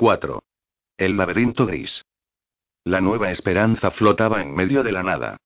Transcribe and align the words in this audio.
4. 0.00 0.42
El 0.96 1.18
laberinto 1.18 1.66
gris. 1.66 2.06
La 2.84 3.02
nueva 3.02 3.30
esperanza 3.30 3.90
flotaba 3.90 4.40
en 4.40 4.54
medio 4.54 4.82
de 4.82 4.92
la 4.92 5.02
nada. 5.02 5.36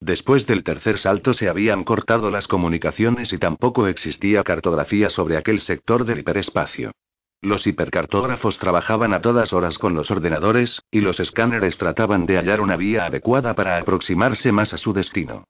Después 0.00 0.46
del 0.46 0.64
tercer 0.64 0.98
salto 0.98 1.32
se 1.32 1.48
habían 1.48 1.84
cortado 1.84 2.30
las 2.30 2.46
comunicaciones 2.46 3.32
y 3.32 3.38
tampoco 3.38 3.86
existía 3.86 4.44
cartografía 4.44 5.08
sobre 5.08 5.38
aquel 5.38 5.62
sector 5.62 6.04
del 6.04 6.18
hiperespacio. 6.18 6.92
Los 7.40 7.66
hipercartógrafos 7.66 8.58
trabajaban 8.58 9.14
a 9.14 9.22
todas 9.22 9.54
horas 9.54 9.78
con 9.78 9.94
los 9.94 10.10
ordenadores, 10.10 10.82
y 10.90 11.00
los 11.00 11.18
escáneres 11.18 11.78
trataban 11.78 12.26
de 12.26 12.36
hallar 12.36 12.60
una 12.60 12.76
vía 12.76 13.06
adecuada 13.06 13.54
para 13.54 13.78
aproximarse 13.78 14.52
más 14.52 14.74
a 14.74 14.76
su 14.76 14.92
destino. 14.92 15.44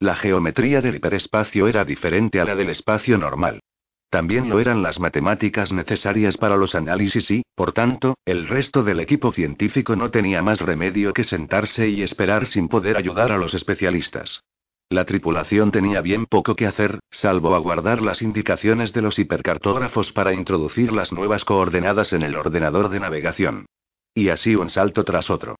La 0.00 0.16
geometría 0.16 0.80
del 0.80 0.96
hiperespacio 0.96 1.68
era 1.68 1.84
diferente 1.84 2.40
a 2.40 2.46
la 2.46 2.56
del 2.56 2.70
espacio 2.70 3.16
normal. 3.16 3.60
También 4.10 4.48
lo 4.48 4.60
eran 4.60 4.82
las 4.82 5.00
matemáticas 5.00 5.72
necesarias 5.72 6.36
para 6.36 6.56
los 6.56 6.74
análisis 6.74 7.30
y, 7.30 7.42
por 7.54 7.72
tanto, 7.72 8.16
el 8.24 8.46
resto 8.46 8.82
del 8.82 9.00
equipo 9.00 9.32
científico 9.32 9.96
no 9.96 10.10
tenía 10.10 10.42
más 10.42 10.60
remedio 10.60 11.12
que 11.12 11.24
sentarse 11.24 11.88
y 11.88 12.02
esperar 12.02 12.46
sin 12.46 12.68
poder 12.68 12.96
ayudar 12.96 13.32
a 13.32 13.38
los 13.38 13.54
especialistas. 13.54 14.42
La 14.88 15.04
tripulación 15.04 15.72
tenía 15.72 16.00
bien 16.00 16.26
poco 16.26 16.54
que 16.54 16.66
hacer, 16.66 17.00
salvo 17.10 17.56
aguardar 17.56 18.00
las 18.00 18.22
indicaciones 18.22 18.92
de 18.92 19.02
los 19.02 19.18
hipercartógrafos 19.18 20.12
para 20.12 20.32
introducir 20.32 20.92
las 20.92 21.12
nuevas 21.12 21.44
coordenadas 21.44 22.12
en 22.12 22.22
el 22.22 22.36
ordenador 22.36 22.88
de 22.88 23.00
navegación. 23.00 23.66
Y 24.14 24.28
así 24.28 24.54
un 24.54 24.70
salto 24.70 25.04
tras 25.04 25.28
otro. 25.28 25.56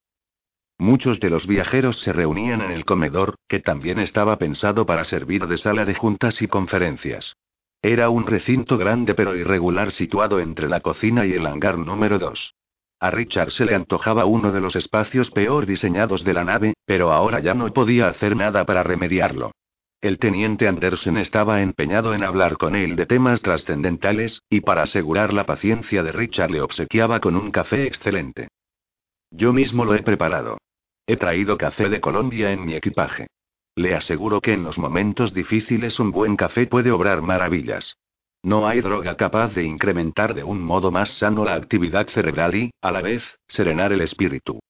Muchos 0.78 1.18
de 1.18 1.30
los 1.30 1.48
viajeros 1.48 1.98
se 2.00 2.12
reunían 2.12 2.60
en 2.60 2.70
el 2.70 2.84
comedor, 2.84 3.34
que 3.48 3.58
también 3.58 3.98
estaba 3.98 4.38
pensado 4.38 4.86
para 4.86 5.04
servir 5.04 5.46
de 5.48 5.56
sala 5.56 5.84
de 5.84 5.94
juntas 5.94 6.40
y 6.40 6.46
conferencias. 6.46 7.34
Era 7.82 8.08
un 8.10 8.26
recinto 8.26 8.78
grande 8.78 9.14
pero 9.14 9.36
irregular 9.36 9.92
situado 9.92 10.40
entre 10.40 10.68
la 10.68 10.80
cocina 10.80 11.26
y 11.26 11.32
el 11.32 11.46
hangar 11.46 11.78
número 11.78 12.18
2. 12.18 12.54
A 12.98 13.10
Richard 13.10 13.50
se 13.50 13.66
le 13.66 13.74
antojaba 13.74 14.24
uno 14.24 14.52
de 14.52 14.60
los 14.60 14.74
espacios 14.74 15.30
peor 15.30 15.66
diseñados 15.66 16.24
de 16.24 16.32
la 16.32 16.44
nave, 16.44 16.74
pero 16.86 17.12
ahora 17.12 17.40
ya 17.40 17.54
no 17.54 17.70
podía 17.72 18.08
hacer 18.08 18.34
nada 18.34 18.64
para 18.64 18.82
remediarlo. 18.82 19.52
El 20.00 20.18
teniente 20.18 20.68
Anderson 20.68 21.18
estaba 21.18 21.60
empeñado 21.60 22.14
en 22.14 22.22
hablar 22.22 22.56
con 22.56 22.74
él 22.74 22.96
de 22.96 23.06
temas 23.06 23.42
trascendentales, 23.42 24.42
y 24.48 24.60
para 24.60 24.82
asegurar 24.82 25.32
la 25.32 25.44
paciencia 25.44 26.02
de 26.02 26.12
Richard 26.12 26.50
le 26.50 26.60
obsequiaba 26.60 27.20
con 27.20 27.36
un 27.36 27.50
café 27.50 27.86
excelente. 27.86 28.48
Yo 29.30 29.52
mismo 29.52 29.84
lo 29.84 29.94
he 29.94 30.02
preparado. 30.02 30.58
He 31.06 31.16
traído 31.16 31.56
café 31.56 31.88
de 31.88 32.00
Colombia 32.00 32.52
en 32.52 32.64
mi 32.64 32.74
equipaje. 32.74 33.28
Le 33.76 33.94
aseguro 33.94 34.40
que 34.40 34.54
en 34.54 34.64
los 34.64 34.78
momentos 34.78 35.34
difíciles 35.34 36.00
un 36.00 36.10
buen 36.10 36.34
café 36.34 36.66
puede 36.66 36.90
obrar 36.90 37.20
maravillas. 37.20 37.98
No 38.42 38.66
hay 38.66 38.80
droga 38.80 39.16
capaz 39.16 39.54
de 39.54 39.64
incrementar 39.64 40.32
de 40.32 40.44
un 40.44 40.62
modo 40.62 40.90
más 40.90 41.10
sano 41.18 41.44
la 41.44 41.54
actividad 41.54 42.08
cerebral 42.08 42.54
y, 42.54 42.70
a 42.80 42.90
la 42.90 43.02
vez, 43.02 43.38
serenar 43.46 43.92
el 43.92 44.00
espíritu. 44.00 44.60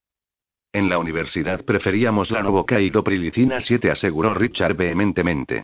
En 0.73 0.89
la 0.89 0.99
universidad 0.99 1.65
preferíamos 1.65 2.33
la 2.33 2.43
novocaídoprilicina 2.43 3.61
7, 3.61 3.93
aseguró 3.93 4.35
Richard 4.35 4.75
vehementemente. 4.75 5.63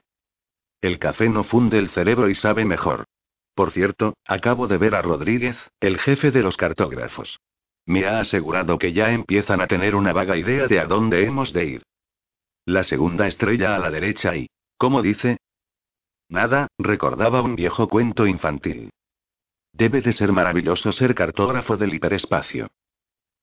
El 0.80 1.00
café 1.00 1.28
no 1.28 1.42
funde 1.42 1.78
el 1.78 1.88
cerebro 1.88 2.28
y 2.28 2.36
sabe 2.36 2.64
mejor. 2.64 3.06
Por 3.54 3.72
cierto, 3.72 4.14
acabo 4.24 4.68
de 4.68 4.78
ver 4.78 4.94
a 4.94 5.02
Rodríguez, 5.02 5.58
el 5.80 5.98
jefe 5.98 6.30
de 6.30 6.42
los 6.42 6.56
cartógrafos. 6.56 7.40
Me 7.86 8.06
ha 8.06 8.20
asegurado 8.20 8.78
que 8.78 8.92
ya 8.92 9.10
empiezan 9.10 9.60
a 9.60 9.66
tener 9.66 9.96
una 9.96 10.12
vaga 10.12 10.36
idea 10.36 10.68
de 10.68 10.78
a 10.78 10.86
dónde 10.86 11.24
hemos 11.24 11.52
de 11.52 11.64
ir. 11.64 11.82
La 12.64 12.84
segunda 12.84 13.26
estrella 13.26 13.74
a 13.74 13.80
la 13.80 13.90
derecha 13.90 14.36
y, 14.36 14.48
¿cómo 14.78 15.02
dice? 15.02 15.38
Nada, 16.28 16.68
recordaba 16.78 17.42
un 17.42 17.56
viejo 17.56 17.88
cuento 17.88 18.24
infantil. 18.26 18.90
Debe 19.72 20.00
de 20.00 20.12
ser 20.12 20.30
maravilloso 20.30 20.92
ser 20.92 21.14
cartógrafo 21.14 21.76
del 21.76 21.92
hiperespacio. 21.94 22.70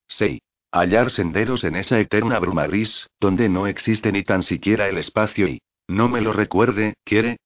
6. 0.08 0.40
Hallar 0.72 1.12
senderos 1.12 1.66
en 1.66 1.76
esa 1.76 2.00
eterna 2.00 2.40
bruma 2.40 2.68
gris, 2.68 3.08
donde 3.20 3.50
no 3.50 3.68
existe 3.68 4.12
ni 4.14 4.24
tan 4.24 4.42
siquiera 4.42 4.88
el 4.88 4.98
espacio 4.98 5.50
y, 5.50 5.62
no 5.90 6.08
me 6.08 6.22
lo 6.22 6.32
recuerde, 6.32 6.94
¿quiere? 7.04 7.40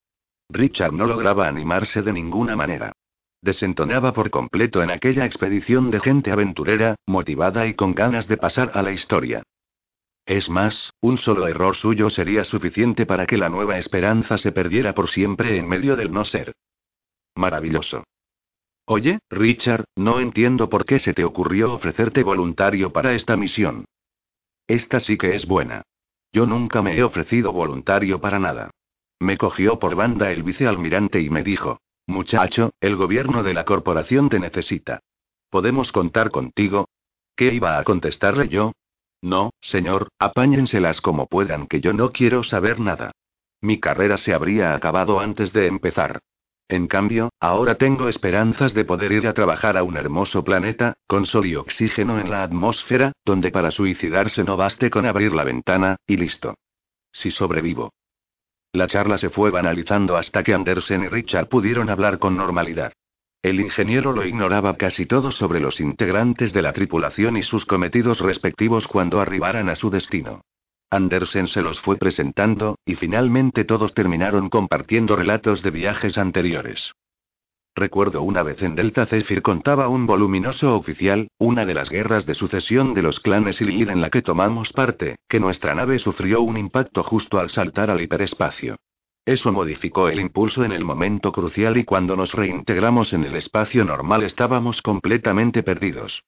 Richard 0.49 0.93
no 0.93 1.07
lograba 1.07 1.47
animarse 1.47 2.03
de 2.03 2.13
ninguna 2.13 2.55
manera. 2.55 2.91
Desentonaba 3.41 4.13
por 4.13 4.29
completo 4.29 4.83
en 4.83 4.91
aquella 4.91 5.25
expedición 5.25 5.89
de 5.89 6.01
gente 6.01 6.31
aventurera, 6.31 6.97
motivada 7.07 7.65
y 7.65 7.73
con 7.73 7.95
ganas 7.95 8.27
de 8.27 8.37
pasar 8.37 8.71
a 8.75 8.83
la 8.83 8.91
historia. 8.91 9.43
Es 10.25 10.49
más, 10.49 10.93
un 11.01 11.17
solo 11.17 11.47
error 11.47 11.75
suyo 11.75 12.09
sería 12.09 12.43
suficiente 12.45 13.05
para 13.05 13.25
que 13.25 13.37
la 13.37 13.49
nueva 13.49 13.77
esperanza 13.77 14.37
se 14.37 14.51
perdiera 14.51 14.93
por 14.93 15.09
siempre 15.09 15.57
en 15.57 15.67
medio 15.67 15.95
del 15.95 16.11
no 16.11 16.23
ser. 16.23 16.53
Maravilloso. 17.35 18.03
Oye, 18.85 19.19
Richard, 19.29 19.85
no 19.95 20.19
entiendo 20.19 20.69
por 20.69 20.85
qué 20.85 20.99
se 20.99 21.13
te 21.13 21.23
ocurrió 21.23 21.73
ofrecerte 21.73 22.23
voluntario 22.23 22.91
para 22.91 23.13
esta 23.13 23.35
misión. 23.35 23.85
Esta 24.67 24.99
sí 24.99 25.17
que 25.17 25.35
es 25.35 25.45
buena. 25.45 25.83
Yo 26.31 26.45
nunca 26.45 26.81
me 26.81 26.97
he 26.97 27.03
ofrecido 27.03 27.51
voluntario 27.51 28.19
para 28.19 28.39
nada. 28.39 28.71
Me 29.19 29.37
cogió 29.37 29.79
por 29.79 29.95
banda 29.95 30.31
el 30.31 30.43
vicealmirante 30.43 31.21
y 31.21 31.29
me 31.29 31.43
dijo, 31.43 31.79
muchacho, 32.07 32.71
el 32.81 32.95
gobierno 32.95 33.43
de 33.43 33.53
la 33.53 33.65
corporación 33.65 34.29
te 34.29 34.39
necesita. 34.39 34.99
¿Podemos 35.49 35.91
contar 35.91 36.31
contigo? 36.31 36.89
¿Qué 37.35 37.53
iba 37.53 37.77
a 37.77 37.83
contestarle 37.83 38.49
yo? 38.49 38.73
No, 39.23 39.51
señor, 39.61 40.09
apáñenselas 40.19 40.99
como 40.99 41.27
puedan, 41.27 41.67
que 41.67 41.79
yo 41.79 41.93
no 41.93 42.11
quiero 42.11 42.43
saber 42.43 42.81
nada. 42.81 43.13
Mi 43.61 43.79
carrera 43.79 44.17
se 44.17 44.33
habría 44.33 44.75
acabado 44.75 45.21
antes 45.21 45.53
de 45.53 45.67
empezar. 45.67 46.19
En 46.67 46.87
cambio, 46.87 47.29
ahora 47.39 47.75
tengo 47.75 48.09
esperanzas 48.09 48.73
de 48.73 48.83
poder 48.83 49.13
ir 49.13 49.25
a 49.25 49.33
trabajar 49.33 49.77
a 49.77 49.83
un 49.83 49.95
hermoso 49.95 50.43
planeta, 50.43 50.95
con 51.07 51.25
sol 51.25 51.45
y 51.45 51.55
oxígeno 51.55 52.19
en 52.19 52.29
la 52.29 52.43
atmósfera, 52.43 53.13
donde 53.23 53.49
para 53.49 53.71
suicidarse 53.71 54.43
no 54.43 54.57
baste 54.57 54.89
con 54.89 55.05
abrir 55.05 55.31
la 55.31 55.45
ventana, 55.45 55.95
y 56.05 56.17
listo. 56.17 56.55
Si 57.13 57.31
sobrevivo. 57.31 57.93
La 58.73 58.87
charla 58.87 59.17
se 59.17 59.29
fue 59.29 59.51
banalizando 59.51 60.17
hasta 60.17 60.43
que 60.43 60.53
Andersen 60.53 61.03
y 61.03 61.07
Richard 61.07 61.47
pudieron 61.47 61.89
hablar 61.89 62.19
con 62.19 62.35
normalidad. 62.35 62.91
El 63.43 63.59
ingeniero 63.59 64.13
lo 64.13 64.25
ignoraba 64.25 64.77
casi 64.77 65.05
todo 65.05 65.29
sobre 65.29 65.59
los 65.59 65.81
integrantes 65.81 66.53
de 66.53 66.61
la 66.61 66.71
tripulación 66.71 67.35
y 67.35 67.43
sus 67.43 67.65
cometidos 67.65 68.21
respectivos 68.21 68.87
cuando 68.87 69.19
arribaran 69.19 69.67
a 69.67 69.75
su 69.75 69.89
destino. 69.89 70.45
Andersen 70.89 71.49
se 71.49 71.61
los 71.61 71.81
fue 71.81 71.97
presentando, 71.97 72.77
y 72.85 72.95
finalmente 72.95 73.65
todos 73.65 73.93
terminaron 73.93 74.49
compartiendo 74.49 75.17
relatos 75.17 75.61
de 75.61 75.71
viajes 75.71 76.17
anteriores. 76.17 76.93
Recuerdo 77.75 78.21
una 78.21 78.43
vez 78.43 78.61
en 78.61 78.75
Delta 78.75 79.07
Zephyr 79.07 79.41
contaba 79.41 79.89
un 79.89 80.05
voluminoso 80.05 80.77
oficial, 80.77 81.27
una 81.37 81.65
de 81.65 81.73
las 81.73 81.89
guerras 81.89 82.25
de 82.25 82.35
sucesión 82.35 82.93
de 82.93 83.01
los 83.01 83.19
clanes 83.19 83.59
Ilir 83.59 83.89
en 83.89 83.99
la 83.99 84.09
que 84.09 84.21
tomamos 84.21 84.71
parte, 84.71 85.17
que 85.27 85.41
nuestra 85.41 85.75
nave 85.75 85.99
sufrió 85.99 86.41
un 86.41 86.55
impacto 86.55 87.03
justo 87.03 87.39
al 87.39 87.49
saltar 87.49 87.89
al 87.89 87.99
hiperespacio. 87.99 88.77
Eso 89.25 89.53
modificó 89.53 90.09
el 90.09 90.19
impulso 90.19 90.65
en 90.65 90.73
el 90.73 90.83
momento 90.83 91.31
crucial 91.31 91.77
y 91.77 91.85
cuando 91.85 92.17
nos 92.17 92.33
reintegramos 92.33 93.13
en 93.13 93.23
el 93.23 93.35
espacio 93.35 93.85
normal 93.85 94.23
estábamos 94.23 94.81
completamente 94.81 95.63
perdidos. 95.63 96.23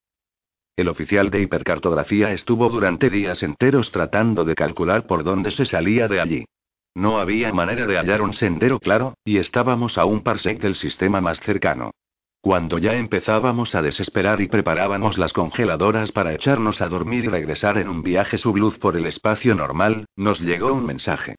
El 0.78 0.88
oficial 0.88 1.30
de 1.30 1.42
hipercartografía 1.42 2.32
estuvo 2.32 2.70
durante 2.70 3.10
días 3.10 3.44
enteros 3.44 3.92
tratando 3.92 4.46
de 4.46 4.56
calcular 4.56 5.08
por 5.08 5.24
dónde 5.24 5.52
se 5.52 5.66
salía 5.66 6.08
de 6.08 6.22
allí. 6.22 6.46
No 6.94 7.20
había 7.20 7.52
manera 7.52 7.86
de 7.86 7.98
hallar 7.98 8.22
un 8.22 8.34
sendero 8.34 8.80
claro, 8.80 9.16
y 9.26 9.38
estábamos 9.38 9.98
a 9.98 10.06
un 10.06 10.22
parsec 10.22 10.62
del 10.62 10.76
sistema 10.76 11.20
más 11.20 11.42
cercano. 11.42 11.92
Cuando 12.40 12.78
ya 12.78 12.94
empezábamos 12.94 13.76
a 13.76 13.82
desesperar 13.82 14.40
y 14.40 14.48
preparábamos 14.48 15.18
las 15.18 15.34
congeladoras 15.34 16.14
para 16.14 16.34
echarnos 16.34 16.82
a 16.82 16.88
dormir 16.88 17.26
y 17.26 17.28
regresar 17.28 17.78
en 17.78 17.90
un 17.90 18.04
viaje 18.04 18.38
subluz 18.38 18.78
por 18.78 18.96
el 18.96 19.06
espacio 19.06 19.56
normal, 19.56 20.06
nos 20.16 20.40
llegó 20.40 20.72
un 20.72 20.86
mensaje. 20.86 21.36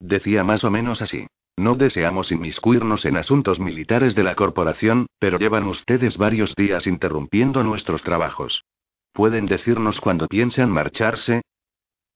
Decía 0.00 0.44
más 0.44 0.64
o 0.64 0.70
menos 0.70 1.02
así. 1.02 1.26
No 1.56 1.74
deseamos 1.74 2.32
inmiscuirnos 2.32 3.04
en 3.04 3.18
asuntos 3.18 3.60
militares 3.60 4.14
de 4.14 4.22
la 4.22 4.34
corporación, 4.34 5.06
pero 5.18 5.38
llevan 5.38 5.64
ustedes 5.64 6.16
varios 6.16 6.54
días 6.56 6.86
interrumpiendo 6.86 7.62
nuestros 7.62 8.02
trabajos. 8.02 8.64
¿Pueden 9.12 9.44
decirnos 9.44 10.00
cuándo 10.00 10.26
piensan 10.26 10.70
marcharse? 10.70 11.42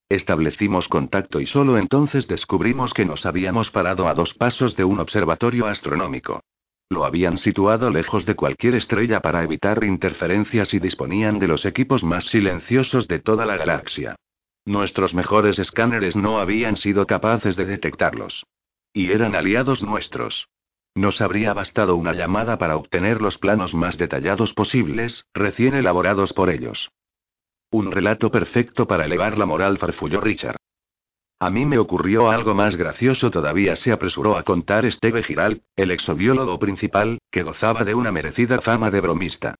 Establecimos 0.09 0.87
contacto 0.87 1.39
y 1.39 1.45
solo 1.45 1.77
entonces 1.77 2.27
descubrimos 2.27 2.93
que 2.93 3.05
nos 3.05 3.25
habíamos 3.25 3.69
parado 3.69 4.07
a 4.07 4.13
dos 4.13 4.33
pasos 4.33 4.75
de 4.75 4.83
un 4.83 4.99
observatorio 4.99 5.67
astronómico. 5.67 6.41
Lo 6.89 7.05
habían 7.05 7.37
situado 7.37 7.89
lejos 7.89 8.25
de 8.25 8.35
cualquier 8.35 8.75
estrella 8.75 9.19
para 9.19 9.43
evitar 9.43 9.83
interferencias 9.83 10.73
y 10.73 10.79
disponían 10.79 11.39
de 11.39 11.47
los 11.47 11.65
equipos 11.65 12.03
más 12.03 12.25
silenciosos 12.25 13.07
de 13.07 13.19
toda 13.19 13.45
la 13.45 13.57
galaxia. 13.57 14.15
Nuestros 14.65 15.13
mejores 15.13 15.59
escáneres 15.59 16.15
no 16.15 16.39
habían 16.39 16.75
sido 16.75 17.05
capaces 17.05 17.55
de 17.55 17.65
detectarlos. 17.65 18.45
Y 18.93 19.11
eran 19.11 19.35
aliados 19.35 19.83
nuestros. 19.83 20.49
Nos 20.95 21.21
habría 21.21 21.53
bastado 21.53 21.95
una 21.95 22.13
llamada 22.13 22.57
para 22.57 22.75
obtener 22.75 23.21
los 23.21 23.37
planos 23.37 23.75
más 23.75 23.97
detallados 23.97 24.53
posibles, 24.53 25.27
recién 25.33 25.75
elaborados 25.75 26.33
por 26.33 26.49
ellos. 26.49 26.89
Un 27.69 27.91
relato 27.91 28.31
perfecto 28.31 28.87
para 28.87 29.05
elevar 29.05 29.37
la 29.37 29.45
moral, 29.45 29.77
farfulló 29.77 30.19
Richard. 30.19 30.57
A 31.39 31.49
mí 31.49 31.65
me 31.65 31.77
ocurrió 31.77 32.31
algo 32.31 32.55
más 32.55 32.77
gracioso 32.77 33.29
todavía, 33.29 33.75
se 33.75 33.91
apresuró 33.91 34.37
a 34.37 34.43
contar 34.43 34.89
Steve 34.89 35.21
Giral, 35.21 35.63
el 35.75 35.91
exobiólogo 35.91 36.57
principal, 36.57 37.19
que 37.29 37.43
gozaba 37.43 37.83
de 37.83 37.93
una 37.93 38.11
merecida 38.11 38.61
fama 38.61 38.89
de 38.89 39.01
bromista. 39.01 39.55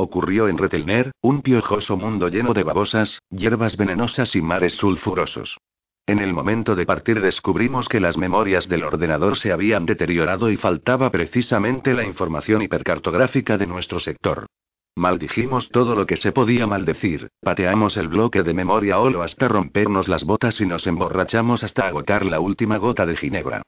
Ocurrió 0.00 0.46
en 0.46 0.58
Retelner, 0.58 1.10
un 1.20 1.42
piojoso 1.42 1.96
mundo 1.96 2.28
lleno 2.28 2.54
de 2.54 2.62
babosas, 2.62 3.18
hierbas 3.30 3.76
venenosas 3.76 4.36
y 4.36 4.40
mares 4.40 4.74
sulfurosos. 4.74 5.58
En 6.06 6.20
el 6.20 6.32
momento 6.32 6.76
de 6.76 6.86
partir 6.86 7.20
descubrimos 7.20 7.88
que 7.88 7.98
las 7.98 8.16
memorias 8.16 8.68
del 8.68 8.84
ordenador 8.84 9.36
se 9.36 9.50
habían 9.50 9.86
deteriorado 9.86 10.52
y 10.52 10.56
faltaba 10.56 11.10
precisamente 11.10 11.94
la 11.94 12.04
información 12.04 12.62
hipercartográfica 12.62 13.58
de 13.58 13.66
nuestro 13.66 13.98
sector. 13.98 14.46
Maldijimos 14.94 15.68
todo 15.70 15.96
lo 15.96 16.06
que 16.06 16.16
se 16.16 16.30
podía 16.30 16.68
maldecir, 16.68 17.30
pateamos 17.40 17.96
el 17.96 18.06
bloque 18.06 18.44
de 18.44 18.54
memoria 18.54 19.00
holo 19.00 19.24
hasta 19.24 19.48
rompernos 19.48 20.06
las 20.06 20.22
botas 20.22 20.60
y 20.60 20.66
nos 20.66 20.86
emborrachamos 20.86 21.64
hasta 21.64 21.88
agotar 21.88 22.24
la 22.24 22.38
última 22.38 22.76
gota 22.76 23.04
de 23.04 23.16
ginebra. 23.16 23.62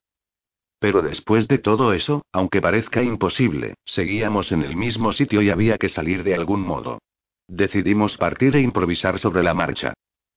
Pero 0.81 1.03
después 1.03 1.47
de 1.47 1.59
todo 1.59 1.93
eso, 1.93 2.25
aunque 2.33 2.63
parezca 2.63 3.03
imposible, 3.03 3.75
seguíamos 3.85 4.51
en 4.51 4.63
el 4.63 4.77
mismo 4.77 5.13
sitio 5.13 5.43
y 5.43 5.51
había 5.51 5.77
que 5.79 5.91
salir 5.91 6.25
de 6.25 6.35
algún 6.35 6.63
modo. 6.63 6.99
Decidimos 7.47 8.17
partir 8.17 8.57
e 8.57 8.63
improvisar 8.63 9.19
sobre 9.19 9.43
la 9.43 9.55
marcha. 9.55 9.93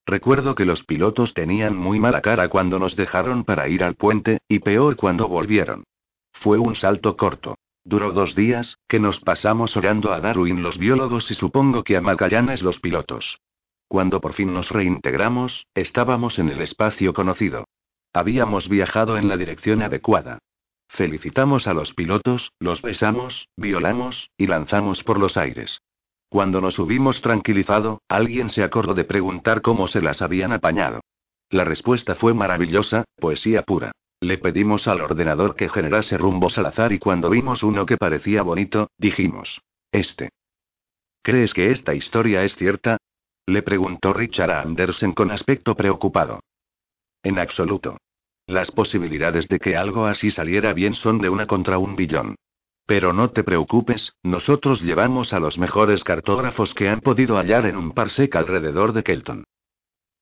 Recuerdo 0.06 0.54
que 0.54 0.66
los 0.66 0.84
pilotos 0.84 1.34
tenían 1.34 1.78
muy 1.78 1.98
mala 1.98 2.22
cara 2.22 2.50
cuando 2.50 2.78
nos 2.78 2.98
dejaron 2.98 3.46
para 3.46 3.70
ir 3.70 3.86
al 3.86 3.96
puente, 3.96 4.40
y 4.50 4.60
peor 4.60 4.98
cuando 4.98 5.30
volvieron. 5.30 5.86
Fue 6.34 6.58
un 6.60 6.76
salto 6.76 7.16
corto. 7.16 7.56
Duró 7.86 8.12
dos 8.12 8.36
días, 8.36 8.80
que 8.90 9.00
nos 9.00 9.22
pasamos 9.22 9.78
orando 9.78 10.12
a 10.12 10.20
Darwin 10.20 10.62
los 10.62 10.78
biólogos 10.78 11.32
y 11.32 11.36
supongo 11.36 11.84
que 11.86 11.96
a 11.96 12.02
Magallanes 12.02 12.62
los 12.62 12.80
pilotos. 12.80 13.40
Cuando 13.88 14.20
por 14.20 14.34
fin 14.34 14.54
nos 14.54 14.72
reintegramos, 14.72 15.68
estábamos 15.74 16.38
en 16.40 16.50
el 16.50 16.62
espacio 16.62 17.14
conocido. 17.14 17.66
Habíamos 18.14 18.70
viajado 18.70 19.18
en 19.18 19.28
la 19.28 19.38
dirección 19.38 19.82
adecuada. 19.82 20.40
Felicitamos 20.88 21.68
a 21.68 21.74
los 21.74 21.96
pilotos, 21.96 22.52
los 22.60 22.84
besamos, 22.84 23.50
violamos, 23.58 24.30
y 24.38 24.46
lanzamos 24.46 25.04
por 25.04 25.20
los 25.20 25.36
aires. 25.38 25.82
Cuando 26.30 26.62
nos 26.62 26.78
hubimos 26.78 27.22
tranquilizado, 27.22 28.02
alguien 28.08 28.50
se 28.50 28.64
acordó 28.64 28.94
de 28.94 29.04
preguntar 29.04 29.62
cómo 29.62 29.88
se 29.88 30.02
las 30.02 30.22
habían 30.22 30.52
apañado. 30.52 31.02
La 31.50 31.64
respuesta 31.64 32.14
fue 32.14 32.36
maravillosa, 32.36 33.06
poesía 33.18 33.64
pura. 33.64 33.92
Le 34.22 34.38
pedimos 34.38 34.88
al 34.88 35.02
ordenador 35.02 35.56
que 35.56 35.70
generase 35.70 36.18
rumbos 36.18 36.58
al 36.58 36.68
azar 36.68 36.94
y 36.94 37.00
cuando 37.00 37.30
vimos 37.30 37.64
uno 37.64 37.86
que 37.86 37.98
parecía 37.98 38.42
bonito, 38.42 38.90
dijimos, 38.98 39.62
este. 39.92 40.30
¿Crees 41.24 41.54
que 41.54 41.72
esta 41.72 41.94
historia 41.94 42.44
es 42.44 42.56
cierta? 42.56 42.98
Le 43.48 43.64
preguntó 43.64 44.14
Richard 44.14 44.52
Andersen 44.52 45.14
con 45.14 45.32
aspecto 45.32 45.76
preocupado. 45.76 46.40
En 47.24 47.40
absoluto. 47.40 47.98
Las 48.46 48.72
posibilidades 48.72 49.48
de 49.48 49.60
que 49.60 49.78
algo 49.78 50.06
así 50.06 50.30
saliera 50.30 50.74
bien 50.74 50.94
son 50.94 51.20
de 51.20 51.30
una 51.30 51.48
contra 51.48 51.78
un 51.78 51.96
billón. 51.96 52.36
Pero 52.86 53.14
no 53.14 53.32
te 53.32 53.44
preocupes, 53.44 54.14
nosotros 54.24 54.82
llevamos 54.82 55.32
a 55.32 55.40
los 55.40 55.58
mejores 55.58 56.04
cartógrafos 56.04 56.74
que 56.74 56.90
han 56.90 57.00
podido 57.00 57.38
hallar 57.38 57.66
en 57.66 57.78
un 57.78 57.94
parsec 57.94 58.36
alrededor 58.36 58.92
de 58.92 59.04
Kelton. 59.04 59.46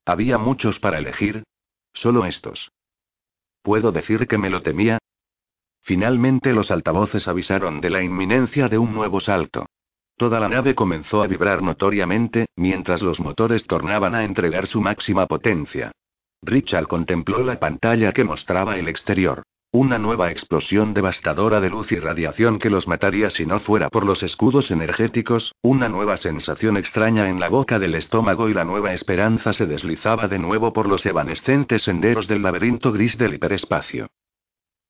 Había 0.06 0.38
muchos 0.38 0.78
para 0.78 0.98
elegir. 0.98 1.42
Solo 1.92 2.24
estos. 2.24 2.70
¿Puedo 3.62 3.90
decir 3.90 4.28
que 4.28 4.38
me 4.38 4.50
lo 4.50 4.62
temía? 4.62 4.98
Finalmente 5.82 6.52
los 6.52 6.70
altavoces 6.70 7.26
avisaron 7.26 7.80
de 7.80 7.90
la 7.90 8.02
inminencia 8.02 8.68
de 8.68 8.78
un 8.78 8.94
nuevo 8.94 9.20
salto. 9.20 9.66
Toda 10.16 10.38
la 10.38 10.48
nave 10.48 10.76
comenzó 10.76 11.22
a 11.22 11.26
vibrar 11.26 11.62
notoriamente, 11.62 12.46
mientras 12.54 13.02
los 13.02 13.18
motores 13.18 13.66
tornaban 13.66 14.14
a 14.14 14.22
entregar 14.22 14.68
su 14.68 14.80
máxima 14.80 15.26
potencia. 15.26 15.90
Richard 16.44 16.88
contempló 16.88 17.44
la 17.44 17.60
pantalla 17.60 18.12
que 18.12 18.24
mostraba 18.24 18.76
el 18.76 18.88
exterior. 18.88 19.44
Una 19.70 19.96
nueva 19.98 20.32
explosión 20.32 20.92
devastadora 20.92 21.60
de 21.60 21.70
luz 21.70 21.92
y 21.92 22.00
radiación 22.00 22.58
que 22.58 22.68
los 22.68 22.88
mataría 22.88 23.30
si 23.30 23.46
no 23.46 23.60
fuera 23.60 23.88
por 23.88 24.04
los 24.04 24.24
escudos 24.24 24.72
energéticos, 24.72 25.54
una 25.62 25.88
nueva 25.88 26.16
sensación 26.16 26.76
extraña 26.76 27.28
en 27.28 27.38
la 27.38 27.48
boca 27.48 27.78
del 27.78 27.94
estómago 27.94 28.48
y 28.48 28.54
la 28.54 28.64
nueva 28.64 28.92
esperanza 28.92 29.52
se 29.52 29.66
deslizaba 29.66 30.26
de 30.26 30.40
nuevo 30.40 30.72
por 30.72 30.88
los 30.88 31.06
evanescentes 31.06 31.82
senderos 31.82 32.26
del 32.26 32.42
laberinto 32.42 32.92
gris 32.92 33.16
del 33.16 33.34
hiperespacio. 33.34 34.08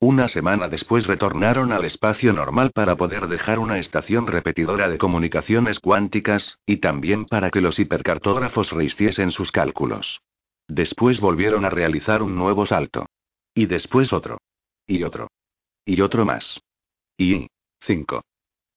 Una 0.01 0.29
semana 0.29 0.69
después 0.69 1.07
retornaron 1.07 1.71
al 1.71 1.85
espacio 1.85 2.33
normal 2.33 2.73
para 2.75 2.97
poder 2.97 3.29
dejar 3.29 3.61
una 3.61 3.79
estación 3.79 4.27
repetidora 4.27 4.89
de 4.89 4.99
comunicaciones 4.99 5.79
cuánticas, 5.79 6.59
y 6.67 6.79
también 6.79 7.27
para 7.27 7.51
que 7.51 7.61
los 7.61 7.79
hipercartógrafos 7.79 8.73
rehiciesen 8.73 9.31
sus 9.31 9.53
cálculos. 9.53 10.23
Después 10.69 11.21
volvieron 11.21 11.65
a 11.65 11.71
realizar 11.71 12.23
un 12.23 12.35
nuevo 12.35 12.67
salto. 12.67 13.07
Y 13.55 13.67
después 13.67 14.13
otro. 14.13 14.39
Y 14.87 15.03
otro. 15.03 15.29
Y 15.85 16.01
otro 16.01 16.25
más. 16.25 16.61
Y... 17.17 17.49
5. 17.85 18.23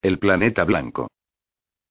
El 0.02 0.20
planeta 0.20 0.64
blanco. 0.64 1.08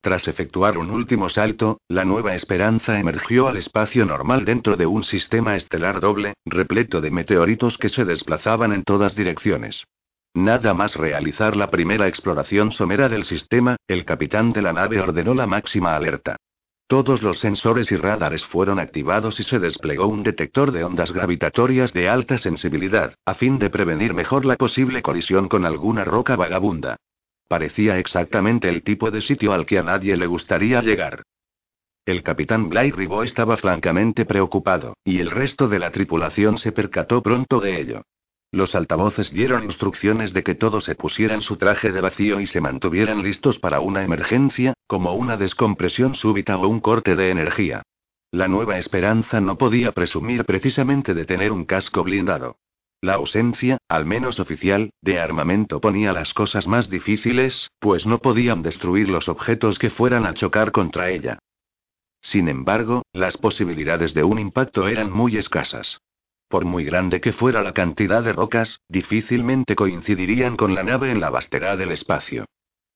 Tras 0.05 0.29
efectuar 0.29 0.77
un 0.77 0.91
último 0.91 1.31
salto, 1.31 1.79
la 1.89 2.05
nueva 2.05 2.35
esperanza 2.35 3.01
emergió 3.01 3.49
al 3.49 3.57
espacio 3.57 4.05
normal 4.05 4.45
dentro 4.45 4.77
de 4.77 4.85
un 4.85 5.03
sistema 5.03 5.57
estelar 5.57 6.01
doble, 6.01 6.35
repleto 6.45 7.01
de 7.01 7.11
meteoritos 7.11 7.79
que 7.79 7.89
se 7.89 8.05
desplazaban 8.05 8.73
en 8.73 8.85
todas 8.85 9.17
direcciones. 9.17 9.85
Nada 10.35 10.75
más 10.75 10.97
realizar 10.97 11.57
la 11.57 11.71
primera 11.71 12.09
exploración 12.09 12.73
somera 12.73 13.09
del 13.09 13.25
sistema, 13.25 13.77
el 13.87 14.05
capitán 14.05 14.53
de 14.53 14.63
la 14.63 14.73
nave 14.73 15.01
ordenó 15.01 15.33
la 15.33 15.47
máxima 15.47 15.97
alerta. 15.97 16.37
Todos 16.87 17.23
los 17.23 17.39
sensores 17.39 17.91
y 17.93 17.97
radares 17.97 18.45
fueron 18.45 18.79
activados 18.79 19.41
y 19.41 19.43
se 19.43 19.59
desplegó 19.59 20.07
un 20.07 20.23
detector 20.23 20.71
de 20.71 20.85
ondas 20.85 21.13
gravitatorias 21.13 21.95
de 21.95 22.09
alta 22.11 22.37
sensibilidad, 22.37 23.15
a 23.25 23.35
fin 23.35 23.59
de 23.59 23.71
prevenir 23.71 24.13
mejor 24.13 24.45
la 24.45 24.57
posible 24.57 25.01
colisión 25.01 25.49
con 25.49 25.65
alguna 25.65 26.05
roca 26.05 26.37
vagabunda. 26.37 26.97
Parecía 27.49 27.99
exactamente 27.99 28.69
el 28.69 28.83
tipo 28.83 29.11
de 29.11 29.23
sitio 29.23 29.55
al 29.55 29.65
que 29.65 29.79
a 29.79 29.83
nadie 29.83 30.17
le 30.17 30.27
gustaría 30.27 30.83
llegar. 30.83 31.23
El 32.05 32.23
capitán 32.23 32.69
Blair 32.69 32.95
Ribot 32.95 33.25
estaba 33.25 33.57
francamente 33.57 34.27
preocupado, 34.27 34.95
y 35.05 35.21
el 35.21 35.31
resto 35.31 35.69
de 35.69 35.79
la 35.79 35.91
tripulación 35.91 36.59
se 36.59 36.73
percató 36.73 37.23
pronto 37.23 37.61
de 37.61 37.81
ello. 37.81 38.03
Los 38.55 38.77
altavoces 38.77 39.33
dieron 39.33 39.65
instrucciones 39.65 40.33
de 40.33 40.45
que 40.45 40.55
todos 40.55 40.85
se 40.85 40.95
pusieran 40.95 41.43
su 41.43 41.57
traje 41.57 41.91
de 41.91 42.01
vacío 42.01 42.39
y 42.39 42.47
se 42.47 42.61
mantuvieran 42.61 43.21
listos 43.21 43.59
para 43.59 43.81
una 43.81 44.05
emergencia, 44.05 44.75
como 44.87 45.15
una 45.15 45.37
descompresión 45.37 46.15
súbita 46.15 46.57
o 46.57 46.69
un 46.69 46.79
corte 46.79 47.17
de 47.17 47.31
energía. 47.31 47.83
La 48.31 48.47
nueva 48.47 48.79
esperanza 48.79 49.41
no 49.41 49.59
podía 49.59 49.91
presumir 49.91 50.45
precisamente 50.45 51.15
de 51.15 51.25
tener 51.25 51.51
un 51.51 51.65
casco 51.65 52.05
blindado. 52.05 52.59
La 53.01 53.15
ausencia, 53.15 53.79
al 53.89 54.07
menos 54.07 54.39
oficial, 54.39 54.91
de 55.03 55.19
armamento 55.19 55.81
ponía 55.81 56.13
las 56.13 56.33
cosas 56.33 56.69
más 56.69 56.89
difíciles, 56.89 57.73
pues 57.81 58.07
no 58.07 58.19
podían 58.19 58.63
destruir 58.63 59.09
los 59.09 59.29
objetos 59.29 59.81
que 59.81 59.91
fueran 59.91 60.27
a 60.27 60.35
chocar 60.35 60.71
contra 60.71 61.11
ella. 61.11 61.41
Sin 62.21 62.49
embargo, 62.49 63.03
las 63.13 63.37
posibilidades 63.37 64.15
de 64.15 64.23
un 64.23 64.39
impacto 64.39 64.87
eran 64.87 65.11
muy 65.11 65.39
escasas. 65.39 65.99
Por 66.49 66.65
muy 66.65 66.85
grande 66.85 67.21
que 67.21 67.33
fuera 67.33 67.63
la 67.63 67.73
cantidad 67.73 68.23
de 68.23 68.33
rocas, 68.33 68.81
difícilmente 68.89 69.75
coincidirían 69.75 70.57
con 70.57 70.75
la 70.75 70.83
nave 70.83 71.11
en 71.11 71.21
la 71.21 71.31
vastedad 71.31 71.77
del 71.79 71.93
espacio. 71.93 72.47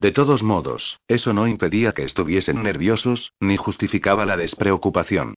De 0.00 0.12
todos 0.12 0.42
modos, 0.42 1.00
eso 1.08 1.32
no 1.32 1.48
impedía 1.48 1.92
que 1.92 2.04
estuviesen 2.04 2.62
nerviosos, 2.62 3.32
ni 3.40 3.56
justificaba 3.56 4.26
la 4.26 4.36
despreocupación. 4.36 5.34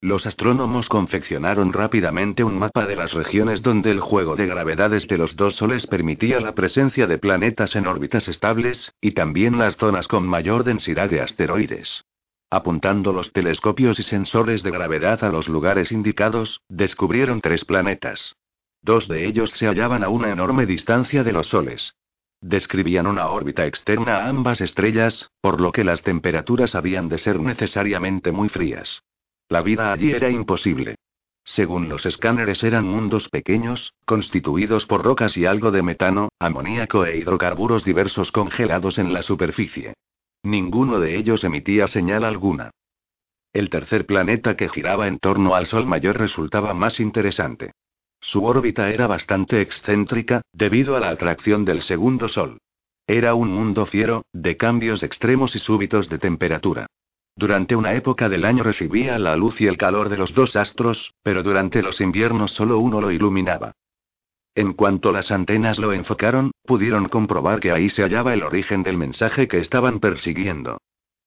Los 0.00 0.26
astrónomos 0.26 0.88
confeccionaron 0.88 1.72
rápidamente 1.72 2.42
un 2.42 2.58
mapa 2.58 2.86
de 2.86 2.96
las 2.96 3.12
regiones 3.12 3.62
donde 3.62 3.92
el 3.92 4.00
juego 4.00 4.34
de 4.34 4.46
gravedades 4.46 5.06
de 5.06 5.16
los 5.16 5.36
dos 5.36 5.54
soles 5.54 5.86
permitía 5.86 6.40
la 6.40 6.56
presencia 6.56 7.06
de 7.06 7.18
planetas 7.18 7.76
en 7.76 7.86
órbitas 7.86 8.26
estables, 8.26 8.92
y 9.00 9.12
también 9.12 9.58
las 9.58 9.76
zonas 9.76 10.08
con 10.08 10.26
mayor 10.26 10.64
densidad 10.64 11.08
de 11.08 11.20
asteroides. 11.20 12.04
Apuntando 12.52 13.14
los 13.14 13.32
telescopios 13.32 13.98
y 13.98 14.02
sensores 14.02 14.62
de 14.62 14.70
gravedad 14.70 15.24
a 15.24 15.30
los 15.30 15.48
lugares 15.48 15.90
indicados, 15.90 16.60
descubrieron 16.68 17.40
tres 17.40 17.64
planetas. 17.64 18.36
Dos 18.82 19.08
de 19.08 19.26
ellos 19.26 19.52
se 19.52 19.68
hallaban 19.68 20.04
a 20.04 20.10
una 20.10 20.28
enorme 20.28 20.66
distancia 20.66 21.24
de 21.24 21.32
los 21.32 21.46
soles. 21.46 21.94
Describían 22.42 23.06
una 23.06 23.28
órbita 23.28 23.66
externa 23.66 24.18
a 24.18 24.28
ambas 24.28 24.60
estrellas, 24.60 25.30
por 25.40 25.62
lo 25.62 25.72
que 25.72 25.82
las 25.82 26.02
temperaturas 26.02 26.74
habían 26.74 27.08
de 27.08 27.16
ser 27.16 27.40
necesariamente 27.40 28.32
muy 28.32 28.50
frías. 28.50 29.02
La 29.48 29.62
vida 29.62 29.90
allí 29.90 30.12
era 30.12 30.28
imposible. 30.28 30.96
Según 31.44 31.88
los 31.88 32.04
escáneres 32.04 32.62
eran 32.64 32.84
mundos 32.84 33.30
pequeños, 33.30 33.94
constituidos 34.04 34.84
por 34.84 35.02
rocas 35.02 35.38
y 35.38 35.46
algo 35.46 35.70
de 35.70 35.82
metano, 35.82 36.28
amoníaco 36.38 37.06
e 37.06 37.16
hidrocarburos 37.16 37.82
diversos 37.82 38.30
congelados 38.30 38.98
en 38.98 39.14
la 39.14 39.22
superficie. 39.22 39.94
Ninguno 40.42 40.98
de 40.98 41.16
ellos 41.16 41.44
emitía 41.44 41.86
señal 41.86 42.24
alguna. 42.24 42.70
El 43.52 43.70
tercer 43.70 44.06
planeta 44.06 44.56
que 44.56 44.68
giraba 44.68 45.06
en 45.06 45.18
torno 45.18 45.54
al 45.54 45.66
Sol 45.66 45.86
mayor 45.86 46.18
resultaba 46.18 46.74
más 46.74 47.00
interesante. 47.00 47.72
Su 48.20 48.44
órbita 48.44 48.90
era 48.90 49.06
bastante 49.06 49.60
excéntrica, 49.60 50.42
debido 50.52 50.96
a 50.96 51.00
la 51.00 51.10
atracción 51.10 51.64
del 51.64 51.82
segundo 51.82 52.28
Sol. 52.28 52.58
Era 53.06 53.34
un 53.34 53.50
mundo 53.50 53.84
fiero, 53.86 54.24
de 54.32 54.56
cambios 54.56 55.02
extremos 55.02 55.54
y 55.54 55.58
súbitos 55.58 56.08
de 56.08 56.18
temperatura. 56.18 56.86
Durante 57.36 57.76
una 57.76 57.94
época 57.94 58.28
del 58.28 58.44
año 58.44 58.62
recibía 58.62 59.18
la 59.18 59.36
luz 59.36 59.60
y 59.60 59.66
el 59.66 59.76
calor 59.76 60.08
de 60.08 60.18
los 60.18 60.34
dos 60.34 60.56
astros, 60.56 61.14
pero 61.22 61.42
durante 61.42 61.82
los 61.82 62.00
inviernos 62.00 62.52
solo 62.52 62.78
uno 62.78 63.00
lo 63.00 63.10
iluminaba. 63.10 63.72
En 64.54 64.74
cuanto 64.74 65.12
las 65.12 65.30
antenas 65.30 65.78
lo 65.78 65.94
enfocaron, 65.94 66.50
pudieron 66.64 67.08
comprobar 67.08 67.58
que 67.58 67.72
ahí 67.72 67.88
se 67.88 68.02
hallaba 68.02 68.34
el 68.34 68.42
origen 68.42 68.82
del 68.82 68.98
mensaje 68.98 69.48
que 69.48 69.58
estaban 69.58 69.98
persiguiendo. 69.98 70.78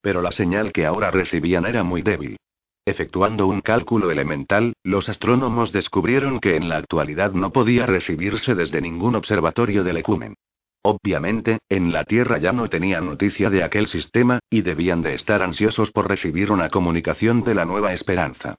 Pero 0.01 0.21
la 0.21 0.31
señal 0.31 0.71
que 0.71 0.85
ahora 0.85 1.09
recibían 1.09 1.65
era 1.65 1.83
muy 1.83 2.03
débil. 2.03 2.37
Efectuando 2.85 3.47
un 3.47 3.61
cálculo 3.61 4.11
elemental, 4.11 4.73
los 4.83 5.09
astrónomos 5.09 5.71
descubrieron 5.71 6.39
que 6.39 6.55
en 6.55 6.69
la 6.69 6.77
actualidad 6.77 7.31
no 7.31 7.51
podía 7.51 7.87
recibirse 7.87 8.53
desde 8.53 8.79
ningún 8.79 9.15
observatorio 9.15 9.83
del 9.83 9.97
ecumen. 9.97 10.35
Obviamente, 10.83 11.57
en 11.67 11.91
la 11.91 12.03
Tierra 12.03 12.37
ya 12.37 12.51
no 12.51 12.69
tenían 12.69 13.07
noticia 13.07 13.49
de 13.49 13.63
aquel 13.63 13.87
sistema, 13.87 14.37
y 14.51 14.61
debían 14.61 15.01
de 15.01 15.15
estar 15.15 15.41
ansiosos 15.41 15.89
por 15.89 16.07
recibir 16.07 16.51
una 16.51 16.69
comunicación 16.69 17.43
de 17.43 17.55
la 17.55 17.65
nueva 17.65 17.91
esperanza. 17.91 18.57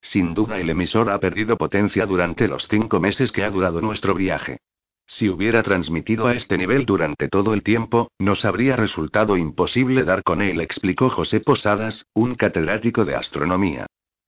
Sin 0.00 0.34
duda 0.34 0.58
el 0.58 0.70
emisor 0.70 1.10
ha 1.10 1.18
perdido 1.20 1.56
potencia 1.56 2.06
durante 2.06 2.48
los 2.48 2.66
cinco 2.68 3.00
meses 3.00 3.32
que 3.32 3.44
ha 3.44 3.50
durado 3.50 3.80
nuestro 3.80 4.14
viaje. 4.14 4.58
Si 5.06 5.28
hubiera 5.28 5.62
transmitido 5.62 6.26
a 6.26 6.34
este 6.34 6.58
nivel 6.58 6.84
durante 6.84 7.28
todo 7.28 7.54
el 7.54 7.62
tiempo, 7.62 8.10
nos 8.18 8.44
habría 8.44 8.76
resultado 8.76 9.38
imposible 9.38 10.04
dar 10.04 10.22
con 10.22 10.42
él, 10.42 10.60
explicó 10.60 11.08
José 11.08 11.40
Posadas, 11.40 12.06
un 12.12 12.34
catedrático 12.34 13.06
de 13.06 13.14
astronomía. 13.14 13.86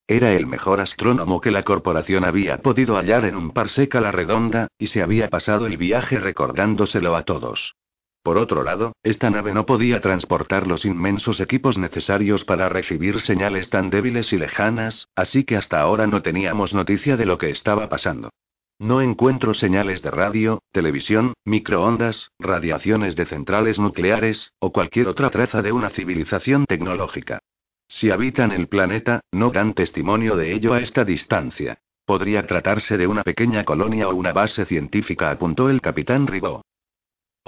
Era 0.08 0.32
el 0.32 0.46
mejor 0.46 0.80
astrónomo 0.80 1.40
que 1.40 1.50
la 1.50 1.62
corporación 1.62 2.24
había 2.24 2.62
podido 2.62 2.96
hallar 2.96 3.26
en 3.26 3.36
un 3.36 3.50
parsec 3.50 3.94
a 3.94 4.00
la 4.00 4.10
redonda, 4.10 4.68
y 4.78 4.88
se 4.88 5.02
había 5.02 5.28
pasado 5.28 5.66
el 5.66 5.76
viaje 5.76 6.18
recordándoselo 6.18 7.14
a 7.14 7.24
todos. 7.24 7.76
Por 8.22 8.36
otro 8.36 8.62
lado, 8.62 8.92
esta 9.02 9.30
nave 9.30 9.54
no 9.54 9.64
podía 9.64 10.00
transportar 10.00 10.66
los 10.66 10.84
inmensos 10.84 11.40
equipos 11.40 11.78
necesarios 11.78 12.44
para 12.44 12.68
recibir 12.68 13.20
señales 13.20 13.70
tan 13.70 13.88
débiles 13.88 14.32
y 14.34 14.36
lejanas, 14.36 15.08
así 15.16 15.44
que 15.44 15.56
hasta 15.56 15.80
ahora 15.80 16.06
no 16.06 16.20
teníamos 16.20 16.74
noticia 16.74 17.16
de 17.16 17.24
lo 17.24 17.38
que 17.38 17.48
estaba 17.48 17.88
pasando. 17.88 18.30
No 18.78 19.00
encuentro 19.00 19.54
señales 19.54 20.02
de 20.02 20.10
radio, 20.10 20.62
televisión, 20.72 21.34
microondas, 21.44 22.30
radiaciones 22.38 23.16
de 23.16 23.26
centrales 23.26 23.78
nucleares, 23.78 24.52
o 24.58 24.72
cualquier 24.72 25.08
otra 25.08 25.30
traza 25.30 25.62
de 25.62 25.72
una 25.72 25.90
civilización 25.90 26.66
tecnológica. 26.66 27.40
Si 27.88 28.10
habitan 28.10 28.52
el 28.52 28.68
planeta, 28.68 29.20
no 29.32 29.50
dan 29.50 29.74
testimonio 29.74 30.36
de 30.36 30.54
ello 30.54 30.74
a 30.74 30.80
esta 30.80 31.04
distancia. 31.04 31.78
Podría 32.06 32.46
tratarse 32.46 32.96
de 32.96 33.06
una 33.06 33.22
pequeña 33.22 33.64
colonia 33.64 34.08
o 34.08 34.14
una 34.14 34.32
base 34.32 34.64
científica, 34.64 35.30
apuntó 35.30 35.68
el 35.68 35.80
capitán 35.80 36.26
Ribot. 36.26 36.62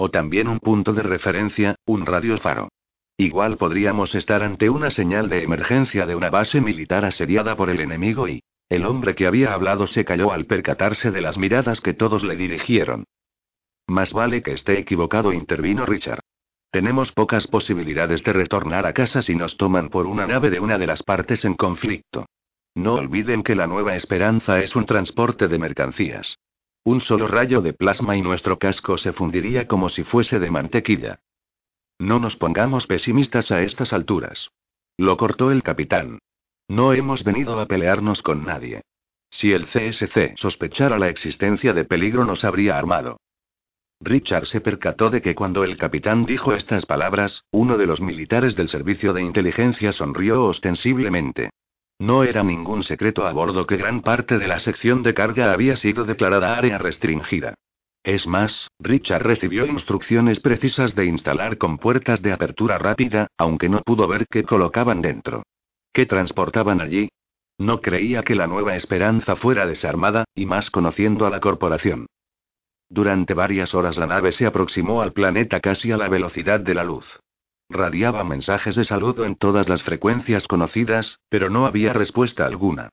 O 0.05 0.09
también 0.09 0.49
un 0.49 0.59
punto 0.59 0.91
de 0.91 1.01
referencia, 1.01 1.75
un 1.85 2.05
radiofaro. 2.05 2.67
Igual 3.15 3.55
podríamos 3.55 4.15
estar 4.15 4.43
ante 4.43 4.69
una 4.69 4.89
señal 4.89 5.29
de 5.29 5.43
emergencia 5.43 6.05
de 6.05 6.13
una 6.13 6.29
base 6.29 6.59
militar 6.59 7.05
asediada 7.05 7.55
por 7.55 7.69
el 7.69 7.79
enemigo 7.79 8.27
y... 8.27 8.43
El 8.67 8.85
hombre 8.85 9.15
que 9.15 9.27
había 9.27 9.53
hablado 9.53 9.87
se 9.87 10.03
calló 10.03 10.33
al 10.33 10.45
percatarse 10.45 11.09
de 11.09 11.21
las 11.21 11.37
miradas 11.37 11.79
que 11.79 11.93
todos 11.93 12.25
le 12.25 12.35
dirigieron. 12.35 13.05
Más 13.87 14.11
vale 14.11 14.43
que 14.43 14.51
esté 14.51 14.77
equivocado, 14.77 15.31
intervino 15.31 15.85
Richard. 15.85 16.19
Tenemos 16.69 17.13
pocas 17.13 17.47
posibilidades 17.47 18.25
de 18.25 18.33
retornar 18.33 18.85
a 18.85 18.91
casa 18.91 19.21
si 19.21 19.35
nos 19.35 19.55
toman 19.55 19.87
por 19.87 20.05
una 20.05 20.27
nave 20.27 20.49
de 20.49 20.59
una 20.59 20.77
de 20.77 20.87
las 20.87 21.01
partes 21.01 21.45
en 21.45 21.53
conflicto. 21.53 22.25
No 22.75 22.95
olviden 22.95 23.41
que 23.41 23.55
la 23.55 23.67
Nueva 23.67 23.95
Esperanza 23.95 24.59
es 24.59 24.75
un 24.75 24.85
transporte 24.85 25.47
de 25.47 25.59
mercancías. 25.59 26.35
Un 26.85 26.99
solo 26.99 27.27
rayo 27.27 27.61
de 27.61 27.73
plasma 27.73 28.17
y 28.17 28.21
nuestro 28.21 28.59
casco 28.59 28.97
se 28.97 29.13
fundiría 29.13 29.67
como 29.67 29.87
si 29.89 30.03
fuese 30.03 30.39
de 30.39 30.51
mantequilla. 30.51 31.19
No 31.97 32.19
nos 32.19 32.35
pongamos 32.35 32.87
pesimistas 32.87 33.51
a 33.51 33.61
estas 33.61 33.93
alturas. 33.93 34.49
Lo 34.97 35.15
cortó 35.15 35.51
el 35.51 35.63
capitán. 35.63 36.19
No 36.67 36.93
hemos 36.93 37.23
venido 37.23 37.59
a 37.59 37.67
pelearnos 37.67 38.21
con 38.21 38.43
nadie. 38.43 38.81
Si 39.29 39.53
el 39.53 39.65
CSC 39.65 40.35
sospechara 40.37 40.99
la 40.99 41.09
existencia 41.09 41.73
de 41.73 41.85
peligro 41.85 42.25
nos 42.25 42.43
habría 42.43 42.77
armado. 42.77 43.17
Richard 44.01 44.47
se 44.47 44.59
percató 44.59 45.09
de 45.09 45.21
que 45.21 45.33
cuando 45.33 45.63
el 45.63 45.77
capitán 45.77 46.25
dijo 46.25 46.53
estas 46.53 46.85
palabras, 46.85 47.45
uno 47.51 47.77
de 47.77 47.87
los 47.87 48.01
militares 48.01 48.55
del 48.55 48.67
servicio 48.67 49.13
de 49.13 49.21
inteligencia 49.21 49.93
sonrió 49.93 50.43
ostensiblemente. 50.43 51.51
No 52.03 52.25
era 52.25 52.43
ningún 52.43 52.83
secreto 52.83 53.25
a 53.25 53.31
bordo 53.31 53.65
que 53.65 53.77
gran 53.77 54.01
parte 54.01 54.37
de 54.37 54.45
la 54.45 54.59
sección 54.59 55.03
de 55.03 55.13
carga 55.13 55.53
había 55.53 55.77
sido 55.77 56.03
declarada 56.03 56.57
área 56.57 56.77
restringida. 56.77 57.53
Es 58.03 58.27
más, 58.27 58.67
Richard 58.77 59.23
recibió 59.23 59.65
instrucciones 59.65 60.41
precisas 60.41 60.95
de 60.95 61.05
instalar 61.05 61.57
con 61.57 61.77
puertas 61.77 62.21
de 62.21 62.33
apertura 62.33 62.77
rápida, 62.77 63.27
aunque 63.37 63.69
no 63.69 63.79
pudo 63.83 64.05
ver 64.09 64.25
qué 64.29 64.43
colocaban 64.43 65.01
dentro. 65.01 65.43
¿Qué 65.93 66.05
transportaban 66.05 66.81
allí? 66.81 67.07
No 67.57 67.79
creía 67.79 68.21
que 68.23 68.35
la 68.35 68.47
nueva 68.47 68.75
esperanza 68.75 69.37
fuera 69.37 69.65
desarmada, 69.65 70.25
y 70.35 70.45
más 70.45 70.71
conociendo 70.71 71.25
a 71.25 71.29
la 71.29 71.39
corporación. 71.39 72.07
Durante 72.89 73.33
varias 73.33 73.73
horas 73.73 73.95
la 73.95 74.07
nave 74.07 74.33
se 74.33 74.45
aproximó 74.45 75.01
al 75.01 75.13
planeta 75.13 75.61
casi 75.61 75.93
a 75.93 75.97
la 75.97 76.09
velocidad 76.09 76.59
de 76.59 76.73
la 76.73 76.83
luz. 76.83 77.17
Radiaba 77.73 78.23
mensajes 78.23 78.75
de 78.75 78.85
saludo 78.85 79.25
en 79.25 79.35
todas 79.35 79.67
las 79.67 79.81
frecuencias 79.81 80.47
conocidas, 80.47 81.19
pero 81.27 81.49
no 81.49 81.65
había 81.65 81.91
respuesta 81.91 82.45
alguna. 82.45 82.89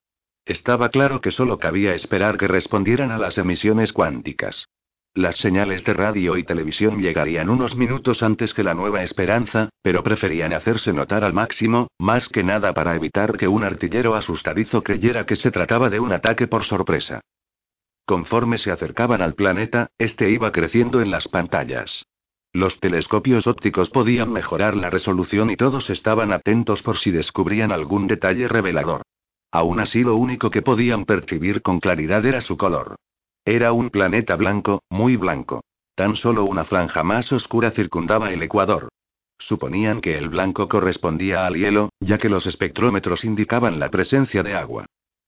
Estaba 0.46 0.88
claro 0.88 1.20
que 1.20 1.32
solo 1.32 1.58
cabía 1.58 1.94
esperar 1.94 2.38
que 2.38 2.49
respondieran 2.49 3.10
a 3.10 3.18
las 3.18 3.37
emisiones 3.37 3.92
cuánticas. 3.92 4.64
Las 5.12 5.37
señales 5.37 5.84
de 5.84 5.92
radio 5.92 6.38
y 6.38 6.44
televisión 6.44 6.99
llegarían 6.99 7.50
unos 7.50 7.76
minutos 7.76 8.22
antes 8.22 8.54
que 8.54 8.62
la 8.62 8.72
nueva 8.72 9.02
esperanza, 9.02 9.68
pero 9.82 10.02
preferían 10.02 10.54
hacerse 10.54 10.94
notar 10.94 11.25
al 11.25 11.34
máximo, 11.34 11.88
más 11.99 12.30
que 12.30 12.42
nada 12.42 12.72
para 12.72 12.94
evitar 12.94 13.37
que 13.37 13.49
un 13.49 13.64
artillero 13.64 14.14
asustadizo 14.14 14.82
creyera 14.82 15.26
que 15.26 15.37
se 15.37 15.50
trataba 15.50 15.90
de 15.90 16.00
un 16.00 16.12
ataque 16.12 16.46
por 16.46 16.64
sorpresa. 16.64 17.20
Conforme 18.06 18.56
se 18.56 18.70
acercaban 18.70 19.20
al 19.20 19.34
planeta, 19.34 19.90
este 19.99 20.30
iba 20.30 20.50
creciendo 20.52 21.02
en 21.02 21.10
las 21.10 21.28
pantallas. 21.28 22.06
Los 22.52 22.80
telescopios 22.80 23.47
ópticos 23.47 23.90
podían 23.90 24.33
mejorar 24.33 24.76
la 24.76 24.90
resolución 24.90 25.50
y 25.50 25.57
todos 25.57 25.88
estaban 25.88 26.33
atentos 26.33 26.83
por 26.83 26.97
si 26.97 27.12
descubrían 27.12 27.71
algún 27.71 28.09
detalle 28.09 28.49
revelador. 28.49 29.02
Aún 29.52 29.78
así 29.78 30.02
lo 30.02 30.16
único 30.16 30.50
que 30.50 30.62
podían 30.62 31.04
percibir 31.04 31.62
con 31.62 31.78
claridad 31.78 32.25
era 32.26 32.40
su 32.40 32.57
color. 32.57 32.97
Era 33.45 33.73
un 33.73 33.90
planeta 33.90 34.35
blanco, 34.35 34.83
muy 34.90 35.16
blanco. 35.16 35.62
Tan 35.95 36.16
solo 36.16 36.45
una 36.45 36.64
franja 36.64 37.04
más 37.04 37.33
oscura 37.33 37.71
circundaba 37.71 38.33
el 38.33 38.42
ecuador. 38.42 38.88
Suponían 39.38 40.00
que 40.00 40.19
el 40.19 40.28
blanco 40.28 40.69
correspondía 40.69 41.47
al 41.47 41.54
hielo, 41.54 41.90
ya 42.00 42.19
que 42.19 42.28
los 42.28 42.47
espectrómetros 42.47 43.25
indicaban 43.25 43.78
la 43.78 43.90
presencia 43.90 44.42
de 44.42 44.54
agua. 44.54 44.87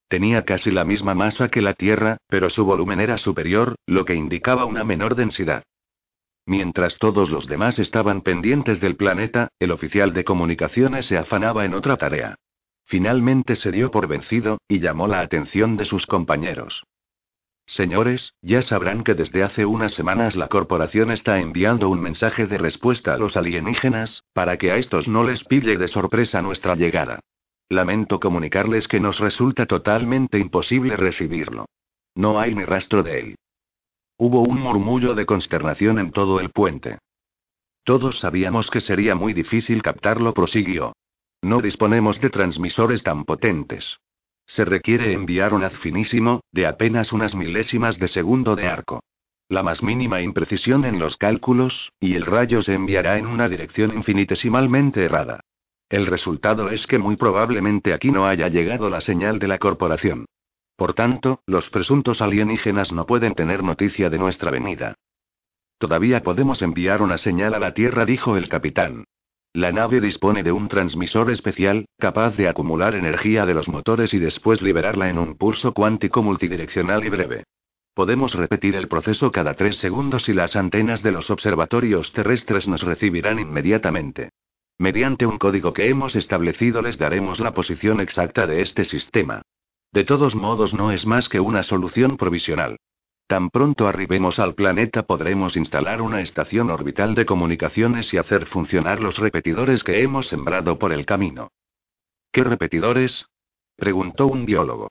Tenía 0.08 0.44
casi 0.44 0.70
la 0.70 0.84
misma 0.84 1.14
masa 1.14 1.48
que 1.48 1.62
la 1.62 1.74
Tierra, 1.74 2.18
pero 2.28 2.50
su 2.50 2.64
volumen 2.64 3.00
era 3.00 3.16
superior, 3.16 3.76
lo 3.86 4.04
que 4.04 4.14
indicaba 4.14 4.66
una 4.66 4.84
menor 4.84 5.14
densidad. 5.14 5.62
Mientras 6.46 6.98
todos 6.98 7.30
los 7.30 7.46
demás 7.46 7.78
estaban 7.78 8.22
pendientes 8.22 8.80
del 8.80 8.96
planeta, 8.96 9.48
el 9.58 9.70
oficial 9.70 10.12
de 10.12 10.24
comunicaciones 10.24 11.06
se 11.06 11.16
afanaba 11.16 11.64
en 11.64 11.74
otra 11.74 11.96
tarea. 11.96 12.34
Finalmente 12.84 13.54
se 13.54 13.70
dio 13.70 13.90
por 13.90 14.08
vencido, 14.08 14.58
y 14.68 14.80
llamó 14.80 15.06
la 15.06 15.20
atención 15.20 15.76
de 15.76 15.84
sus 15.84 16.06
compañeros. 16.06 16.84
Señores, 17.64 18.34
ya 18.42 18.60
sabrán 18.60 19.04
que 19.04 19.14
desde 19.14 19.44
hace 19.44 19.64
unas 19.64 19.92
semanas 19.92 20.34
la 20.34 20.48
corporación 20.48 21.12
está 21.12 21.38
enviando 21.38 21.88
un 21.88 22.00
mensaje 22.00 22.46
de 22.46 22.58
respuesta 22.58 23.14
a 23.14 23.18
los 23.18 23.36
alienígenas, 23.36 24.24
para 24.32 24.58
que 24.58 24.72
a 24.72 24.76
estos 24.76 25.06
no 25.06 25.24
les 25.24 25.44
pille 25.44 25.78
de 25.78 25.88
sorpresa 25.88 26.42
nuestra 26.42 26.74
llegada. 26.74 27.20
Lamento 27.68 28.18
comunicarles 28.20 28.88
que 28.88 29.00
nos 29.00 29.20
resulta 29.20 29.66
totalmente 29.66 30.38
imposible 30.38 30.96
recibirlo. 30.96 31.66
No 32.14 32.38
hay 32.38 32.54
ni 32.54 32.64
rastro 32.64 33.02
de 33.02 33.20
él. 33.20 33.36
Hubo 34.24 34.42
un 34.42 34.60
murmullo 34.60 35.16
de 35.16 35.26
consternación 35.26 35.98
en 35.98 36.12
todo 36.12 36.38
el 36.38 36.50
puente. 36.50 36.98
Todos 37.82 38.20
sabíamos 38.20 38.70
que 38.70 38.80
sería 38.80 39.16
muy 39.16 39.32
difícil 39.32 39.82
captarlo, 39.82 40.32
prosiguió. 40.32 40.92
No 41.42 41.60
disponemos 41.60 42.20
de 42.20 42.30
transmisores 42.30 43.02
tan 43.02 43.24
potentes. 43.24 43.98
Se 44.46 44.64
requiere 44.64 45.12
enviar 45.12 45.52
un 45.54 45.64
haz 45.64 45.76
finísimo, 45.76 46.40
de 46.52 46.68
apenas 46.68 47.12
unas 47.12 47.34
milésimas 47.34 47.98
de 47.98 48.06
segundo 48.06 48.54
de 48.54 48.68
arco. 48.68 49.02
La 49.48 49.64
más 49.64 49.82
mínima 49.82 50.20
imprecisión 50.20 50.84
en 50.84 51.00
los 51.00 51.16
cálculos, 51.16 51.90
y 51.98 52.14
el 52.14 52.24
rayo 52.24 52.62
se 52.62 52.74
enviará 52.74 53.18
en 53.18 53.26
una 53.26 53.48
dirección 53.48 53.92
infinitesimalmente 53.92 55.04
errada. 55.04 55.40
El 55.88 56.06
resultado 56.06 56.70
es 56.70 56.86
que 56.86 56.98
muy 56.98 57.16
probablemente 57.16 57.92
aquí 57.92 58.12
no 58.12 58.24
haya 58.24 58.46
llegado 58.46 58.88
la 58.88 59.00
señal 59.00 59.40
de 59.40 59.48
la 59.48 59.58
corporación. 59.58 60.26
Por 60.76 60.94
tanto, 60.94 61.42
los 61.46 61.70
presuntos 61.70 62.22
alienígenas 62.22 62.92
no 62.92 63.06
pueden 63.06 63.34
tener 63.34 63.62
noticia 63.62 64.10
de 64.10 64.18
nuestra 64.18 64.50
venida. 64.50 64.94
Todavía 65.78 66.22
podemos 66.22 66.62
enviar 66.62 67.02
una 67.02 67.18
señal 67.18 67.54
a 67.54 67.58
la 67.58 67.74
Tierra, 67.74 68.04
dijo 68.04 68.36
el 68.36 68.48
capitán. 68.48 69.04
La 69.54 69.70
nave 69.70 70.00
dispone 70.00 70.42
de 70.42 70.52
un 70.52 70.68
transmisor 70.68 71.30
especial, 71.30 71.84
capaz 71.98 72.36
de 72.36 72.48
acumular 72.48 72.94
energía 72.94 73.44
de 73.44 73.52
los 73.52 73.68
motores 73.68 74.14
y 74.14 74.18
después 74.18 74.62
liberarla 74.62 75.10
en 75.10 75.18
un 75.18 75.36
pulso 75.36 75.74
cuántico 75.74 76.22
multidireccional 76.22 77.04
y 77.04 77.10
breve. 77.10 77.44
Podemos 77.94 78.34
repetir 78.34 78.76
el 78.76 78.88
proceso 78.88 79.30
cada 79.30 79.52
tres 79.52 79.76
segundos 79.76 80.30
y 80.30 80.32
las 80.32 80.56
antenas 80.56 81.02
de 81.02 81.12
los 81.12 81.30
observatorios 81.30 82.12
terrestres 82.12 82.66
nos 82.66 82.82
recibirán 82.82 83.38
inmediatamente. 83.38 84.30
Mediante 84.78 85.26
un 85.26 85.36
código 85.36 85.74
que 85.74 85.88
hemos 85.90 86.16
establecido 86.16 86.80
les 86.80 86.96
daremos 86.96 87.38
la 87.38 87.52
posición 87.52 88.00
exacta 88.00 88.46
de 88.46 88.62
este 88.62 88.84
sistema. 88.84 89.42
De 89.92 90.04
todos 90.04 90.34
modos 90.34 90.72
no 90.72 90.90
es 90.90 91.04
más 91.04 91.28
que 91.28 91.38
una 91.38 91.62
solución 91.62 92.16
provisional. 92.16 92.78
Tan 93.26 93.50
pronto 93.50 93.86
arribemos 93.86 94.38
al 94.38 94.54
planeta 94.54 95.04
podremos 95.04 95.56
instalar 95.56 96.02
una 96.02 96.20
estación 96.20 96.70
orbital 96.70 97.14
de 97.14 97.26
comunicaciones 97.26 98.12
y 98.12 98.18
hacer 98.18 98.46
funcionar 98.46 99.00
los 99.00 99.18
repetidores 99.18 99.84
que 99.84 100.02
hemos 100.02 100.28
sembrado 100.28 100.78
por 100.78 100.92
el 100.92 101.06
camino. 101.06 101.52
¿Qué 102.30 102.42
repetidores? 102.42 103.26
preguntó 103.76 104.26
un 104.26 104.46
biólogo. 104.46 104.90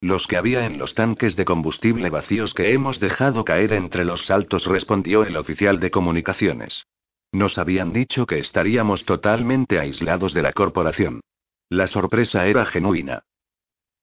Los 0.00 0.26
que 0.26 0.36
había 0.36 0.66
en 0.66 0.78
los 0.78 0.94
tanques 0.94 1.36
de 1.36 1.44
combustible 1.44 2.10
vacíos 2.10 2.54
que 2.54 2.72
hemos 2.72 2.98
dejado 2.98 3.44
caer 3.44 3.72
entre 3.72 4.04
los 4.04 4.26
saltos, 4.26 4.66
respondió 4.66 5.24
el 5.24 5.36
oficial 5.36 5.78
de 5.78 5.90
comunicaciones. 5.90 6.86
Nos 7.30 7.58
habían 7.58 7.92
dicho 7.92 8.26
que 8.26 8.38
estaríamos 8.38 9.04
totalmente 9.04 9.78
aislados 9.78 10.34
de 10.34 10.42
la 10.42 10.52
corporación. 10.52 11.20
La 11.68 11.86
sorpresa 11.86 12.46
era 12.46 12.66
genuina. 12.66 13.22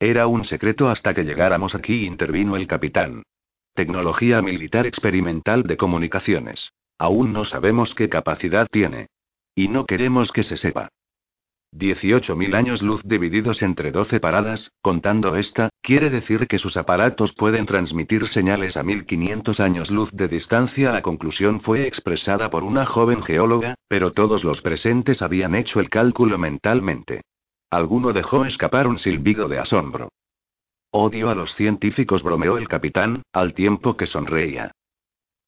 Era 0.02 0.28
un 0.28 0.46
secreto 0.46 0.88
hasta 0.88 1.14
que 1.14 1.26
llegáramos 1.26 1.76
aquí, 1.76 2.06
intervino 2.06 2.56
el 2.56 2.68
capitán. 2.68 3.24
Tecnología 3.74 4.42
militar 4.42 4.88
experimental 4.88 5.64
de 5.64 5.76
comunicaciones. 5.76 6.72
Aún 6.98 7.34
no 7.34 7.44
sabemos 7.44 7.94
qué 7.96 8.08
capacidad 8.08 8.68
tiene. 8.72 9.08
Y 9.56 9.68
no 9.68 9.86
queremos 9.86 10.32
que 10.32 10.44
se 10.44 10.56
sepa. 10.56 10.88
18.000 11.74 12.56
años 12.56 12.82
luz 12.82 13.02
divididos 13.04 13.62
entre 13.62 13.92
12 13.92 14.22
paradas, 14.22 14.72
contando 14.82 15.36
esta, 15.36 15.70
quiere 15.82 16.10
decir 16.10 16.48
que 16.48 16.60
sus 16.60 16.78
aparatos 16.78 17.34
pueden 17.34 17.66
transmitir 17.66 18.26
señales 18.28 18.78
a 18.78 18.84
1500 18.84 19.60
años 19.60 19.92
luz 19.92 20.10
de 20.14 20.30
distancia. 20.30 20.94
La 20.94 21.02
conclusión 21.02 21.60
fue 21.60 21.86
expresada 21.86 22.50
por 22.50 22.64
una 22.64 22.86
joven 22.86 23.22
geóloga, 23.22 23.76
pero 23.90 24.14
todos 24.14 24.46
los 24.46 24.62
presentes 24.62 25.22
habían 25.22 25.56
hecho 25.56 25.82
el 25.82 25.90
cálculo 25.90 26.38
mentalmente. 26.38 27.22
Alguno 27.70 28.14
dejó 28.14 28.46
escapar 28.46 28.88
un 28.88 28.98
silbido 28.98 29.48
de 29.48 29.60
asombro. 29.60 30.10
Odio 30.92 31.30
a 31.30 31.36
los 31.36 31.54
científicos, 31.54 32.24
bromeó 32.24 32.58
el 32.58 32.68
capitán, 32.68 33.22
al 33.32 33.54
tiempo 33.54 33.96
que 33.96 34.08
sonreía. 34.08 34.72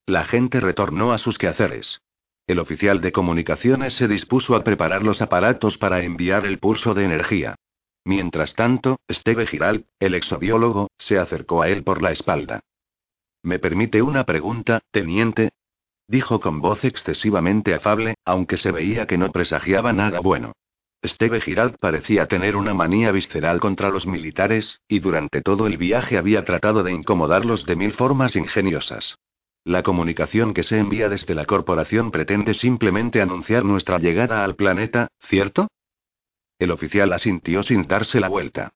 La 0.05 0.25
gente 0.25 0.59
retornó 0.59 1.13
a 1.13 1.17
sus 1.17 1.39
quehaceres. 1.39 2.01
El 2.45 2.59
oficial 2.59 3.01
de 3.01 3.11
comunicaciones 3.11 3.93
se 3.93 4.07
dispuso 4.07 4.55
a 4.55 4.63
preparar 4.63 5.03
los 5.03 5.21
aparatos 5.21 5.77
para 5.77 6.03
enviar 6.03 6.45
el 6.45 6.59
pulso 6.59 6.93
de 6.93 7.05
energía. 7.05 7.55
Mientras 8.03 8.55
tanto, 8.55 8.99
Steve 9.09 9.47
Giral, 9.47 9.85
el 9.99 10.15
exobiólogo, 10.15 10.89
se 10.97 11.17
acercó 11.17 11.61
a 11.61 11.69
él 11.69 11.83
por 11.83 12.01
la 12.01 12.11
espalda. 12.11 12.61
¿Me 13.43 13.57
permite 13.57 14.01
una 14.01 14.25
pregunta, 14.25 14.81
teniente? 14.91 15.51
Dijo 16.07 16.39
con 16.39 16.61
voz 16.61 16.83
excesivamente 16.83 17.73
afable, 17.73 18.15
aunque 18.25 18.57
se 18.57 18.71
veía 18.71 19.07
que 19.07 19.17
no 19.17 19.31
presagiaba 19.31 19.93
nada 19.93 20.19
bueno. 20.19 20.53
Steve 21.03 21.41
Girard 21.41 21.77
parecía 21.79 22.27
tener 22.27 22.55
una 22.55 22.73
manía 22.73 23.11
visceral 23.11 23.59
contra 23.59 23.89
los 23.89 24.05
militares, 24.05 24.81
y 24.87 24.99
durante 24.99 25.41
todo 25.41 25.65
el 25.65 25.77
viaje 25.77 26.17
había 26.17 26.45
tratado 26.45 26.83
de 26.83 26.91
incomodarlos 26.91 27.65
de 27.65 27.75
mil 27.75 27.93
formas 27.93 28.35
ingeniosas. 28.35 29.17
La 29.63 29.83
comunicación 29.83 30.53
que 30.53 30.63
se 30.63 30.77
envía 30.77 31.09
desde 31.09 31.33
la 31.33 31.45
corporación 31.45 32.11
pretende 32.11 32.53
simplemente 32.53 33.21
anunciar 33.21 33.63
nuestra 33.65 33.97
llegada 33.97 34.43
al 34.43 34.55
planeta, 34.55 35.07
¿cierto? 35.19 35.67
El 36.59 36.71
oficial 36.71 37.13
asintió 37.13 37.63
sin 37.63 37.87
darse 37.87 38.19
la 38.19 38.29
vuelta. 38.29 38.71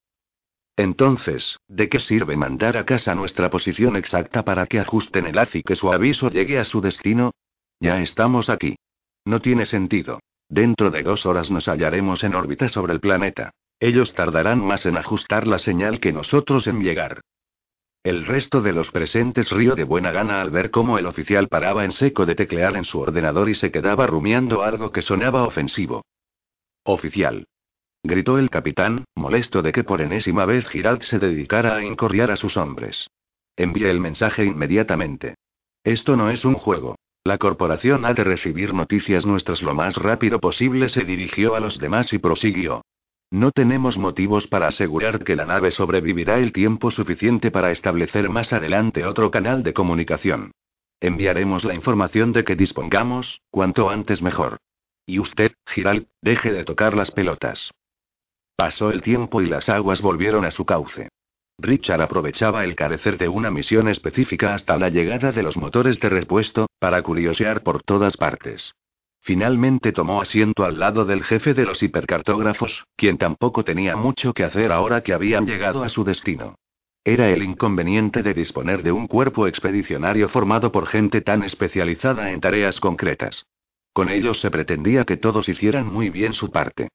Entonces, 0.76 1.60
¿de 1.67 1.89
qué 1.89 1.99
sirve 1.99 2.36
mandar 2.36 2.76
a 2.78 2.86
casa 2.86 3.15
nuestra 3.15 3.49
posición 3.49 3.95
exacta 3.95 4.43
para 4.43 4.65
que 4.65 4.80
ajusten 4.80 5.28
el 5.28 5.38
haz 5.38 5.56
y 5.56 5.63
que 5.63 5.76
su 5.76 5.91
aviso 5.91 6.30
llegue 6.30 6.58
a 6.60 6.63
su 6.63 6.82
destino? 6.82 7.32
Ya 7.80 8.02
estamos 8.02 8.49
aquí. 8.49 8.76
No 9.26 9.41
tiene 9.41 9.65
sentido. 9.65 10.19
Dentro 10.49 10.91
de 10.91 11.03
dos 11.03 11.25
horas 11.25 11.49
nos 11.49 11.67
hallaremos 11.67 12.23
en 12.23 12.36
órbita 12.36 12.69
sobre 12.69 12.93
el 12.93 12.99
planeta. 12.99 13.51
Ellos 13.79 14.13
tardarán 14.13 14.60
más 14.65 14.86
en 14.86 14.97
ajustar 14.97 15.47
la 15.47 15.60
señal 15.60 15.99
que 15.99 16.13
nosotros 16.13 16.67
en 16.67 16.81
llegar. 16.81 17.21
El 18.03 18.25
resto 18.25 18.62
de 18.62 18.71
los 18.71 18.91
presentes 18.91 19.49
rió 19.49 19.75
de 19.75 19.84
buena 19.84 20.12
gana 20.12 20.39
al 20.39 20.51
ver 20.51 20.69
cómo 20.69 20.99
el 20.99 21.08
oficial 21.08 21.47
paraba 21.47 21.84
en 21.84 21.91
seco 21.91 22.25
de 22.25 22.36
teclear 22.36 22.77
en 22.77 22.86
su 22.86 22.99
ordenador 22.99 23.49
y 23.49 23.55
se 23.55 23.71
quedaba 23.71 24.05
rumiando 24.05 24.62
algo 24.63 24.91
que 24.91 25.01
sonaba 25.01 25.43
ofensivo. 25.43 26.05
Oficial. 26.84 27.47
Gritó 28.03 28.38
el 28.38 28.51
capitán, 28.51 29.05
molesto 29.15 29.63
de 29.63 29.71
que 29.71 29.84
por 29.84 30.01
enésima 30.01 30.45
vez 30.45 30.67
Girald 30.67 31.01
se 31.01 31.17
dedicara 31.17 31.77
a 31.77 31.84
incorriar 31.84 32.29
a 32.29 32.36
sus 32.36 32.58
hombres. 32.58 33.08
Envíe 33.55 33.89
el 33.89 33.99
mensaje 33.99 34.45
inmediatamente. 34.45 35.34
Esto 35.84 36.15
no 36.15 36.29
es 36.29 36.45
un 36.45 36.53
juego. 36.53 36.95
La 37.25 37.39
corporación 37.39 38.05
ha 38.05 38.13
de 38.13 38.23
recibir 38.23 38.75
noticias 38.75 39.25
nuestras 39.25 39.63
lo 39.63 39.73
más 39.73 39.97
rápido 39.97 40.39
posible. 40.39 40.89
Se 40.89 41.03
dirigió 41.03 41.55
a 41.55 41.59
los 41.59 41.79
demás 41.79 42.13
y 42.13 42.19
prosiguió. 42.19 42.83
No 43.31 43.51
tenemos 43.51 43.97
motivos 43.97 44.45
para 44.45 44.67
asegurar 44.67 45.23
que 45.23 45.35
la 45.35 45.45
nave 45.45 45.71
sobrevivirá 45.71 46.38
el 46.38 46.53
tiempo 46.53 46.91
suficiente 46.91 47.49
para 47.49 47.71
establecer 47.71 48.29
más 48.29 48.53
adelante 48.53 49.05
otro 49.05 49.31
canal 49.31 49.63
de 49.63 49.73
comunicación. 49.73 50.51
Enviaremos 51.01 51.65
la 51.65 51.73
información 51.73 52.31
de 52.31 52.43
que 52.43 52.55
dispongamos, 52.55 53.41
cuanto 53.49 53.89
antes 53.89 54.21
mejor. 54.21 54.57
Y 55.07 55.17
usted, 55.17 55.53
Giral, 55.65 56.07
deje 56.21 56.51
de 56.51 56.63
tocar 56.63 56.95
las 56.95 57.09
pelotas. 57.09 57.71
Pasó 58.55 58.91
el 58.91 59.01
tiempo 59.01 59.41
y 59.41 59.47
las 59.47 59.67
aguas 59.67 59.99
volvieron 59.99 60.45
a 60.45 60.51
su 60.51 60.63
cauce. 60.63 61.09
Richard 61.58 62.02
aprovechaba 62.02 62.63
el 62.63 62.76
carecer 62.76 63.18
de 63.18 63.30
una 63.30 63.50
misión 63.50 63.88
específica 63.88 64.54
hasta 64.54 64.78
la 64.78 64.89
llegada 64.89 65.32
de 65.32 65.44
los 65.44 65.58
motores 65.58 66.00
de 66.00 66.10
repuesto, 66.10 66.68
para 66.80 67.02
curiosear 67.02 67.63
por 67.63 67.82
todas 67.82 68.18
partes. 68.18 68.76
Finalmente 69.22 69.91
tomó 69.91 70.22
asiento 70.22 70.65
al 70.65 70.78
lado 70.78 71.06
del 71.06 71.24
jefe 71.24 71.54
de 71.54 71.65
los 71.65 71.82
hipercartógrafos, 71.82 72.86
quien 72.96 73.18
tampoco 73.18 73.63
tenía 73.63 73.96
mucho 73.96 74.34
que 74.34 74.44
hacer 74.44 74.72
ahora 74.72 75.02
que 75.02 75.13
habían 75.13 75.48
llegado 75.48 75.84
a 75.84 75.89
su 75.89 76.04
destino. 76.04 76.56
Era 77.04 77.30
el 77.30 77.41
inconveniente 77.41 78.22
de 78.22 78.34
disponer 78.34 78.84
de 78.84 78.91
un 78.91 79.08
cuerpo 79.08 79.48
expedicionario 79.48 80.30
formado 80.30 80.72
por 80.72 80.88
gente 80.88 81.22
tan 81.22 81.44
especializada 81.44 82.32
en 82.32 82.41
tareas 82.41 82.80
concretas. 82.80 83.46
Con 83.94 84.10
ellos 84.10 84.41
se 84.41 84.52
pretendía 84.52 85.06
que 85.06 85.18
todos 85.18 85.48
hicieran 85.48 85.88
muy 85.88 86.10
bien 86.10 86.34
su 86.34 86.52
parte. 86.52 86.89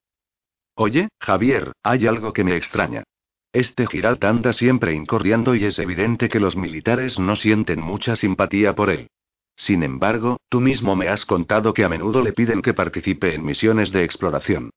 Oye, 0.75 1.09
Javier, 1.19 1.73
hay 1.83 2.07
algo 2.07 2.33
que 2.33 2.45
me 2.45 2.57
extraña. 2.57 3.05
Este 3.53 3.87
Giralt 3.89 4.23
anda 4.23 4.53
siempre 4.53 4.95
incorriendo 4.95 5.57
y 5.57 5.65
es 5.65 5.79
evidente 5.81 6.29
que 6.29 6.39
los 6.39 6.57
militares 6.57 7.19
no 7.19 7.35
sienten 7.35 7.81
mucha 7.81 8.15
simpatía 8.15 8.77
por 8.77 8.91
él. 8.91 9.09
Sin 9.57 9.83
embargo, 9.83 10.39
tú 10.49 10.61
mismo 10.61 10.95
me 10.95 11.09
has 11.09 11.27
contado 11.27 11.75
que 11.75 11.85
a 11.85 11.89
menudo 11.89 12.23
le 12.23 12.33
piden 12.33 12.63
que 12.63 12.75
participe 12.75 13.35
en 13.35 13.45
misiones 13.45 13.91
de 13.91 14.05
exploración. 14.05 14.71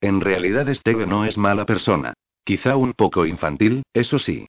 En 0.00 0.20
realidad 0.20 0.72
Steve 0.72 1.06
no 1.06 1.24
es 1.24 1.36
mala 1.36 1.66
persona. 1.66 2.14
Quizá 2.44 2.76
un 2.76 2.92
poco 2.92 3.26
infantil, 3.26 3.82
eso 3.92 4.20
sí. 4.20 4.46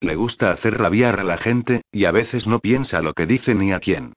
Le 0.00 0.14
gusta 0.14 0.52
hacer 0.52 0.78
rabiar 0.78 1.18
a 1.18 1.24
la 1.24 1.36
gente, 1.36 1.82
y 1.90 2.04
a 2.04 2.12
veces 2.12 2.46
no 2.46 2.60
piensa 2.60 3.02
lo 3.02 3.12
que 3.12 3.26
dice 3.26 3.56
ni 3.56 3.72
a 3.72 3.80
quién. 3.80 4.12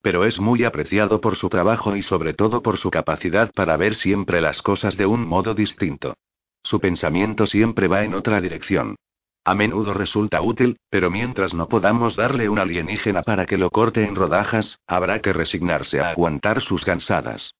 Pero 0.00 0.24
es 0.24 0.40
muy 0.40 0.64
apreciado 0.64 1.20
por 1.20 1.36
su 1.36 1.50
trabajo 1.50 1.96
y 1.96 2.02
sobre 2.02 2.32
todo 2.32 2.62
por 2.62 2.78
su 2.78 2.90
capacidad 2.90 3.52
para 3.52 3.76
ver 3.76 3.94
siempre 3.94 4.40
las 4.40 4.62
cosas 4.62 4.96
de 4.96 5.04
un 5.04 5.26
modo 5.26 5.54
distinto. 5.54 6.14
Su 6.62 6.80
pensamiento 6.80 7.46
siempre 7.46 7.88
va 7.88 8.04
en 8.04 8.14
otra 8.14 8.40
dirección. 8.40 8.96
A 9.44 9.54
menudo 9.54 9.92
resulta 9.92 10.40
útil, 10.40 10.78
pero 10.88 11.10
mientras 11.10 11.52
no 11.52 11.68
podamos 11.68 12.14
darle 12.14 12.48
un 12.48 12.60
alienígena 12.60 13.22
para 13.22 13.46
que 13.46 13.58
lo 13.58 13.70
corte 13.70 14.04
en 14.04 14.14
rodajas, 14.14 14.78
habrá 14.86 15.20
que 15.20 15.32
resignarse 15.32 16.00
a 16.00 16.10
aguantar 16.10 16.60
sus 16.60 16.84
cansadas. 16.84 17.54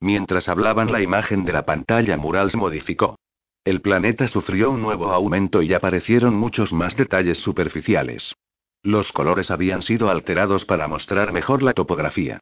Mientras 0.00 0.48
hablaban 0.48 0.92
la 0.92 1.00
imagen 1.00 1.44
de 1.44 1.52
la 1.52 1.64
pantalla 1.64 2.16
mural 2.18 2.50
se 2.50 2.58
modificó. 2.58 3.16
El 3.64 3.80
planeta 3.80 4.28
sufrió 4.28 4.70
un 4.70 4.82
nuevo 4.82 5.12
aumento 5.12 5.62
y 5.62 5.72
aparecieron 5.72 6.34
muchos 6.34 6.72
más 6.72 6.96
detalles 6.96 7.38
superficiales. 7.38 8.34
Los 8.82 9.12
colores 9.12 9.50
habían 9.50 9.82
sido 9.82 10.10
alterados 10.10 10.64
para 10.64 10.88
mostrar 10.88 11.32
mejor 11.32 11.62
la 11.62 11.72
topografía. 11.72 12.40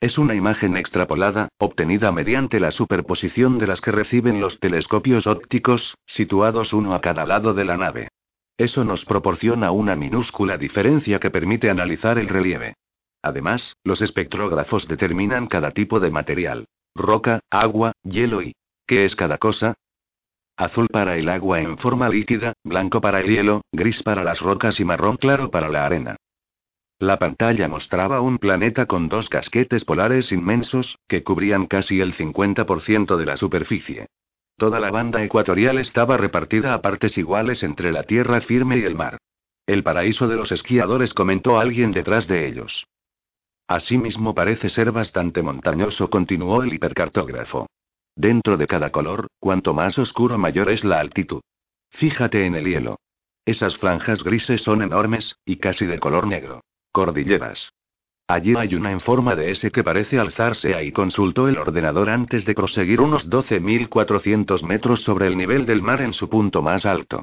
Es 0.00 0.18
una 0.18 0.34
imagen 0.34 0.76
extrapolada, 0.76 1.48
obtenida 1.58 2.12
mediante 2.12 2.60
la 2.60 2.70
superposición 2.70 3.58
de 3.58 3.66
las 3.66 3.80
que 3.80 3.92
reciben 3.92 4.40
los 4.40 4.60
telescopios 4.60 5.26
ópticos, 5.26 5.96
situados 6.04 6.74
uno 6.74 6.94
a 6.94 7.00
cada 7.00 7.24
lado 7.24 7.54
de 7.54 7.64
la 7.64 7.78
nave. 7.78 8.08
Eso 8.58 8.84
nos 8.84 9.04
proporciona 9.04 9.70
una 9.70 9.96
minúscula 9.96 10.58
diferencia 10.58 11.18
que 11.18 11.30
permite 11.30 11.70
analizar 11.70 12.18
el 12.18 12.28
relieve. 12.28 12.74
Además, 13.22 13.74
los 13.84 14.02
espectrógrafos 14.02 14.86
determinan 14.86 15.46
cada 15.46 15.70
tipo 15.70 15.98
de 15.98 16.10
material. 16.10 16.66
Roca, 16.94 17.40
agua, 17.50 17.92
hielo 18.02 18.42
y... 18.42 18.54
¿Qué 18.86 19.04
es 19.04 19.16
cada 19.16 19.38
cosa? 19.38 19.74
Azul 20.56 20.88
para 20.88 21.16
el 21.16 21.28
agua 21.28 21.60
en 21.60 21.76
forma 21.76 22.08
líquida, 22.08 22.52
blanco 22.64 23.00
para 23.00 23.20
el 23.20 23.28
hielo, 23.28 23.62
gris 23.72 24.02
para 24.02 24.22
las 24.24 24.40
rocas 24.40 24.78
y 24.78 24.84
marrón 24.84 25.16
claro 25.16 25.50
para 25.50 25.68
la 25.68 25.84
arena. 25.84 26.16
La 26.98 27.18
pantalla 27.18 27.68
mostraba 27.68 28.22
un 28.22 28.38
planeta 28.38 28.86
con 28.86 29.08
dos 29.10 29.28
casquetes 29.28 29.84
polares 29.84 30.32
inmensos, 30.32 30.98
que 31.06 31.22
cubrían 31.22 31.66
casi 31.66 32.00
el 32.00 32.14
50% 32.14 33.16
de 33.16 33.26
la 33.26 33.36
superficie. 33.36 34.06
Toda 34.56 34.80
la 34.80 34.90
banda 34.90 35.22
ecuatorial 35.22 35.76
estaba 35.76 36.16
repartida 36.16 36.72
a 36.72 36.80
partes 36.80 37.18
iguales 37.18 37.62
entre 37.62 37.92
la 37.92 38.04
tierra 38.04 38.40
firme 38.40 38.78
y 38.78 38.84
el 38.84 38.94
mar. 38.94 39.18
El 39.66 39.82
paraíso 39.82 40.26
de 40.26 40.36
los 40.36 40.52
esquiadores 40.52 41.12
comentó 41.12 41.58
alguien 41.58 41.92
detrás 41.92 42.28
de 42.28 42.48
ellos. 42.48 42.86
Asimismo 43.68 44.34
parece 44.34 44.70
ser 44.70 44.90
bastante 44.92 45.42
montañoso, 45.42 46.08
continuó 46.08 46.62
el 46.62 46.72
hipercartógrafo. 46.72 47.66
Dentro 48.14 48.56
de 48.56 48.66
cada 48.66 48.90
color, 48.90 49.26
cuanto 49.38 49.74
más 49.74 49.98
oscuro 49.98 50.38
mayor 50.38 50.70
es 50.70 50.84
la 50.84 51.00
altitud. 51.00 51.42
Fíjate 51.90 52.46
en 52.46 52.54
el 52.54 52.64
hielo. 52.64 53.00
Esas 53.44 53.76
franjas 53.76 54.24
grises 54.24 54.62
son 54.62 54.80
enormes, 54.80 55.36
y 55.44 55.56
casi 55.56 55.84
de 55.84 55.98
color 55.98 56.26
negro. 56.26 56.62
Cordilleras. 56.96 57.74
Allí 58.26 58.54
hay 58.56 58.74
una 58.74 58.90
en 58.90 59.00
forma 59.00 59.36
de 59.36 59.50
S 59.50 59.70
que 59.70 59.84
parece 59.84 60.18
alzarse 60.18 60.74
ahí, 60.74 60.92
consultó 60.92 61.46
el 61.46 61.58
ordenador 61.58 62.08
antes 62.08 62.46
de 62.46 62.54
proseguir 62.54 63.02
unos 63.02 63.28
12.400 63.28 64.62
metros 64.62 65.02
sobre 65.02 65.26
el 65.26 65.36
nivel 65.36 65.66
del 65.66 65.82
mar 65.82 66.00
en 66.00 66.14
su 66.14 66.30
punto 66.30 66.62
más 66.62 66.86
alto. 66.86 67.22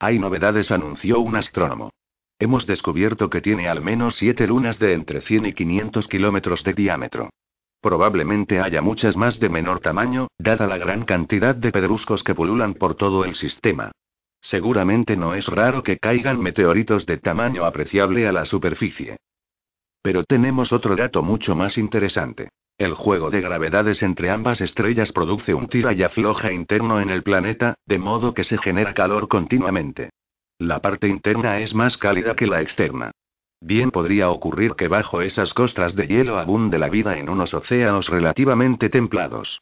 Hay 0.00 0.18
novedades, 0.18 0.72
anunció 0.72 1.20
un 1.20 1.36
astrónomo. 1.36 1.90
Hemos 2.40 2.66
descubierto 2.66 3.30
que 3.30 3.40
tiene 3.40 3.68
al 3.68 3.80
menos 3.80 4.16
siete 4.16 4.48
lunas 4.48 4.80
de 4.80 4.94
entre 4.94 5.20
100 5.20 5.46
y 5.46 5.52
500 5.52 6.08
kilómetros 6.08 6.64
de 6.64 6.74
diámetro. 6.74 7.30
Probablemente 7.80 8.58
haya 8.58 8.82
muchas 8.82 9.16
más 9.16 9.38
de 9.38 9.50
menor 9.50 9.78
tamaño, 9.78 10.26
dada 10.36 10.66
la 10.66 10.78
gran 10.78 11.04
cantidad 11.04 11.54
de 11.54 11.70
pedruscos 11.70 12.24
que 12.24 12.34
pululan 12.34 12.74
por 12.74 12.96
todo 12.96 13.24
el 13.24 13.36
sistema. 13.36 13.92
Seguramente 14.40 15.16
no 15.16 15.34
es 15.34 15.46
raro 15.46 15.82
que 15.82 15.98
caigan 15.98 16.40
meteoritos 16.40 17.06
de 17.06 17.18
tamaño 17.18 17.64
apreciable 17.64 18.26
a 18.26 18.32
la 18.32 18.44
superficie. 18.44 19.18
Pero 20.02 20.24
tenemos 20.24 20.72
otro 20.72 20.96
dato 20.96 21.22
mucho 21.22 21.54
más 21.54 21.76
interesante. 21.76 22.48
El 22.78 22.94
juego 22.94 23.30
de 23.30 23.42
gravedades 23.42 24.02
entre 24.02 24.30
ambas 24.30 24.62
estrellas 24.62 25.12
produce 25.12 25.52
un 25.52 25.68
tira 25.68 25.92
y 25.92 26.02
afloja 26.02 26.50
interno 26.50 27.00
en 27.00 27.10
el 27.10 27.22
planeta, 27.22 27.74
de 27.84 27.98
modo 27.98 28.32
que 28.32 28.44
se 28.44 28.56
genera 28.56 28.94
calor 28.94 29.28
continuamente. 29.28 30.08
La 30.58 30.80
parte 30.80 31.06
interna 31.06 31.58
es 31.58 31.74
más 31.74 31.98
cálida 31.98 32.34
que 32.34 32.46
la 32.46 32.62
externa. 32.62 33.10
Bien 33.60 33.90
podría 33.90 34.30
ocurrir 34.30 34.72
que 34.72 34.88
bajo 34.88 35.20
esas 35.20 35.52
costras 35.52 35.94
de 35.94 36.06
hielo 36.06 36.38
abunde 36.38 36.78
la 36.78 36.88
vida 36.88 37.18
en 37.18 37.28
unos 37.28 37.52
océanos 37.52 38.08
relativamente 38.08 38.88
templados. 38.88 39.60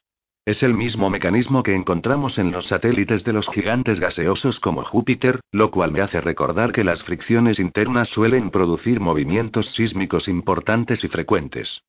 Es 0.48 0.62
el 0.62 0.72
mismo 0.72 1.10
mecanismo 1.10 1.62
que 1.62 1.74
encontramos 1.74 2.38
en 2.38 2.52
los 2.52 2.68
satélites 2.68 3.22
de 3.22 3.34
los 3.34 3.50
gigantes 3.50 4.00
gaseosos 4.00 4.60
como 4.60 4.82
Júpiter, 4.82 5.40
lo 5.52 5.70
cual 5.70 5.92
me 5.92 6.00
hace 6.00 6.22
recordar 6.22 6.72
que 6.72 6.84
las 6.84 7.02
fricciones 7.02 7.58
internas 7.58 8.08
suelen 8.08 8.48
producir 8.48 8.98
movimientos 8.98 9.72
sísmicos 9.72 10.26
importantes 10.26 11.04
y 11.04 11.08
frecuentes. 11.08 11.82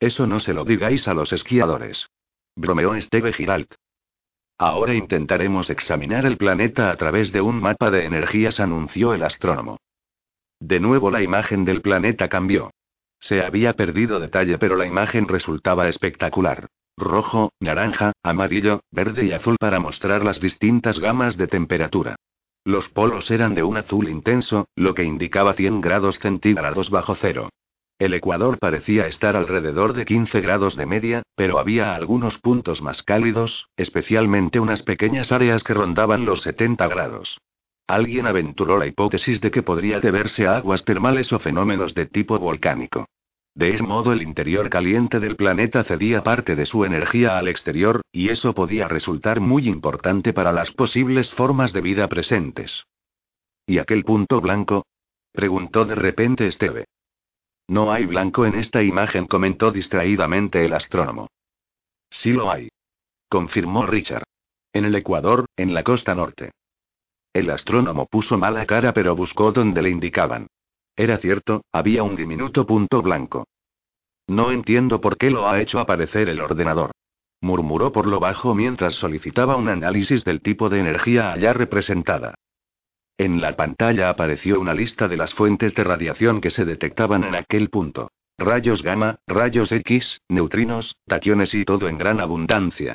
Eso 0.00 0.26
no 0.26 0.40
se 0.40 0.54
lo 0.54 0.64
digáis 0.64 1.08
a 1.08 1.12
los 1.12 1.34
esquiadores. 1.34 2.08
Bromeó 2.56 2.98
Steve 3.02 3.34
Giralt. 3.34 3.74
Ahora 4.56 4.94
intentaremos 4.94 5.68
examinar 5.68 6.24
el 6.24 6.38
planeta 6.38 6.90
a 6.90 6.96
través 6.96 7.32
de 7.32 7.42
un 7.42 7.60
mapa 7.60 7.90
de 7.90 8.06
energías, 8.06 8.60
anunció 8.60 9.12
el 9.12 9.22
astrónomo. 9.22 9.76
De 10.58 10.80
nuevo 10.80 11.10
la 11.10 11.22
imagen 11.22 11.66
del 11.66 11.82
planeta 11.82 12.30
cambió. 12.30 12.70
Se 13.20 13.42
había 13.42 13.74
perdido 13.74 14.20
detalle 14.20 14.56
pero 14.56 14.74
la 14.74 14.86
imagen 14.86 15.28
resultaba 15.28 15.86
espectacular. 15.90 16.70
Rojo, 16.96 17.50
naranja, 17.58 18.12
amarillo, 18.22 18.80
verde 18.92 19.24
y 19.24 19.32
azul 19.32 19.56
para 19.58 19.80
mostrar 19.80 20.24
las 20.24 20.40
distintas 20.40 21.00
gamas 21.00 21.36
de 21.36 21.48
temperatura. 21.48 22.14
Los 22.64 22.88
polos 22.88 23.30
eran 23.30 23.54
de 23.54 23.64
un 23.64 23.76
azul 23.76 24.08
intenso, 24.08 24.68
lo 24.76 24.94
que 24.94 25.02
indicaba 25.02 25.54
100 25.54 25.80
grados 25.80 26.18
centígrados 26.20 26.90
bajo 26.90 27.14
cero. 27.16 27.50
El 27.98 28.14
ecuador 28.14 28.58
parecía 28.58 29.06
estar 29.06 29.36
alrededor 29.36 29.92
de 29.92 30.04
15 30.04 30.40
grados 30.40 30.76
de 30.76 30.86
media, 30.86 31.22
pero 31.36 31.58
había 31.58 31.94
algunos 31.94 32.38
puntos 32.38 32.80
más 32.80 33.02
cálidos, 33.02 33.68
especialmente 33.76 34.60
unas 34.60 34.82
pequeñas 34.82 35.32
áreas 35.32 35.62
que 35.62 35.74
rondaban 35.74 36.24
los 36.24 36.42
70 36.42 36.86
grados. 36.88 37.38
Alguien 37.86 38.26
aventuró 38.26 38.78
la 38.78 38.86
hipótesis 38.86 39.40
de 39.40 39.50
que 39.50 39.62
podría 39.62 40.00
deberse 40.00 40.46
a 40.46 40.56
aguas 40.56 40.84
termales 40.84 41.32
o 41.32 41.38
fenómenos 41.38 41.94
de 41.94 42.06
tipo 42.06 42.38
volcánico. 42.38 43.06
De 43.54 43.72
ese 43.72 43.84
modo 43.84 44.12
el 44.12 44.22
interior 44.22 44.68
caliente 44.68 45.20
del 45.20 45.36
planeta 45.36 45.84
cedía 45.84 46.24
parte 46.24 46.56
de 46.56 46.66
su 46.66 46.84
energía 46.84 47.38
al 47.38 47.46
exterior, 47.46 48.02
y 48.10 48.30
eso 48.30 48.52
podía 48.52 48.88
resultar 48.88 49.40
muy 49.40 49.68
importante 49.68 50.32
para 50.32 50.52
las 50.52 50.72
posibles 50.72 51.30
formas 51.30 51.72
de 51.72 51.80
vida 51.80 52.08
presentes. 52.08 52.84
¿Y 53.66 53.78
aquel 53.78 54.04
punto 54.04 54.40
blanco? 54.40 54.86
preguntó 55.32 55.84
de 55.84 55.94
repente 55.94 56.46
Esteve. 56.46 56.86
No 57.68 57.92
hay 57.92 58.06
blanco 58.06 58.44
en 58.44 58.56
esta 58.56 58.82
imagen, 58.82 59.26
comentó 59.26 59.70
distraídamente 59.70 60.64
el 60.64 60.74
astrónomo. 60.74 61.28
Sí 62.10 62.32
lo 62.32 62.50
hay. 62.50 62.68
Confirmó 63.28 63.86
Richard. 63.86 64.24
En 64.72 64.84
el 64.84 64.94
Ecuador, 64.96 65.46
en 65.56 65.72
la 65.72 65.82
costa 65.84 66.14
norte. 66.14 66.50
El 67.32 67.50
astrónomo 67.50 68.06
puso 68.06 68.36
mala 68.36 68.66
cara 68.66 68.92
pero 68.92 69.16
buscó 69.16 69.52
donde 69.52 69.80
le 69.82 69.90
indicaban. 69.90 70.48
Era 70.96 71.18
cierto, 71.18 71.64
había 71.72 72.02
un 72.02 72.16
diminuto 72.16 72.66
punto 72.66 73.02
blanco. 73.02 73.46
No 74.26 74.52
entiendo 74.52 75.00
por 75.00 75.16
qué 75.16 75.30
lo 75.30 75.48
ha 75.48 75.60
hecho 75.60 75.78
aparecer 75.80 76.28
el 76.28 76.40
ordenador. 76.40 76.92
Murmuró 77.40 77.92
por 77.92 78.06
lo 78.06 78.20
bajo 78.20 78.54
mientras 78.54 78.94
solicitaba 78.94 79.56
un 79.56 79.68
análisis 79.68 80.24
del 80.24 80.40
tipo 80.40 80.70
de 80.70 80.80
energía 80.80 81.32
allá 81.32 81.52
representada. 81.52 82.34
En 83.18 83.40
la 83.40 83.54
pantalla 83.54 84.08
apareció 84.08 84.58
una 84.58 84.74
lista 84.74 85.08
de 85.08 85.16
las 85.16 85.34
fuentes 85.34 85.74
de 85.74 85.84
radiación 85.84 86.40
que 86.40 86.50
se 86.50 86.64
detectaban 86.64 87.24
en 87.24 87.34
aquel 87.34 87.68
punto. 87.70 88.10
Rayos 88.38 88.82
gamma, 88.82 89.18
rayos 89.26 89.70
X, 89.70 90.20
neutrinos, 90.28 90.96
taquiones 91.06 91.54
y 91.54 91.64
todo 91.64 91.88
en 91.88 91.98
gran 91.98 92.20
abundancia. 92.20 92.94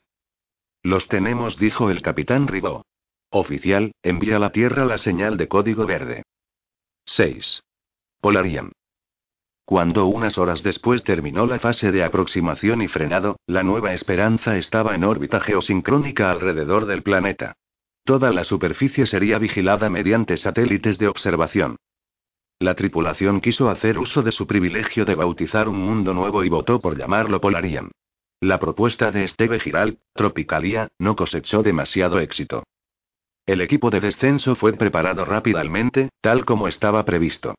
Los 0.84 1.08
tenemos, 1.08 1.58
dijo 1.58 1.90
el 1.90 2.02
capitán 2.02 2.48
Ribó. 2.48 2.86
Oficial, 3.30 3.94
envía 4.02 4.38
a 4.38 4.40
la 4.40 4.52
Tierra 4.52 4.86
la 4.86 4.98
señal 4.98 5.38
de 5.38 5.48
código 5.48 5.86
verde. 5.86 6.24
6. 7.06 7.62
Polarian. 8.22 8.74
Cuando 9.64 10.08
unas 10.08 10.38
horas 10.38 10.62
después 10.62 11.06
terminó 11.06 11.46
la 11.46 11.58
fase 11.60 11.94
de 11.94 12.04
aproximación 12.04 12.82
y 12.82 12.90
frenado, 12.90 13.38
la 13.48 13.64
nueva 13.64 13.94
Esperanza 13.94 14.58
estaba 14.58 14.94
en 14.94 15.06
órbita 15.06 15.40
geosincrónica 15.40 16.30
alrededor 16.30 16.86
del 16.86 17.02
planeta. 17.02 17.54
Toda 18.04 18.34
la 18.34 18.44
superficie 18.44 19.06
sería 19.06 19.40
vigilada 19.40 19.90
mediante 19.90 20.36
satélites 20.36 20.98
de 20.98 21.08
observación. 21.08 21.78
La 22.60 22.76
tripulación 22.76 23.40
quiso 23.40 23.70
hacer 23.70 24.00
uso 24.00 24.22
de 24.22 24.34
su 24.34 24.48
privilegio 24.48 25.06
de 25.06 25.16
bautizar 25.16 25.70
un 25.70 25.80
mundo 25.80 26.14
nuevo 26.14 26.44
y 26.44 26.50
votó 26.50 26.82
por 26.82 26.98
llamarlo 26.98 27.40
Polarian. 27.40 27.90
La 28.42 28.60
propuesta 28.60 29.12
de 29.14 29.24
Esteve 29.24 29.62
Giral, 29.62 30.00
Tropicalia, 30.14 30.90
no 31.00 31.16
cosechó 31.16 31.64
demasiado 31.64 32.20
éxito. 32.20 32.64
El 33.46 33.62
equipo 33.62 33.90
de 33.90 34.02
descenso 34.02 34.56
fue 34.56 34.74
preparado 34.74 35.24
rápidamente, 35.24 36.10
tal 36.22 36.44
como 36.44 36.68
estaba 36.68 37.06
previsto. 37.06 37.56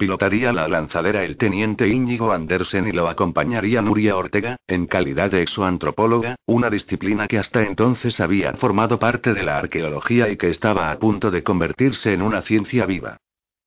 Pilotaría 0.00 0.50
la 0.54 0.66
lanzadera 0.66 1.24
el 1.24 1.36
teniente 1.36 1.86
Íñigo 1.86 2.32
Andersen 2.32 2.88
y 2.88 2.92
lo 2.92 3.06
acompañaría 3.06 3.82
Nuria 3.82 4.16
Ortega, 4.16 4.56
en 4.66 4.86
calidad 4.86 5.30
de 5.30 5.42
exoantropóloga, 5.42 6.36
una 6.46 6.70
disciplina 6.70 7.28
que 7.28 7.38
hasta 7.38 7.64
entonces 7.64 8.18
había 8.18 8.54
formado 8.54 8.98
parte 8.98 9.34
de 9.34 9.42
la 9.42 9.58
arqueología 9.58 10.30
y 10.30 10.38
que 10.38 10.48
estaba 10.48 10.90
a 10.90 10.98
punto 10.98 11.30
de 11.30 11.42
convertirse 11.42 12.14
en 12.14 12.22
una 12.22 12.40
ciencia 12.40 12.86
viva. 12.86 13.18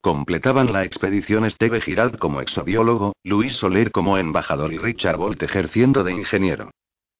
Completaban 0.01 0.73
la 0.73 0.83
expedición 0.83 1.45
Esteve 1.45 1.81
Girard 1.81 2.17
como 2.17 2.41
exobiólogo, 2.41 3.13
Luis 3.23 3.53
Soler 3.53 3.91
como 3.91 4.17
embajador 4.17 4.73
y 4.73 4.79
Richard 4.79 5.17
Bolt 5.17 5.43
ejerciendo 5.43 6.03
de 6.03 6.13
ingeniero. 6.13 6.71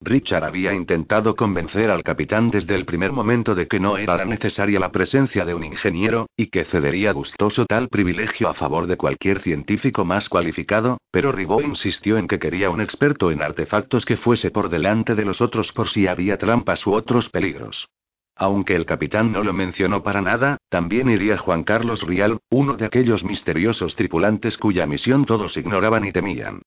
Richard 0.04 0.44
había 0.44 0.74
intentado 0.74 1.36
convencer 1.36 1.90
al 1.90 2.04
capitán 2.04 2.52
desde 2.52 2.76
el 2.76 2.86
primer 2.86 3.12
momento 3.12 3.56
de 3.56 3.68
que 3.68 3.80
no 3.80 3.98
era 3.98 4.26
necesaria 4.26 4.80
la 4.80 4.92
presencia 4.92 5.46
de 5.46 5.54
un 5.54 5.64
ingeniero, 5.64 6.28
y 6.36 6.48
que 6.48 6.66
cedería 6.66 7.12
gustoso 7.14 7.66
tal 7.66 7.90
privilegio 7.90 8.50
a 8.50 8.54
favor 8.54 8.88
de 8.88 8.98
cualquier 8.98 9.40
científico 9.40 10.06
más 10.06 10.30
cualificado, 10.30 10.98
pero 11.12 11.32
Ribot 11.32 11.64
insistió 11.64 12.18
en 12.18 12.28
que 12.28 12.40
quería 12.40 12.70
un 12.70 12.82
experto 12.82 13.32
en 13.32 13.42
artefactos 13.42 14.06
que 14.06 14.18
fuese 14.18 14.52
por 14.52 14.70
delante 14.70 15.16
de 15.16 15.26
los 15.26 15.42
otros 15.42 15.72
por 15.72 15.88
si 15.88 16.08
había 16.08 16.38
trampas 16.38 16.86
u 16.86 16.94
otros 16.94 17.30
peligros. 17.30 17.88
Aunque 18.36 18.76
el 18.76 18.86
capitán 18.86 19.32
no 19.32 19.44
lo 19.44 19.54
mencionó 19.54 20.02
para 20.02 20.22
nada, 20.22 20.58
también 20.70 21.10
iría 21.10 21.38
Juan 21.38 21.64
Carlos 21.64 22.02
Rial, 22.02 22.40
uno 22.50 22.74
de 22.76 22.86
aquellos 22.86 23.24
misteriosos 23.24 23.96
tripulantes 23.96 24.58
cuya 24.58 24.88
misión 24.88 25.26
todos 25.26 25.56
ignoraban 25.56 26.06
y 26.06 26.12
temían. 26.12 26.62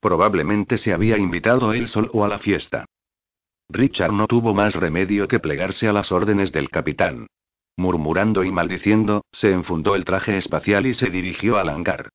Probablemente 0.00 0.78
se 0.78 0.92
había 0.92 1.18
invitado 1.18 1.72
él 1.72 1.88
solo 1.88 2.24
a 2.24 2.28
la 2.28 2.38
fiesta. 2.38 2.86
Richard 3.68 4.12
no 4.12 4.26
tuvo 4.26 4.54
más 4.54 4.74
remedio 4.74 5.28
que 5.28 5.38
plegarse 5.38 5.86
a 5.88 5.92
las 5.92 6.10
órdenes 6.10 6.52
del 6.52 6.70
capitán. 6.70 7.26
Murmurando 7.76 8.42
y 8.44 8.50
maldiciendo, 8.50 9.24
se 9.32 9.52
enfundó 9.52 9.94
el 9.94 10.04
traje 10.04 10.36
espacial 10.36 10.86
y 10.86 10.94
se 10.94 11.10
dirigió 11.10 11.58
al 11.58 11.68
hangar. 11.68 12.08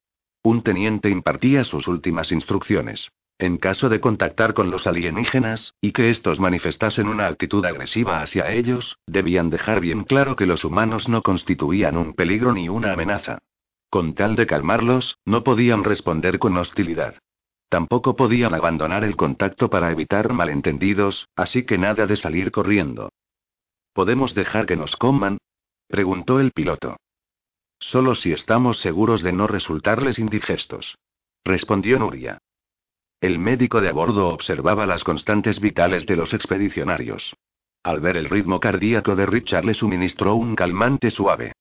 Un 0.44 0.62
teniente 0.62 1.10
impartía 1.10 1.64
sus 1.64 1.88
últimas 1.88 2.32
instrucciones. 2.32 3.10
En 3.38 3.58
caso 3.58 3.90
de 3.90 4.00
contactar 4.00 4.54
con 4.54 4.70
los 4.72 4.88
alienígenas, 4.88 5.74
y 5.82 5.92
que 5.92 6.10
estos 6.10 6.40
manifestasen 6.40 7.08
una 7.08 7.28
actitud 7.28 7.66
agresiva 7.66 8.22
hacia 8.22 8.52
ellos, 8.52 8.98
debían 9.08 9.50
dejar 9.50 9.82
bien 9.82 10.04
claro 10.04 10.36
que 10.36 10.46
los 10.46 10.64
humanos 10.64 11.10
no 11.10 11.22
constituían 11.22 11.98
un 11.98 12.14
peligro 12.14 12.54
ni 12.54 12.70
una 12.70 12.94
amenaza. 12.94 13.40
Con 13.90 14.14
tal 14.14 14.36
de 14.36 14.46
calmarlos, 14.46 15.18
no 15.26 15.44
podían 15.44 15.84
responder 15.84 16.40
con 16.40 16.56
hostilidad. 16.58 17.16
Tampoco 17.70 18.16
podían 18.16 18.54
abandonar 18.54 19.04
el 19.04 19.16
contacto 19.16 19.70
para 19.70 19.92
evitar 19.92 20.32
malentendidos, 20.34 21.28
así 21.36 21.66
que 21.66 21.78
nada 21.78 22.06
de 22.06 22.16
salir 22.16 22.52
corriendo. 22.52 23.10
¿Podemos 23.94 24.36
dejar 24.36 24.66
que 24.66 24.76
nos 24.76 24.96
coman? 24.96 25.38
preguntó 25.88 26.40
el 26.40 26.52
piloto. 26.52 26.98
Solo 27.80 28.16
si 28.16 28.32
estamos 28.32 28.78
seguros 28.80 29.22
de 29.22 29.34
no 29.34 29.48
resultarles 29.48 30.20
indigestos. 30.20 30.98
Respondió 31.44 32.00
Nuria. 32.00 32.40
El 33.22 33.40
médico 33.40 33.82
de 33.82 33.90
a 33.90 33.94
bordo 33.94 34.28
observaba 34.30 34.86
las 34.86 35.04
constantes 35.04 35.60
vitales 35.60 36.06
de 36.06 36.16
los 36.16 36.34
expedicionarios. 36.34 37.36
Al 37.84 38.00
ver 38.00 38.18
el 38.18 38.30
ritmo 38.30 38.60
cardíaco 38.60 39.16
de 39.16 39.26
Richard 39.26 39.66
le 39.66 39.74
suministró 39.74 40.36
un 40.36 40.56
calmante 40.56 41.12
suave. 41.12 41.54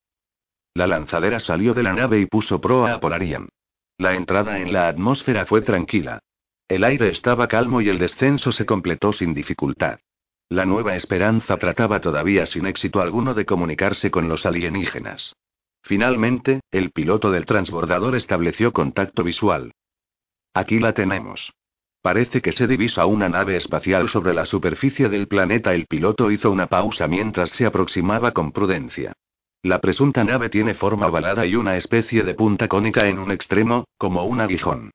La 0.74 0.86
lanzadera 0.86 1.38
salió 1.38 1.74
de 1.74 1.82
la 1.82 1.92
nave 1.92 2.18
y 2.18 2.26
puso 2.26 2.60
proa 2.60 2.94
a 2.94 3.00
Polarian. 3.00 3.48
La 3.98 4.14
entrada 4.14 4.58
en 4.58 4.72
la 4.72 4.88
atmósfera 4.88 5.46
fue 5.46 5.62
tranquila. 5.62 6.20
El 6.68 6.82
aire 6.82 7.08
estaba 7.08 7.46
calmo 7.46 7.80
y 7.80 7.88
el 7.88 7.98
descenso 7.98 8.50
se 8.50 8.66
completó 8.66 9.12
sin 9.12 9.34
dificultad. 9.34 9.98
La 10.48 10.64
nueva 10.64 10.96
esperanza 10.96 11.56
trataba 11.56 12.00
todavía 12.00 12.46
sin 12.46 12.66
éxito 12.66 13.00
alguno 13.00 13.34
de 13.34 13.46
comunicarse 13.46 14.10
con 14.10 14.28
los 14.28 14.46
alienígenas. 14.46 15.34
Finalmente, 15.82 16.60
el 16.70 16.90
piloto 16.90 17.30
del 17.30 17.44
transbordador 17.44 18.16
estableció 18.16 18.72
contacto 18.72 19.22
visual. 19.22 19.72
Aquí 20.54 20.78
la 20.78 20.92
tenemos. 20.92 21.52
Parece 22.00 22.42
que 22.42 22.52
se 22.52 22.66
divisa 22.66 23.06
una 23.06 23.28
nave 23.28 23.56
espacial 23.56 24.08
sobre 24.08 24.34
la 24.34 24.44
superficie 24.44 25.08
del 25.08 25.28
planeta. 25.28 25.74
El 25.74 25.86
piloto 25.86 26.30
hizo 26.30 26.50
una 26.50 26.66
pausa 26.66 27.08
mientras 27.08 27.50
se 27.50 27.66
aproximaba 27.66 28.32
con 28.32 28.52
prudencia. 28.52 29.14
La 29.64 29.80
presunta 29.80 30.22
nave 30.24 30.50
tiene 30.50 30.74
forma 30.74 31.06
ovalada 31.06 31.46
y 31.46 31.56
una 31.56 31.78
especie 31.78 32.22
de 32.22 32.34
punta 32.34 32.68
cónica 32.68 33.08
en 33.08 33.18
un 33.18 33.30
extremo, 33.30 33.86
como 33.96 34.24
un 34.24 34.42
aguijón. 34.42 34.90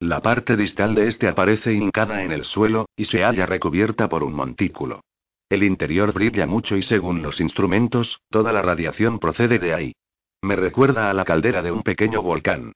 La 0.00 0.22
parte 0.22 0.56
distal 0.56 0.94
de 0.94 1.08
este 1.08 1.28
aparece 1.28 1.74
hincada 1.74 2.22
en 2.22 2.32
el 2.32 2.46
suelo, 2.46 2.86
y 2.96 3.04
se 3.04 3.22
halla 3.22 3.44
recubierta 3.44 4.08
por 4.08 4.24
un 4.24 4.32
montículo. 4.32 5.02
El 5.50 5.62
interior 5.62 6.14
brilla 6.14 6.46
mucho 6.46 6.74
y 6.74 6.82
según 6.82 7.20
los 7.20 7.38
instrumentos, 7.38 8.18
toda 8.30 8.50
la 8.50 8.62
radiación 8.62 9.18
procede 9.18 9.58
de 9.58 9.74
ahí. 9.74 9.92
Me 10.40 10.56
recuerda 10.56 11.10
a 11.10 11.12
la 11.12 11.26
caldera 11.26 11.60
de 11.60 11.70
un 11.70 11.82
pequeño 11.82 12.22
volcán. 12.22 12.72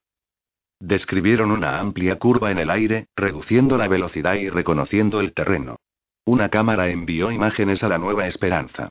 Describieron 0.81 1.51
una 1.51 1.81
amplia 1.81 2.19
curva 2.19 2.51
en 2.51 2.59
el 2.59 2.69
aire, 2.69 3.07
reduciendo 3.17 3.79
la 3.79 3.89
velocidad 3.89 4.35
y 4.35 4.51
reconociendo 4.51 5.23
el 5.23 5.33
terreno. 5.33 5.77
Una 6.27 6.51
cámara 6.51 6.91
envió 6.91 7.31
imágenes 7.31 7.83
a 7.83 7.89
la 7.89 7.97
Nueva 7.97 8.27
Esperanza. 8.27 8.91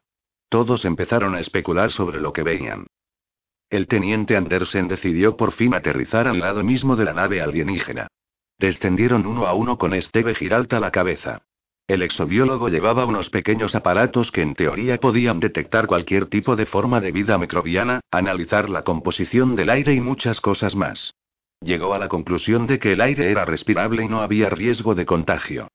Todos 0.50 0.86
empezaron 0.86 1.36
a 1.36 1.40
especular 1.40 1.92
sobre 1.92 2.20
lo 2.20 2.34
que 2.34 2.44
veían. 2.44 2.88
El 3.70 3.88
teniente 3.88 4.38
Andersen 4.38 4.88
decidió 4.88 5.36
por 5.36 5.52
fin 5.52 5.74
aterrizar 5.74 6.28
al 6.28 6.40
lado 6.40 6.64
mismo 6.64 6.96
de 6.96 7.04
la 7.06 7.14
nave 7.14 7.42
alienígena. 7.42 8.08
Descendieron 8.58 9.26
uno 9.26 9.46
a 9.46 9.54
uno 9.54 9.78
con 9.78 9.94
Esteve 9.94 10.34
Giralta 10.36 10.80
la 10.80 10.92
cabeza. 10.92 11.42
El 11.88 12.02
exobiólogo 12.02 12.70
llevaba 12.70 13.06
unos 13.06 13.30
pequeños 13.30 13.76
aparatos 13.76 14.32
que 14.32 14.42
en 14.42 14.56
teoría 14.56 14.98
podían 14.98 15.40
detectar 15.40 15.88
cualquier 15.88 16.26
tipo 16.26 16.56
de 16.56 16.66
forma 16.66 17.00
de 17.00 17.12
vida 17.12 17.38
microbiana, 17.38 18.02
analizar 18.12 18.70
la 18.70 18.84
composición 18.84 19.56
del 19.56 19.70
aire 19.70 19.94
y 19.94 20.02
muchas 20.02 20.42
cosas 20.42 20.76
más. 20.76 21.14
Llegó 21.62 21.94
a 21.94 22.00
la 22.00 22.08
conclusión 22.08 22.68
de 22.68 22.80
que 22.80 22.94
el 22.94 23.02
aire 23.02 23.32
era 23.32 23.46
respirable 23.46 24.04
y 24.04 24.08
no 24.08 24.22
había 24.22 24.50
riesgo 24.50 24.96
de 24.96 25.06
contagio. 25.06 25.70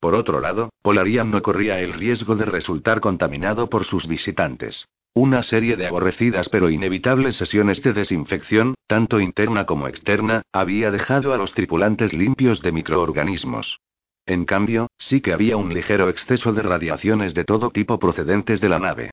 Por 0.00 0.14
otro 0.14 0.40
lado, 0.40 0.70
Polarian 0.82 1.30
no 1.30 1.42
corría 1.42 1.80
el 1.80 1.92
riesgo 1.92 2.36
de 2.36 2.44
resultar 2.44 3.00
contaminado 3.00 3.68
por 3.68 3.84
sus 3.84 4.06
visitantes. 4.06 4.86
Una 5.14 5.42
serie 5.42 5.76
de 5.76 5.88
aborrecidas 5.88 6.48
pero 6.48 6.70
inevitables 6.70 7.36
sesiones 7.36 7.82
de 7.82 7.92
desinfección, 7.92 8.74
tanto 8.86 9.20
interna 9.20 9.66
como 9.66 9.88
externa, 9.88 10.42
había 10.52 10.92
dejado 10.92 11.34
a 11.34 11.36
los 11.36 11.52
tripulantes 11.52 12.12
limpios 12.12 12.62
de 12.62 12.70
microorganismos. 12.70 13.80
En 14.26 14.44
cambio, 14.44 14.88
sí 14.98 15.20
que 15.20 15.32
había 15.32 15.56
un 15.56 15.74
ligero 15.74 16.08
exceso 16.08 16.52
de 16.52 16.62
radiaciones 16.62 17.34
de 17.34 17.44
todo 17.44 17.70
tipo 17.70 17.98
procedentes 17.98 18.60
de 18.60 18.68
la 18.68 18.78
nave. 18.78 19.10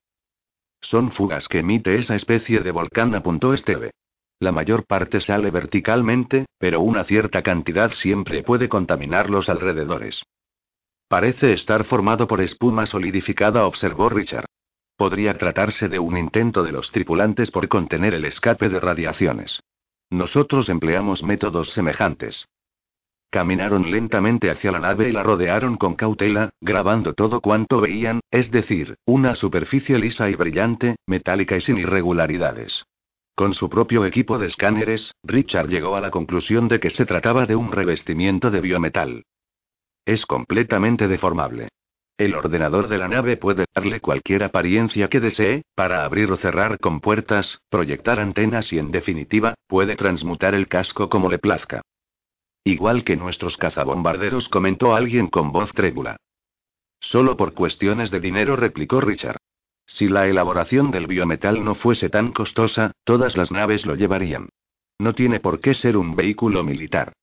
Son 0.81 1.11
fugas 1.11 1.47
que 1.47 1.59
emite 1.59 1.95
esa 1.95 2.15
especie 2.15 2.59
de 2.59 2.69
volcán, 2.69 3.15
apuntó 3.15 3.53
Esteve. 3.53 3.91
La 4.39 4.51
mayor 4.51 4.85
parte 4.85 5.21
sale 5.21 5.49
verticalmente, 5.49 6.45
pero 6.59 6.81
una 6.81 7.05
cierta 7.05 7.41
cantidad 7.41 7.91
siempre 7.93 8.43
puede 8.43 8.69
contaminar 8.69 9.29
los 9.29 9.49
alrededores. 9.49 10.21
Parece 11.07 11.53
estar 11.53 11.83
formado 11.83 12.27
por 12.27 12.41
espuma 12.41 12.85
solidificada, 12.85 13.65
observó 13.65 14.09
Richard. 14.09 14.45
Podría 14.97 15.37
tratarse 15.37 15.87
de 15.87 15.99
un 15.99 16.17
intento 16.17 16.63
de 16.63 16.71
los 16.71 16.91
tripulantes 16.91 17.51
por 17.51 17.67
contener 17.67 18.13
el 18.13 18.25
escape 18.25 18.69
de 18.69 18.79
radiaciones. 18.79 19.61
Nosotros 20.09 20.69
empleamos 20.69 21.21
métodos 21.21 21.69
semejantes. 21.69 22.47
Caminaron 23.29 23.91
lentamente 23.91 24.49
hacia 24.49 24.71
la 24.71 24.79
nave 24.79 25.09
y 25.09 25.11
la 25.11 25.21
rodearon 25.21 25.75
con 25.77 25.95
cautela, 25.95 26.51
grabando 26.61 27.13
todo 27.13 27.41
cuanto 27.41 27.81
veían, 27.81 28.21
es 28.31 28.49
decir, 28.49 28.95
una 29.05 29.35
superficie 29.35 29.99
lisa 29.99 30.29
y 30.29 30.35
brillante, 30.35 30.95
metálica 31.05 31.57
y 31.57 31.61
sin 31.61 31.77
irregularidades. 31.77 32.85
Con 33.35 33.53
su 33.53 33.69
propio 33.69 34.05
equipo 34.05 34.39
de 34.39 34.47
escáneres, 34.47 35.13
Richard 35.21 35.67
llegó 35.67 35.97
a 35.97 36.01
la 36.01 36.11
conclusión 36.11 36.69
de 36.69 36.79
que 36.79 36.89
se 36.89 37.05
trataba 37.05 37.45
de 37.45 37.57
un 37.57 37.73
revestimiento 37.73 38.49
de 38.49 38.61
biometal. 38.61 39.25
Es 40.05 40.25
completamente 40.25 41.07
deformable. 41.07 41.69
El 42.17 42.35
ordenador 42.35 42.87
de 42.87 42.97
la 42.97 43.09
nave 43.09 43.35
puede 43.35 43.65
darle 43.75 43.99
cualquier 43.99 44.43
apariencia 44.43 45.09
que 45.09 45.19
desee, 45.19 45.63
para 45.75 46.05
abrir 46.05 46.31
o 46.31 46.37
cerrar 46.37 46.79
con 46.79 47.01
puertas, 47.01 47.59
proyectar 47.69 48.19
antenas 48.19 48.71
y 48.71 48.79
en 48.79 48.91
definitiva, 48.91 49.55
puede 49.67 49.95
transmutar 49.95 50.55
el 50.55 50.67
casco 50.67 51.09
como 51.09 51.29
le 51.29 51.39
plazca. 51.39 51.81
Igual 52.63 53.03
que 53.03 53.17
nuestros 53.17 53.57
cazabombarderos, 53.57 54.47
comentó 54.47 54.95
alguien 54.95 55.27
con 55.27 55.51
voz 55.51 55.73
trébula. 55.73 56.15
Solo 56.99 57.35
por 57.35 57.53
cuestiones 57.53 58.11
de 58.11 58.19
dinero, 58.19 58.55
replicó 58.55 59.01
Richard. 59.01 59.37
Si 59.85 60.07
la 60.07 60.27
elaboración 60.27 60.89
del 60.89 61.07
biometal 61.07 61.63
no 61.63 61.75
fuese 61.75 62.09
tan 62.09 62.31
costosa, 62.31 62.91
todas 63.03 63.35
las 63.37 63.51
naves 63.51 63.85
lo 63.85 63.95
llevarían. 63.95 64.49
No 64.99 65.13
tiene 65.13 65.39
por 65.39 65.59
qué 65.59 65.73
ser 65.73 65.97
un 65.97 66.15
vehículo 66.15 66.63
militar. 66.63 67.13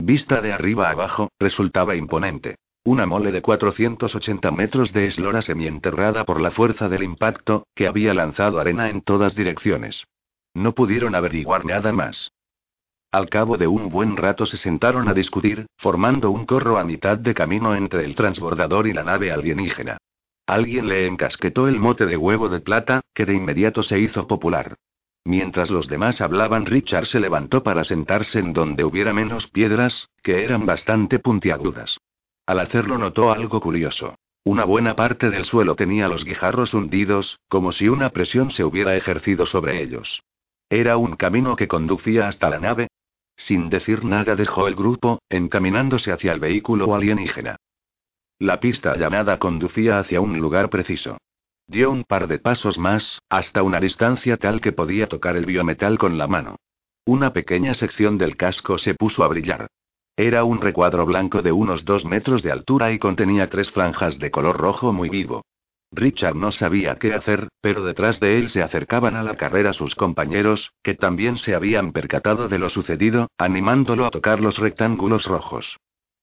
Vista 0.00 0.40
de 0.40 0.52
arriba 0.52 0.90
abajo, 0.90 1.30
resultaba 1.38 1.96
imponente. 1.96 2.56
Una 2.84 3.04
mole 3.04 3.32
de 3.32 3.42
480 3.42 4.50
metros 4.52 4.92
de 4.92 5.06
eslora 5.06 5.42
semienterrada 5.42 6.24
por 6.24 6.40
la 6.40 6.50
fuerza 6.50 6.88
del 6.88 7.02
impacto, 7.02 7.66
que 7.74 7.86
había 7.86 8.14
lanzado 8.14 8.60
arena 8.60 8.88
en 8.88 9.02
todas 9.02 9.34
direcciones. 9.34 10.06
No 10.54 10.74
pudieron 10.74 11.14
averiguar 11.14 11.66
nada 11.66 11.92
más. 11.92 12.30
Al 13.10 13.28
cabo 13.28 13.56
de 13.56 13.66
un 13.66 13.88
buen 13.88 14.16
rato 14.16 14.46
se 14.46 14.56
sentaron 14.56 15.08
a 15.08 15.14
discutir, 15.14 15.66
formando 15.76 16.30
un 16.30 16.46
corro 16.46 16.78
a 16.78 16.84
mitad 16.84 17.18
de 17.18 17.34
camino 17.34 17.74
entre 17.74 18.04
el 18.04 18.14
transbordador 18.14 18.86
y 18.86 18.92
la 18.92 19.02
nave 19.02 19.32
alienígena. 19.32 19.98
Alguien 20.46 20.88
le 20.88 21.06
encasquetó 21.06 21.68
el 21.68 21.78
mote 21.78 22.06
de 22.06 22.16
huevo 22.16 22.48
de 22.48 22.60
plata, 22.60 23.00
que 23.12 23.26
de 23.26 23.34
inmediato 23.34 23.82
se 23.82 23.98
hizo 23.98 24.26
popular. 24.26 24.76
Mientras 25.24 25.70
los 25.70 25.88
demás 25.88 26.20
hablaban, 26.20 26.66
Richard 26.66 27.06
se 27.06 27.20
levantó 27.20 27.62
para 27.62 27.84
sentarse 27.84 28.38
en 28.38 28.52
donde 28.52 28.84
hubiera 28.84 29.12
menos 29.12 29.46
piedras, 29.48 30.08
que 30.22 30.44
eran 30.44 30.64
bastante 30.64 31.18
puntiagudas. 31.18 31.98
Al 32.46 32.60
hacerlo 32.60 32.96
notó 32.96 33.30
algo 33.30 33.60
curioso. 33.60 34.14
Una 34.44 34.64
buena 34.64 34.96
parte 34.96 35.28
del 35.28 35.44
suelo 35.44 35.74
tenía 35.74 36.08
los 36.08 36.24
guijarros 36.24 36.72
hundidos, 36.72 37.38
como 37.48 37.72
si 37.72 37.88
una 37.88 38.10
presión 38.10 38.50
se 38.50 38.64
hubiera 38.64 38.96
ejercido 38.96 39.44
sobre 39.44 39.82
ellos. 39.82 40.22
¿Era 40.70 40.96
un 40.96 41.16
camino 41.16 41.56
que 41.56 41.68
conducía 41.68 42.28
hasta 42.28 42.48
la 42.48 42.58
nave? 42.58 42.88
Sin 43.36 43.68
decir 43.68 44.04
nada 44.04 44.34
dejó 44.36 44.66
el 44.66 44.74
grupo, 44.74 45.20
encaminándose 45.28 46.12
hacia 46.12 46.32
el 46.32 46.40
vehículo 46.40 46.94
alienígena. 46.94 47.56
La 48.38 48.60
pista 48.60 48.96
llamada 48.96 49.38
conducía 49.38 49.98
hacia 49.98 50.20
un 50.20 50.38
lugar 50.38 50.70
preciso. 50.70 51.18
Dio 51.70 51.90
un 51.90 52.04
par 52.04 52.28
de 52.28 52.38
pasos 52.38 52.78
más, 52.78 53.20
hasta 53.28 53.62
una 53.62 53.78
distancia 53.78 54.38
tal 54.38 54.62
que 54.62 54.72
podía 54.72 55.06
tocar 55.06 55.36
el 55.36 55.44
biometal 55.44 55.98
con 55.98 56.16
la 56.16 56.26
mano. 56.26 56.56
Una 57.04 57.34
pequeña 57.34 57.74
sección 57.74 58.16
del 58.16 58.38
casco 58.38 58.78
se 58.78 58.94
puso 58.94 59.22
a 59.22 59.28
brillar. 59.28 59.66
Era 60.16 60.44
un 60.44 60.62
recuadro 60.62 61.04
blanco 61.04 61.42
de 61.42 61.52
unos 61.52 61.84
dos 61.84 62.06
metros 62.06 62.42
de 62.42 62.52
altura 62.52 62.90
y 62.90 62.98
contenía 62.98 63.50
tres 63.50 63.70
franjas 63.70 64.18
de 64.18 64.30
color 64.30 64.56
rojo 64.56 64.94
muy 64.94 65.10
vivo. 65.10 65.44
Richard 65.92 66.36
no 66.36 66.52
sabía 66.52 66.94
qué 66.94 67.12
hacer, 67.12 67.48
pero 67.60 67.84
detrás 67.84 68.18
de 68.18 68.38
él 68.38 68.48
se 68.48 68.62
acercaban 68.62 69.14
a 69.14 69.22
la 69.22 69.36
carrera 69.36 69.74
sus 69.74 69.94
compañeros, 69.94 70.72
que 70.82 70.94
también 70.94 71.36
se 71.36 71.54
habían 71.54 71.92
percatado 71.92 72.48
de 72.48 72.58
lo 72.58 72.70
sucedido, 72.70 73.28
animándolo 73.36 74.06
a 74.06 74.10
tocar 74.10 74.40
los 74.40 74.56
rectángulos 74.56 75.26
rojos. 75.26 75.76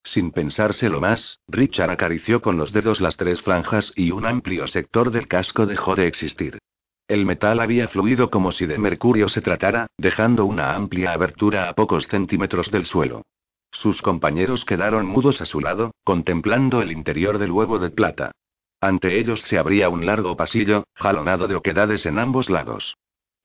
Sin 0.06 0.32
pensárselo 0.32 1.02
más, 1.02 1.40
Richard 1.48 1.90
acarició 1.90 2.40
con 2.40 2.58
los 2.58 2.72
dedos 2.72 3.02
las 3.02 3.18
tres 3.18 3.42
franjas 3.42 3.92
y 3.96 4.12
un 4.12 4.28
amplio 4.28 4.68
sector 4.68 5.10
del 5.10 5.28
casco 5.28 5.66
dejó 5.66 5.96
de 5.96 6.06
existir. 6.06 6.60
El 7.08 7.26
metal 7.26 7.60
había 7.60 7.88
fluido 7.88 8.30
como 8.30 8.52
si 8.52 8.68
de 8.68 8.78
mercurio 8.78 9.30
se 9.30 9.42
tratara, 9.42 9.88
dejando 9.98 10.46
una 10.46 10.76
amplia 10.76 11.12
abertura 11.12 11.70
a 11.70 11.74
pocos 11.74 12.08
centímetros 12.08 12.70
del 12.70 12.86
suelo. 12.86 13.24
Sus 13.72 14.04
compañeros 14.04 14.64
quedaron 14.64 15.08
mudos 15.08 15.42
a 15.42 15.46
su 15.46 15.60
lado, 15.60 15.92
contemplando 16.04 16.84
el 16.84 16.92
interior 16.92 17.40
del 17.40 17.52
huevo 17.52 17.80
de 17.80 17.90
plata. 17.90 18.32
Ante 18.80 19.20
ellos 19.20 19.42
se 19.42 19.58
abría 19.58 19.90
un 19.90 20.06
largo 20.06 20.38
pasillo, 20.38 20.84
jalonado 20.94 21.48
de 21.48 21.56
oquedades 21.56 22.06
en 22.06 22.20
ambos 22.20 22.50
lados. 22.50 22.96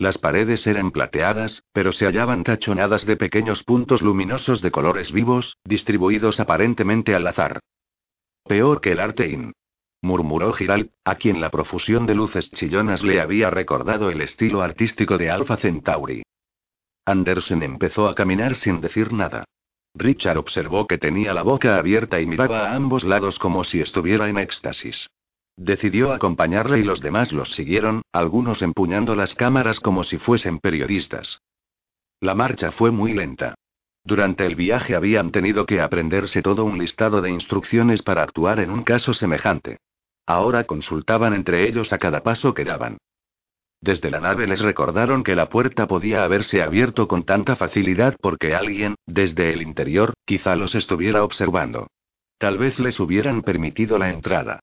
Las 0.01 0.17
paredes 0.17 0.67
eran 0.67 0.93
plateadas, 0.93 1.63
pero 1.75 1.93
se 1.93 2.07
hallaban 2.07 2.43
tachonadas 2.43 3.05
de 3.05 3.19
pequeños 3.19 3.65
puntos 3.65 4.01
luminosos 4.01 4.63
de 4.63 4.71
colores 4.71 5.13
vivos, 5.13 5.59
distribuidos 5.63 6.41
aparentemente 6.41 7.15
al 7.15 7.27
azar. 7.27 7.61
Peor 8.45 8.81
que 8.81 8.93
el 8.93 9.01
arte 9.01 9.29
in. 9.29 9.53
Murmuró 10.01 10.55
Giral, 10.55 10.93
a 11.05 11.17
quien 11.17 11.43
la 11.43 11.51
profusión 11.51 12.07
de 12.07 12.15
luces 12.15 12.51
chillonas 12.51 13.05
le 13.05 13.21
había 13.21 13.51
recordado 13.51 14.09
el 14.09 14.23
estilo 14.23 14.63
artístico 14.63 15.19
de 15.19 15.31
Alpha 15.31 15.59
Centauri. 15.59 16.23
Andersen 17.05 17.63
empezó 17.63 18.09
a 18.09 18.15
caminar 18.15 18.55
sin 18.55 18.81
decir 18.81 19.13
nada. 19.13 19.45
Richard 19.95 20.39
observó 20.39 20.87
que 20.87 20.97
tenía 20.97 21.35
la 21.35 21.43
boca 21.43 21.77
abierta 21.77 22.23
y 22.23 22.27
miraba 22.27 22.71
a 22.71 22.75
ambos 22.75 23.05
lados 23.05 23.39
como 23.39 23.65
si 23.65 23.83
estuviera 23.83 24.31
en 24.31 24.39
éxtasis. 24.39 25.11
Decidió 25.57 26.13
acompañarle 26.13 26.79
y 26.79 26.85
los 26.85 27.01
demás 27.01 27.33
los 27.33 27.55
siguieron, 27.55 28.03
algunos 28.13 28.63
empuñando 28.63 29.15
las 29.15 29.35
cámaras 29.35 29.81
como 29.81 30.05
si 30.05 30.19
fuesen 30.19 30.59
periodistas. 30.59 31.43
La 32.21 32.35
marcha 32.35 32.73
fue 32.73 32.91
muy 32.91 33.13
lenta. 33.13 33.55
Durante 34.05 34.47
el 34.47 34.55
viaje 34.55 34.95
habían 34.95 35.31
tenido 35.31 35.67
que 35.67 35.81
aprenderse 35.81 36.43
todo 36.43 36.65
un 36.65 36.79
listado 36.79 37.21
de 37.21 37.31
instrucciones 37.31 38.03
para 38.03 38.23
actuar 38.23 38.61
en 38.61 38.71
un 38.71 38.83
caso 38.83 39.13
semejante. 39.13 39.79
Ahora 40.27 40.65
consultaban 40.65 41.35
entre 41.35 41.69
ellos 41.69 41.93
a 41.93 41.99
cada 41.99 42.23
paso 42.23 42.55
que 42.55 42.65
daban. 42.65 42.99
Desde 43.83 44.11
la 44.11 44.21
nave 44.21 44.47
les 44.47 44.61
recordaron 44.61 45.25
que 45.25 45.35
la 45.35 45.49
puerta 45.49 45.87
podía 45.87 46.23
haberse 46.25 46.63
abierto 46.63 47.09
con 47.09 47.25
tanta 47.25 47.57
facilidad 47.57 48.17
porque 48.21 48.55
alguien, 48.55 48.97
desde 49.07 49.53
el 49.53 49.63
interior, 49.63 50.15
quizá 50.27 50.55
los 50.57 50.75
estuviera 50.75 51.25
observando. 51.25 51.89
Tal 52.39 52.59
vez 52.59 52.79
les 52.79 53.01
hubieran 53.01 53.43
permitido 53.43 53.99
la 53.99 54.11
entrada. 54.11 54.61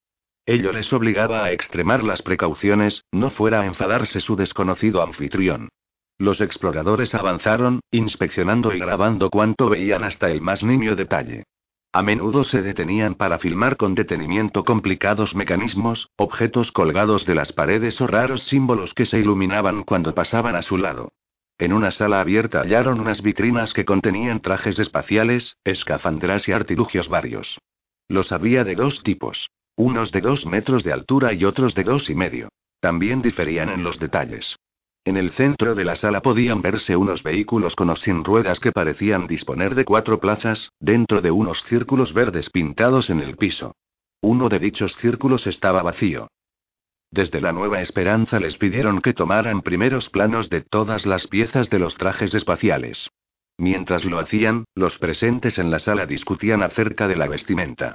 Ello 0.50 0.72
les 0.72 0.94
obligaba 0.94 1.44
a 1.44 1.52
extremar 1.52 2.06
las 2.06 2.22
precauciones, 2.22 3.04
no 3.12 3.30
fuera 3.32 3.60
a 3.60 3.66
enfadarse 3.66 4.22
su 4.22 4.38
desconocido 4.38 5.04
anfitrión. 5.04 5.68
Los 6.18 6.40
exploradores 6.40 7.14
avanzaron, 7.14 7.82
inspeccionando 7.92 8.74
y 8.74 8.80
grabando 8.80 9.30
cuanto 9.30 9.70
veían 9.70 10.06
hasta 10.06 10.32
el 10.32 10.40
más 10.40 10.64
nimio 10.64 10.96
detalle. 10.96 11.44
A 11.92 12.02
menudo 12.02 12.46
se 12.46 12.62
detenían 12.62 13.16
para 13.16 13.40
filmar 13.40 13.76
con 13.76 13.94
detenimiento 13.94 14.64
complicados 14.64 15.36
mecanismos, 15.36 16.08
objetos 16.16 16.72
colgados 16.72 17.26
de 17.26 17.36
las 17.36 17.52
paredes 17.52 18.00
o 18.00 18.08
raros 18.08 18.44
símbolos 18.44 18.94
que 18.94 19.06
se 19.06 19.20
iluminaban 19.20 19.84
cuando 19.84 20.16
pasaban 20.16 20.56
a 20.56 20.62
su 20.62 20.78
lado. 20.78 21.12
En 21.58 21.74
una 21.74 21.92
sala 21.92 22.22
abierta 22.22 22.62
hallaron 22.62 23.02
unas 23.02 23.22
vitrinas 23.22 23.74
que 23.74 23.84
contenían 23.84 24.40
trajes 24.40 24.80
espaciales, 24.80 25.58
escafandras 25.66 26.48
y 26.48 26.54
artilugios 26.54 27.10
varios. 27.10 27.60
Los 28.08 28.32
había 28.32 28.64
de 28.64 28.76
dos 28.76 29.04
tipos. 29.04 29.50
Unos 29.78 30.12
de 30.12 30.22
dos 30.22 30.48
metros 30.48 30.84
de 30.84 30.92
altura 30.92 31.34
y 31.34 31.46
otros 31.46 31.76
de 31.76 31.84
dos 31.84 32.10
y 32.10 32.16
medio. 32.16 32.50
También 32.80 33.22
diferían 33.22 33.70
en 33.70 33.84
los 33.84 34.00
detalles. 34.00 34.58
En 35.06 35.18
el 35.18 35.30
centro 35.30 35.76
de 35.76 35.86
la 35.86 35.96
sala 35.96 36.24
podían 36.24 36.64
verse 36.64 36.96
unos 36.96 37.22
vehículos 37.22 37.76
con 37.76 37.92
o 37.92 37.96
sin 37.96 38.24
ruedas 38.24 38.60
que 38.60 38.72
parecían 38.72 39.28
disponer 39.28 39.76
de 39.76 39.86
cuatro 39.86 40.20
plazas, 40.20 40.72
dentro 40.80 41.22
de 41.22 41.30
unos 41.30 41.64
círculos 41.66 42.12
verdes 42.12 42.50
pintados 42.50 43.12
en 43.12 43.20
el 43.20 43.38
piso. 43.38 43.76
Uno 44.20 44.50
de 44.50 44.58
dichos 44.58 44.98
círculos 44.98 45.46
estaba 45.46 45.84
vacío. 45.84 46.28
Desde 47.12 47.40
la 47.40 47.52
Nueva 47.52 47.80
Esperanza 47.80 48.40
les 48.40 48.58
pidieron 48.58 49.00
que 49.00 49.14
tomaran 49.14 49.62
primeros 49.62 50.10
planos 50.10 50.50
de 50.50 50.62
todas 50.62 51.06
las 51.06 51.28
piezas 51.28 51.70
de 51.70 51.78
los 51.78 51.96
trajes 51.98 52.34
espaciales. 52.34 53.12
Mientras 53.60 54.06
lo 54.06 54.18
hacían, 54.18 54.66
los 54.74 54.98
presentes 54.98 55.60
en 55.60 55.70
la 55.70 55.78
sala 55.78 56.08
discutían 56.08 56.64
acerca 56.64 57.08
de 57.08 57.16
la 57.16 57.28
vestimenta. 57.28 57.94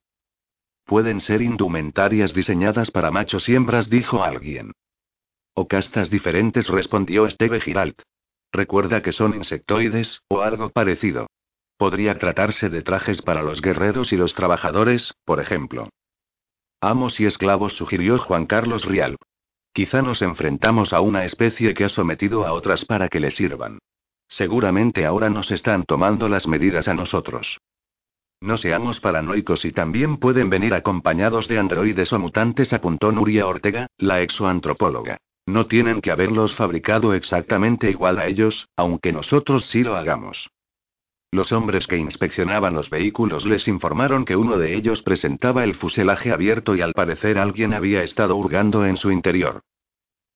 Pueden 0.93 1.21
ser 1.21 1.41
indumentarias 1.41 2.35
diseñadas 2.35 2.91
para 2.91 3.11
machos 3.11 3.49
y 3.49 3.55
hembras, 3.55 3.89
dijo 3.89 4.23
alguien. 4.23 4.73
O 5.55 5.67
castas 5.67 6.11
diferentes, 6.11 6.69
respondió 6.69 7.31
Steve 7.31 7.63
Giralt. 7.63 8.03
Recuerda 8.53 9.01
que 9.01 9.13
son 9.13 9.35
insectoides, 9.35 10.21
o 10.29 10.43
algo 10.43 10.69
parecido. 10.69 11.29
Podría 11.79 12.19
tratarse 12.19 12.69
de 12.69 12.83
trajes 12.83 13.23
para 13.23 13.41
los 13.41 13.63
guerreros 13.63 14.13
y 14.13 14.19
los 14.19 14.35
trabajadores, 14.35 15.15
por 15.25 15.41
ejemplo. 15.41 15.89
Amos 16.83 17.21
y 17.21 17.25
esclavos, 17.25 17.73
sugirió 17.73 18.19
Juan 18.19 18.45
Carlos 18.45 18.85
Rial. 18.85 19.17
Quizá 19.73 20.03
nos 20.03 20.21
enfrentamos 20.21 20.93
a 20.93 21.01
una 21.01 21.25
especie 21.25 21.73
que 21.73 21.85
ha 21.85 21.89
sometido 21.89 22.45
a 22.45 22.53
otras 22.53 22.85
para 22.85 23.09
que 23.09 23.19
le 23.19 23.31
sirvan. 23.31 23.79
Seguramente 24.29 25.07
ahora 25.07 25.31
nos 25.31 25.53
están 25.53 25.85
tomando 25.85 26.29
las 26.29 26.47
medidas 26.47 26.87
a 26.87 26.93
nosotros. 26.93 27.57
No 28.43 28.57
seamos 28.57 28.99
paranoicos 28.99 29.65
y 29.65 29.71
también 29.71 30.17
pueden 30.17 30.51
venir 30.51 30.75
acompañados 30.75 31.47
de 31.47 31.61
androides 31.61 32.13
o 32.13 32.19
mutantes, 32.19 32.73
apuntó 32.73 33.13
Nuria 33.13 33.47
Ortega, 33.47 33.87
la 33.99 34.21
exoantropóloga. 34.21 35.19
No 35.47 35.67
tienen 35.67 36.01
que 36.01 36.11
haberlos 36.11 36.57
fabricado 36.57 37.15
exactamente 37.15 37.89
igual 37.89 38.19
a 38.19 38.27
ellos, 38.27 38.69
aunque 38.75 39.13
nosotros 39.13 39.67
sí 39.67 39.85
lo 39.85 39.95
hagamos. 39.95 40.51
Los 41.31 41.53
hombres 41.53 41.87
que 41.87 41.97
inspeccionaban 41.97 42.75
los 42.75 42.91
vehículos 42.91 43.47
les 43.47 43.69
informaron 43.69 44.25
que 44.25 44.35
uno 44.35 44.59
de 44.59 44.75
ellos 44.75 45.03
presentaba 45.03 45.63
el 45.63 45.77
fuselaje 45.77 46.33
abierto 46.33 46.75
y 46.75 46.81
al 46.81 46.95
parecer 46.95 47.39
alguien 47.39 47.73
había 47.73 48.03
estado 48.03 48.35
hurgando 48.35 48.85
en 48.87 48.97
su 48.97 49.13
interior. 49.13 49.61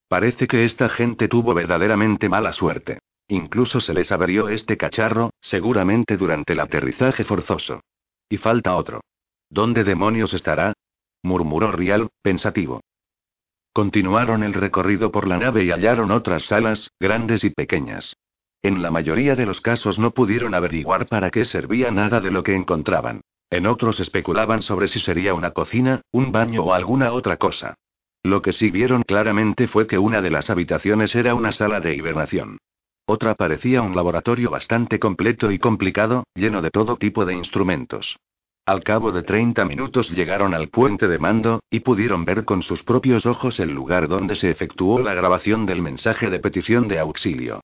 Parece 0.07 0.47
que 0.47 0.65
esta 0.65 0.89
gente 0.89 1.27
tuvo 1.27 1.55
verdaderamente 1.55 2.29
mala 2.29 2.53
suerte. 2.53 3.01
Incluso 3.27 3.81
se 3.81 3.95
les 3.95 4.13
averió 4.13 4.49
este 4.49 4.77
cacharro, 4.77 5.31
seguramente 5.41 6.17
durante 6.17 6.53
el 6.53 6.61
aterrizaje 6.61 7.25
forzoso. 7.25 7.81
Y 8.29 8.39
falta 8.39 8.77
otro. 8.77 9.01
¿Dónde 9.51 9.85
demonios 9.85 10.35
estará? 10.35 10.73
murmuró 11.23 11.73
Rial, 11.73 12.09
pensativo. 12.23 12.81
Continuaron 13.73 14.43
el 14.43 14.55
recorrido 14.55 15.13
por 15.13 15.29
la 15.29 15.39
nave 15.39 15.65
y 15.65 15.71
hallaron 15.71 16.11
otras 16.11 16.45
salas, 16.45 16.91
grandes 16.99 17.45
y 17.45 17.51
pequeñas. 17.51 18.17
En 18.63 18.83
la 18.83 18.91
mayoría 18.91 19.37
de 19.37 19.47
los 19.47 19.61
casos 19.61 19.99
no 19.99 20.13
pudieron 20.13 20.55
averiguar 20.55 21.07
para 21.07 21.31
qué 21.31 21.45
servía 21.45 21.91
nada 21.91 22.21
de 22.21 22.31
lo 22.31 22.43
que 22.43 22.55
encontraban. 22.55 23.21
En 23.51 23.67
otros 23.67 24.01
especulaban 24.01 24.63
sobre 24.63 24.89
si 24.89 24.99
sería 24.99 25.35
una 25.35 25.53
cocina, 25.53 26.03
un 26.11 26.33
baño 26.33 26.63
o 26.63 26.73
alguna 26.73 27.13
otra 27.13 27.37
cosa. 27.37 27.75
Lo 28.23 28.43
que 28.43 28.53
sí 28.53 28.71
vieron 28.71 29.03
claramente 29.03 29.69
fue 29.69 29.87
que 29.87 29.99
una 29.99 30.21
de 30.21 30.31
las 30.31 30.51
habitaciones 30.51 31.15
era 31.15 31.35
una 31.35 31.53
sala 31.53 31.81
de 31.81 31.95
hibernación. 31.95 32.59
Otra 33.09 33.37
parecía 33.37 33.83
un 33.83 33.95
laboratorio 33.95 34.51
bastante 34.51 34.99
completo 34.99 35.53
y 35.53 35.61
complicado, 35.61 36.25
lleno 36.35 36.61
de 36.61 36.71
todo 36.71 36.97
tipo 36.97 37.25
de 37.25 37.35
instrumentos. 37.35 38.19
Al 38.67 38.83
cabo 38.83 39.13
de 39.13 39.23
30 39.23 39.65
minutos 39.65 40.11
llegaron 40.11 40.53
al 40.53 40.71
puente 40.71 41.07
de 41.07 41.21
mando, 41.21 41.61
y 41.71 41.81
pudieron 41.81 42.25
ver 42.25 42.45
con 42.45 42.65
sus 42.65 42.83
propios 42.83 43.25
ojos 43.25 43.61
el 43.61 43.71
lugar 43.71 44.09
donde 44.09 44.35
se 44.35 44.51
efectuó 44.51 44.99
la 44.99 45.15
grabación 45.15 45.67
del 45.67 45.83
mensaje 45.83 46.31
de 46.31 46.41
petición 46.41 46.89
de 46.89 46.99
auxilio. 46.99 47.61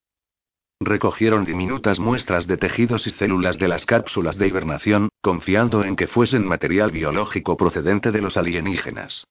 Recogieron 0.79 1.45
diminutas 1.45 1.99
muestras 1.99 2.47
de 2.47 2.57
tejidos 2.57 3.09
y 3.09 3.11
células 3.11 3.59
de 3.59 3.67
las 3.67 3.85
cápsulas 3.85 4.39
de 4.39 4.47
hibernación, 4.47 5.09
confiando 5.21 5.85
en 5.85 5.97
que 5.97 6.07
fuesen 6.07 6.47
material 6.47 6.93
biológico 6.93 7.57
procedente 7.57 8.13
de 8.13 8.21
los 8.21 8.37
alienígenas. 8.37 9.25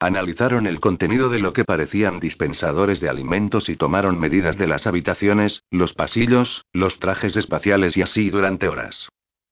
Analizaron 0.00 0.68
el 0.68 0.78
contenido 0.78 1.28
de 1.28 1.40
lo 1.40 1.52
que 1.52 1.64
parecían 1.64 2.20
dispensadores 2.20 3.00
de 3.00 3.08
alimentos 3.08 3.68
y 3.68 3.74
tomaron 3.74 4.20
medidas 4.20 4.56
de 4.56 4.68
las 4.68 4.86
habitaciones, 4.86 5.64
los 5.72 5.92
pasillos, 5.92 6.64
los 6.72 7.00
trajes 7.00 7.34
espaciales 7.34 7.96
y 7.96 8.02
así 8.02 8.30
durante 8.30 8.68
horas. 8.68 9.08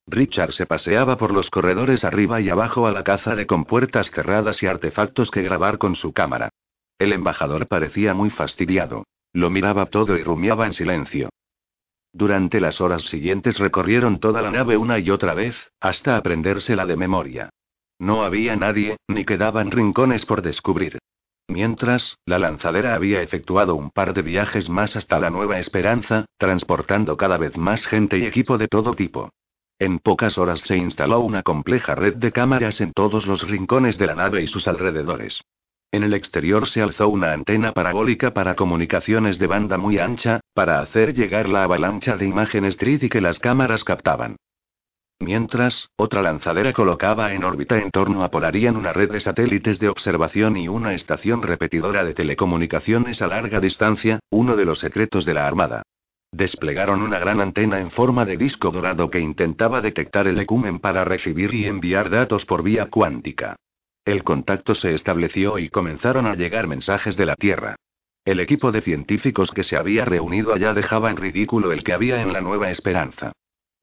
Richard 0.06 0.52
se 0.52 0.66
paseaba 0.66 1.16
por 1.16 1.32
los 1.32 1.50
corredores 1.50 2.04
arriba 2.04 2.40
y 2.40 2.48
abajo 2.48 2.86
a 2.86 2.92
la 2.92 3.02
caza 3.02 3.34
de 3.34 3.48
compuertas 3.48 4.12
cerradas 4.12 4.62
y 4.62 4.66
artefactos 4.66 5.32
que 5.32 5.42
grabar 5.42 5.78
con 5.78 5.96
su 5.96 6.12
cámara. 6.12 6.50
El 6.96 7.12
embajador 7.12 7.66
parecía 7.66 8.14
muy 8.14 8.30
fastidiado. 8.30 9.04
Lo 9.32 9.50
miraba 9.50 9.86
todo 9.86 10.16
y 10.16 10.22
rumiaba 10.22 10.64
en 10.64 10.72
silencio. 10.72 11.28
Durante 12.12 12.60
las 12.60 12.80
horas 12.80 13.02
siguientes 13.02 13.58
recorrieron 13.58 14.20
toda 14.20 14.42
la 14.42 14.52
nave 14.52 14.76
una 14.76 15.00
y 15.00 15.10
otra 15.10 15.34
vez, 15.34 15.72
hasta 15.80 16.16
aprendérsela 16.16 16.86
de 16.86 16.96
memoria. 16.96 17.50
No 17.98 18.24
había 18.24 18.56
nadie, 18.56 18.96
ni 19.08 19.24
quedaban 19.24 19.70
rincones 19.70 20.26
por 20.26 20.42
descubrir. 20.42 20.98
Mientras, 21.48 22.18
la 22.26 22.38
lanzadera 22.38 22.94
había 22.94 23.22
efectuado 23.22 23.74
un 23.74 23.90
par 23.90 24.12
de 24.14 24.22
viajes 24.22 24.68
más 24.68 24.96
hasta 24.96 25.18
la 25.20 25.30
Nueva 25.30 25.58
Esperanza, 25.58 26.26
transportando 26.38 27.16
cada 27.16 27.38
vez 27.38 27.56
más 27.56 27.86
gente 27.86 28.18
y 28.18 28.26
equipo 28.26 28.58
de 28.58 28.68
todo 28.68 28.94
tipo. 28.94 29.30
En 29.78 29.98
pocas 29.98 30.38
horas 30.38 30.60
se 30.60 30.76
instaló 30.76 31.20
una 31.20 31.42
compleja 31.42 31.94
red 31.94 32.16
de 32.16 32.32
cámaras 32.32 32.80
en 32.80 32.92
todos 32.92 33.26
los 33.26 33.46
rincones 33.46 33.98
de 33.98 34.06
la 34.06 34.14
nave 34.14 34.42
y 34.42 34.46
sus 34.46 34.66
alrededores. 34.66 35.42
En 35.92 36.02
el 36.02 36.14
exterior 36.14 36.68
se 36.68 36.82
alzó 36.82 37.08
una 37.08 37.32
antena 37.32 37.72
parabólica 37.72 38.34
para 38.34 38.56
comunicaciones 38.56 39.38
de 39.38 39.46
banda 39.46 39.78
muy 39.78 39.98
ancha, 39.98 40.40
para 40.52 40.80
hacer 40.80 41.14
llegar 41.14 41.48
la 41.48 41.64
avalancha 41.64 42.16
de 42.16 42.26
imágenes 42.26 42.78
3D 42.78 43.08
que 43.08 43.20
las 43.20 43.38
cámaras 43.38 43.84
captaban. 43.84 44.36
Mientras, 45.18 45.88
otra 45.96 46.20
lanzadera 46.20 46.74
colocaba 46.74 47.32
en 47.32 47.42
órbita 47.42 47.78
en 47.78 47.90
torno 47.90 48.22
a 48.22 48.30
Polarian 48.30 48.76
una 48.76 48.92
red 48.92 49.10
de 49.10 49.20
satélites 49.20 49.78
de 49.78 49.88
observación 49.88 50.58
y 50.58 50.68
una 50.68 50.92
estación 50.92 51.42
repetidora 51.42 52.04
de 52.04 52.12
telecomunicaciones 52.12 53.22
a 53.22 53.26
larga 53.26 53.58
distancia, 53.58 54.20
uno 54.30 54.56
de 54.56 54.66
los 54.66 54.78
secretos 54.78 55.24
de 55.24 55.34
la 55.34 55.46
Armada. 55.46 55.82
Desplegaron 56.32 57.00
una 57.00 57.18
gran 57.18 57.40
antena 57.40 57.80
en 57.80 57.90
forma 57.90 58.26
de 58.26 58.36
disco 58.36 58.70
dorado 58.70 59.08
que 59.08 59.20
intentaba 59.20 59.80
detectar 59.80 60.26
el 60.26 60.38
ecumen 60.38 60.80
para 60.80 61.04
recibir 61.04 61.54
y 61.54 61.64
enviar 61.64 62.10
datos 62.10 62.44
por 62.44 62.62
vía 62.62 62.86
cuántica. 62.90 63.56
El 64.04 64.22
contacto 64.22 64.74
se 64.74 64.92
estableció 64.92 65.58
y 65.58 65.70
comenzaron 65.70 66.26
a 66.26 66.34
llegar 66.34 66.66
mensajes 66.66 67.16
de 67.16 67.26
la 67.26 67.36
Tierra. 67.36 67.76
El 68.24 68.38
equipo 68.38 68.70
de 68.70 68.82
científicos 68.82 69.50
que 69.50 69.64
se 69.64 69.76
había 69.76 70.04
reunido 70.04 70.52
allá 70.52 70.74
dejaba 70.74 71.10
en 71.10 71.16
ridículo 71.16 71.72
el 71.72 71.82
que 71.84 71.94
había 71.94 72.20
en 72.20 72.32
la 72.32 72.42
Nueva 72.42 72.70
Esperanza. 72.70 73.32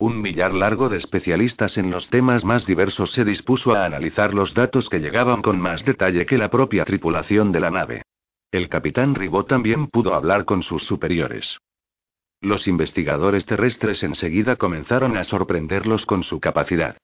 Un 0.04 0.22
millar 0.22 0.54
largo 0.54 0.90
de 0.90 0.98
especialistas 0.98 1.78
en 1.78 1.90
los 1.90 2.10
temas 2.10 2.44
más 2.44 2.66
diversos 2.66 3.14
se 3.14 3.24
dispuso 3.24 3.74
a 3.74 3.86
analizar 3.86 4.34
los 4.34 4.54
datos 4.54 4.90
que 4.90 5.00
llegaban 5.00 5.42
con 5.42 5.58
más 5.62 5.86
detalle 5.86 6.26
que 6.26 6.38
la 6.38 6.50
propia 6.50 6.84
tripulación 6.84 7.54
de 7.54 7.62
la 7.62 7.72
nave. 7.72 8.02
El 8.52 8.68
capitán 8.68 9.16
Ribot 9.16 9.48
también 9.48 9.88
pudo 9.88 10.14
hablar 10.14 10.44
con 10.44 10.62
sus 10.62 10.84
superiores. 10.84 11.58
Los 12.42 12.68
investigadores 12.68 13.46
terrestres 13.46 14.04
enseguida 14.04 14.58
comenzaron 14.58 15.16
a 15.16 15.24
sorprenderlos 15.24 16.06
con 16.06 16.26
su 16.26 16.42
capacidad. 16.42 16.98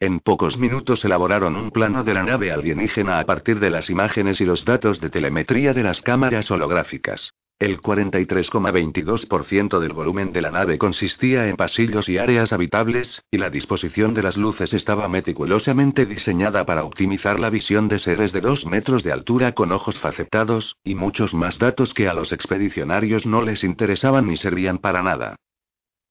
En 0.00 0.20
pocos 0.20 0.56
minutos 0.56 1.04
elaboraron 1.04 1.56
un 1.56 1.70
plano 1.70 2.04
de 2.04 2.14
la 2.14 2.22
nave 2.22 2.52
alienígena 2.52 3.18
a 3.18 3.26
partir 3.26 3.60
de 3.60 3.68
las 3.68 3.90
imágenes 3.90 4.40
y 4.40 4.46
los 4.46 4.64
datos 4.64 4.98
de 5.02 5.10
telemetría 5.10 5.74
de 5.74 5.82
las 5.82 6.00
cámaras 6.00 6.50
holográficas. 6.50 7.34
El 7.58 7.80
43,22% 7.80 9.78
del 9.80 9.94
volumen 9.94 10.30
de 10.30 10.42
la 10.42 10.50
nave 10.50 10.76
consistía 10.76 11.48
en 11.48 11.56
pasillos 11.56 12.06
y 12.06 12.18
áreas 12.18 12.52
habitables, 12.52 13.24
y 13.30 13.38
la 13.38 13.48
disposición 13.48 14.12
de 14.12 14.22
las 14.22 14.36
luces 14.36 14.74
estaba 14.74 15.08
meticulosamente 15.08 16.04
diseñada 16.04 16.66
para 16.66 16.84
optimizar 16.84 17.40
la 17.40 17.48
visión 17.48 17.88
de 17.88 17.98
seres 17.98 18.32
de 18.32 18.42
dos 18.42 18.66
metros 18.66 19.04
de 19.04 19.12
altura 19.12 19.52
con 19.52 19.72
ojos 19.72 19.98
facetados, 19.98 20.76
y 20.84 20.96
muchos 20.96 21.32
más 21.32 21.58
datos 21.58 21.94
que 21.94 22.08
a 22.08 22.12
los 22.12 22.30
expedicionarios 22.32 23.24
no 23.24 23.40
les 23.40 23.64
interesaban 23.64 24.26
ni 24.26 24.36
servían 24.36 24.76
para 24.76 25.02
nada. 25.02 25.36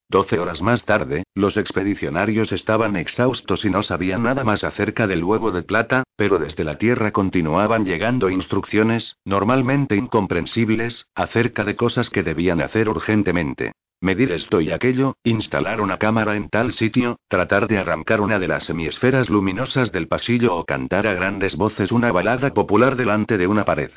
Doce 0.07 0.37
horas 0.37 0.61
más 0.61 0.85
tarde, 0.85 1.23
los 1.33 1.57
expedicionarios 1.57 2.51
estaban 2.51 2.95
exhaustos 2.95 3.65
y 3.65 3.71
no 3.71 3.81
sabían 3.81 4.21
nada 4.21 4.43
más 4.43 4.63
acerca 4.63 5.07
del 5.07 5.23
huevo 5.23 5.51
de 5.51 5.63
plata, 5.63 6.03
pero 6.15 6.37
desde 6.37 6.63
la 6.63 6.77
Tierra 6.77 7.11
continuaban 7.11 7.85
llegando 7.85 8.29
instrucciones, 8.29 9.17
normalmente 9.25 9.95
incomprensibles, 9.95 11.07
acerca 11.15 11.63
de 11.63 11.75
cosas 11.75 12.11
que 12.11 12.21
debían 12.21 12.61
hacer 12.61 12.87
urgentemente. 12.87 13.71
Medir 13.99 14.31
esto 14.31 14.61
y 14.61 14.71
aquello, 14.71 15.15
instalar 15.23 15.81
una 15.81 15.97
cámara 15.97 16.35
en 16.35 16.49
tal 16.49 16.73
sitio, 16.73 17.17
tratar 17.27 17.67
de 17.67 17.79
arrancar 17.79 18.21
una 18.21 18.37
de 18.37 18.47
las 18.47 18.65
semiesferas 18.65 19.31
luminosas 19.31 19.91
del 19.91 20.07
pasillo 20.07 20.55
o 20.55 20.65
cantar 20.65 21.07
a 21.07 21.13
grandes 21.13 21.55
voces 21.55 21.91
una 21.91 22.11
balada 22.11 22.53
popular 22.53 22.95
delante 22.95 23.39
de 23.39 23.47
una 23.47 23.65
pared. 23.65 23.91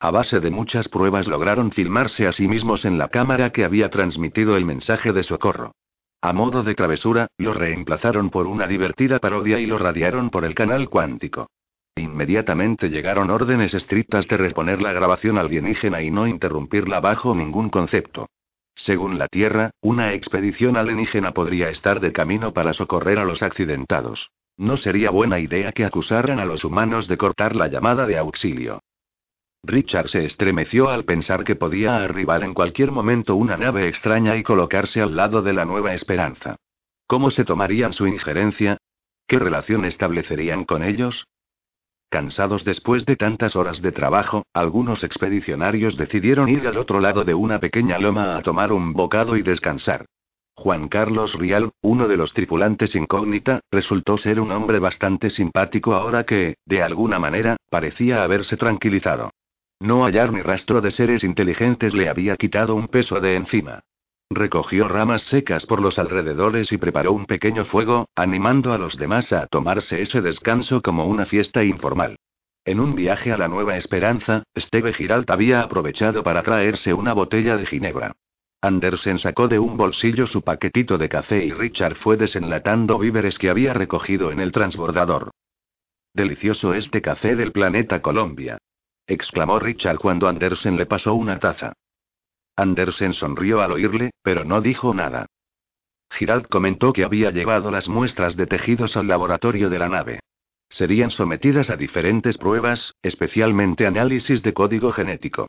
A 0.00 0.10
base 0.10 0.40
de 0.40 0.50
muchas 0.50 0.88
pruebas 0.88 1.28
lograron 1.28 1.70
filmarse 1.70 2.26
a 2.26 2.32
sí 2.32 2.46
mismos 2.48 2.84
en 2.84 2.98
la 2.98 3.08
cámara 3.08 3.50
que 3.50 3.64
había 3.64 3.90
transmitido 3.90 4.56
el 4.56 4.64
mensaje 4.64 5.12
de 5.12 5.22
socorro. 5.22 5.72
A 6.20 6.32
modo 6.32 6.62
de 6.62 6.74
travesura, 6.74 7.28
lo 7.38 7.54
reemplazaron 7.54 8.30
por 8.30 8.46
una 8.46 8.66
divertida 8.66 9.18
parodia 9.18 9.60
y 9.60 9.66
lo 9.66 9.78
radiaron 9.78 10.30
por 10.30 10.44
el 10.44 10.54
canal 10.54 10.88
cuántico. 10.88 11.48
Inmediatamente 11.96 12.90
llegaron 12.90 13.30
órdenes 13.30 13.72
estrictas 13.74 14.26
de 14.26 14.36
reponer 14.36 14.82
la 14.82 14.92
grabación 14.92 15.38
alienígena 15.38 16.02
y 16.02 16.10
no 16.10 16.26
interrumpirla 16.26 17.00
bajo 17.00 17.34
ningún 17.34 17.68
concepto. 17.68 18.28
Según 18.74 19.18
la 19.18 19.28
Tierra, 19.28 19.70
una 19.80 20.14
expedición 20.14 20.76
alienígena 20.76 21.32
podría 21.32 21.68
estar 21.68 22.00
de 22.00 22.12
camino 22.12 22.52
para 22.52 22.72
socorrer 22.72 23.18
a 23.18 23.24
los 23.24 23.42
accidentados. 23.42 24.30
No 24.56 24.76
sería 24.76 25.10
buena 25.10 25.38
idea 25.38 25.72
que 25.72 25.84
acusaran 25.84 26.40
a 26.40 26.44
los 26.44 26.64
humanos 26.64 27.06
de 27.06 27.16
cortar 27.16 27.54
la 27.54 27.68
llamada 27.68 28.06
de 28.06 28.18
auxilio. 28.18 28.80
Richard 29.66 30.08
se 30.08 30.26
estremeció 30.26 30.90
al 30.90 31.04
pensar 31.04 31.42
que 31.42 31.56
podía 31.56 31.96
arribar 31.96 32.44
en 32.44 32.52
cualquier 32.52 32.92
momento 32.92 33.34
una 33.34 33.56
nave 33.56 33.88
extraña 33.88 34.36
y 34.36 34.42
colocarse 34.42 35.00
al 35.00 35.16
lado 35.16 35.40
de 35.40 35.54
la 35.54 35.64
Nueva 35.64 35.94
Esperanza. 35.94 36.56
¿Cómo 37.06 37.30
se 37.30 37.44
tomarían 37.44 37.94
su 37.94 38.06
injerencia? 38.06 38.76
¿Qué 39.26 39.38
relación 39.38 39.86
establecerían 39.86 40.64
con 40.64 40.84
ellos? 40.84 41.26
Cansados 42.10 42.64
después 42.64 43.06
de 43.06 43.16
tantas 43.16 43.56
horas 43.56 43.80
de 43.80 43.90
trabajo, 43.90 44.44
algunos 44.52 45.02
expedicionarios 45.02 45.96
decidieron 45.96 46.50
ir 46.50 46.68
al 46.68 46.76
otro 46.76 47.00
lado 47.00 47.24
de 47.24 47.32
una 47.32 47.58
pequeña 47.58 47.98
loma 47.98 48.36
a 48.36 48.42
tomar 48.42 48.70
un 48.70 48.92
bocado 48.92 49.36
y 49.36 49.42
descansar. 49.42 50.04
Juan 50.56 50.88
Carlos 50.88 51.38
Rial, 51.38 51.72
uno 51.80 52.06
de 52.06 52.18
los 52.18 52.34
tripulantes 52.34 52.94
incógnita, 52.94 53.60
resultó 53.70 54.18
ser 54.18 54.40
un 54.40 54.52
hombre 54.52 54.78
bastante 54.78 55.30
simpático 55.30 55.94
ahora 55.94 56.24
que, 56.24 56.56
de 56.66 56.82
alguna 56.82 57.18
manera, 57.18 57.56
parecía 57.70 58.22
haberse 58.22 58.56
tranquilizado. 58.56 59.30
No 59.84 60.06
hallar 60.06 60.32
ni 60.32 60.40
rastro 60.40 60.80
de 60.80 60.90
seres 60.90 61.24
inteligentes 61.24 61.92
le 61.92 62.08
había 62.08 62.38
quitado 62.38 62.74
un 62.74 62.88
peso 62.88 63.20
de 63.20 63.36
encima. 63.36 63.80
Recogió 64.30 64.88
ramas 64.88 65.20
secas 65.24 65.66
por 65.66 65.82
los 65.82 65.98
alrededores 65.98 66.72
y 66.72 66.78
preparó 66.78 67.12
un 67.12 67.26
pequeño 67.26 67.66
fuego, 67.66 68.08
animando 68.16 68.72
a 68.72 68.78
los 68.78 68.96
demás 68.96 69.34
a 69.34 69.46
tomarse 69.46 70.00
ese 70.00 70.22
descanso 70.22 70.80
como 70.80 71.04
una 71.04 71.26
fiesta 71.26 71.62
informal. 71.64 72.16
En 72.64 72.80
un 72.80 72.94
viaje 72.94 73.30
a 73.30 73.36
la 73.36 73.46
Nueva 73.46 73.76
Esperanza, 73.76 74.44
Steve 74.56 74.94
Giralt 74.94 75.28
había 75.28 75.60
aprovechado 75.60 76.22
para 76.22 76.42
traerse 76.42 76.94
una 76.94 77.12
botella 77.12 77.58
de 77.58 77.66
ginebra. 77.66 78.12
Andersen 78.62 79.18
sacó 79.18 79.48
de 79.48 79.58
un 79.58 79.76
bolsillo 79.76 80.26
su 80.26 80.40
paquetito 80.40 80.96
de 80.96 81.10
café 81.10 81.44
y 81.44 81.52
Richard 81.52 81.96
fue 81.96 82.16
desenlatando 82.16 82.98
víveres 82.98 83.38
que 83.38 83.50
había 83.50 83.74
recogido 83.74 84.32
en 84.32 84.40
el 84.40 84.50
transbordador. 84.50 85.30
Delicioso 86.14 86.72
este 86.72 87.02
café 87.02 87.36
del 87.36 87.52
planeta 87.52 88.00
Colombia 88.00 88.56
exclamó 89.06 89.58
Richard 89.58 89.98
cuando 89.98 90.28
Andersen 90.28 90.76
le 90.76 90.86
pasó 90.86 91.14
una 91.14 91.38
taza. 91.38 91.72
Andersen 92.56 93.14
sonrió 93.14 93.60
al 93.60 93.72
oírle, 93.72 94.10
pero 94.22 94.44
no 94.44 94.60
dijo 94.60 94.94
nada. 94.94 95.26
Girald 96.10 96.46
comentó 96.46 96.92
que 96.92 97.04
había 97.04 97.30
llevado 97.30 97.70
las 97.70 97.88
muestras 97.88 98.36
de 98.36 98.46
tejidos 98.46 98.96
al 98.96 99.08
laboratorio 99.08 99.68
de 99.68 99.78
la 99.78 99.88
nave. 99.88 100.20
Serían 100.68 101.10
sometidas 101.10 101.70
a 101.70 101.76
diferentes 101.76 102.38
pruebas, 102.38 102.94
especialmente 103.02 103.86
análisis 103.86 104.42
de 104.42 104.54
código 104.54 104.92
genético. 104.92 105.48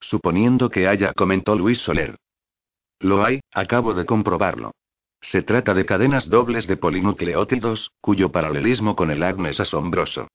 Suponiendo 0.00 0.70
que 0.70 0.86
haya, 0.88 1.12
comentó 1.12 1.54
Luis 1.56 1.78
Soler. 1.78 2.16
Lo 3.00 3.24
hay, 3.24 3.40
acabo 3.52 3.94
de 3.94 4.06
comprobarlo. 4.06 4.72
Se 5.20 5.42
trata 5.42 5.72
de 5.72 5.86
cadenas 5.86 6.28
dobles 6.28 6.66
de 6.66 6.76
polinucleótidos, 6.76 7.90
cuyo 8.00 8.30
paralelismo 8.30 8.94
con 8.96 9.10
el 9.10 9.22
acné 9.22 9.50
es 9.50 9.60
asombroso. 9.60 10.28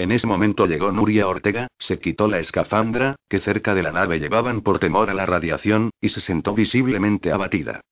En 0.00 0.12
ese 0.12 0.26
momento 0.26 0.64
llegó 0.64 0.92
Nuria 0.92 1.28
Ortega, 1.28 1.68
se 1.78 1.98
quitó 1.98 2.26
la 2.26 2.38
escafandra, 2.38 3.16
que 3.28 3.38
cerca 3.38 3.74
de 3.74 3.82
la 3.82 3.92
nave 3.92 4.18
llevaban 4.18 4.62
por 4.62 4.78
temor 4.78 5.10
a 5.10 5.14
la 5.14 5.26
radiación, 5.26 5.90
y 6.00 6.08
se 6.08 6.22
sentó 6.22 6.54
visiblemente 6.54 7.30
abatida. 7.30 7.82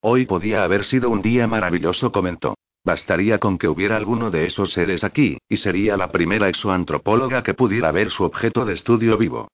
Hoy 0.00 0.26
podía 0.26 0.64
haber 0.64 0.84
sido 0.84 1.10
un 1.10 1.22
día 1.22 1.46
maravilloso, 1.46 2.10
comentó. 2.10 2.56
Bastaría 2.82 3.38
con 3.38 3.56
que 3.56 3.68
hubiera 3.68 3.96
alguno 3.96 4.32
de 4.32 4.46
esos 4.46 4.72
seres 4.72 5.04
aquí, 5.04 5.38
y 5.48 5.58
sería 5.58 5.96
la 5.96 6.10
primera 6.10 6.48
exoantropóloga 6.48 7.44
que 7.44 7.54
pudiera 7.54 7.92
ver 7.92 8.10
su 8.10 8.24
objeto 8.24 8.64
de 8.64 8.74
estudio 8.74 9.16
vivo. 9.16 9.46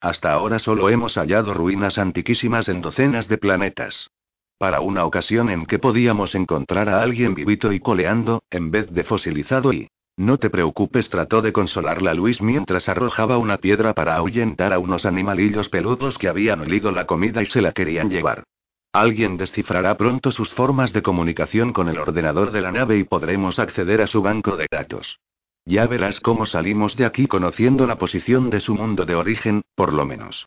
Hasta 0.00 0.32
ahora 0.32 0.60
solo 0.60 0.90
hemos 0.90 1.16
hallado 1.16 1.54
ruinas 1.54 1.98
antiquísimas 1.98 2.68
en 2.68 2.80
docenas 2.82 3.26
de 3.26 3.38
planetas. 3.38 4.10
Para 4.58 4.80
una 4.80 5.04
ocasión 5.04 5.50
en 5.50 5.66
que 5.66 5.80
podíamos 5.80 6.36
encontrar 6.36 6.88
a 6.88 7.02
alguien 7.02 7.34
vivito 7.34 7.72
y 7.72 7.80
coleando, 7.80 8.44
en 8.48 8.70
vez 8.70 8.88
de 8.92 9.02
fosilizado 9.02 9.72
y 9.72 9.88
no 10.16 10.38
te 10.38 10.50
preocupes, 10.50 11.08
trató 11.08 11.40
de 11.40 11.52
consolarla 11.52 12.12
Luis 12.12 12.42
mientras 12.42 12.88
arrojaba 12.88 13.38
una 13.38 13.58
piedra 13.58 13.94
para 13.94 14.16
ahuyentar 14.16 14.72
a 14.72 14.78
unos 14.78 15.06
animalillos 15.06 15.68
peludos 15.68 16.18
que 16.18 16.28
habían 16.28 16.60
olido 16.60 16.92
la 16.92 17.06
comida 17.06 17.42
y 17.42 17.46
se 17.46 17.62
la 17.62 17.72
querían 17.72 18.10
llevar. 18.10 18.44
Alguien 18.92 19.38
descifrará 19.38 19.96
pronto 19.96 20.30
sus 20.30 20.50
formas 20.50 20.92
de 20.92 21.00
comunicación 21.00 21.72
con 21.72 21.88
el 21.88 21.98
ordenador 21.98 22.50
de 22.50 22.60
la 22.60 22.72
nave 22.72 22.98
y 22.98 23.04
podremos 23.04 23.58
acceder 23.58 24.02
a 24.02 24.06
su 24.06 24.20
banco 24.20 24.58
de 24.58 24.66
datos. 24.70 25.18
Ya 25.64 25.86
verás 25.86 26.20
cómo 26.20 26.44
salimos 26.44 26.96
de 26.96 27.06
aquí 27.06 27.26
conociendo 27.26 27.86
la 27.86 27.96
posición 27.96 28.50
de 28.50 28.60
su 28.60 28.74
mundo 28.74 29.06
de 29.06 29.14
origen, 29.14 29.62
por 29.74 29.94
lo 29.94 30.04
menos. 30.04 30.46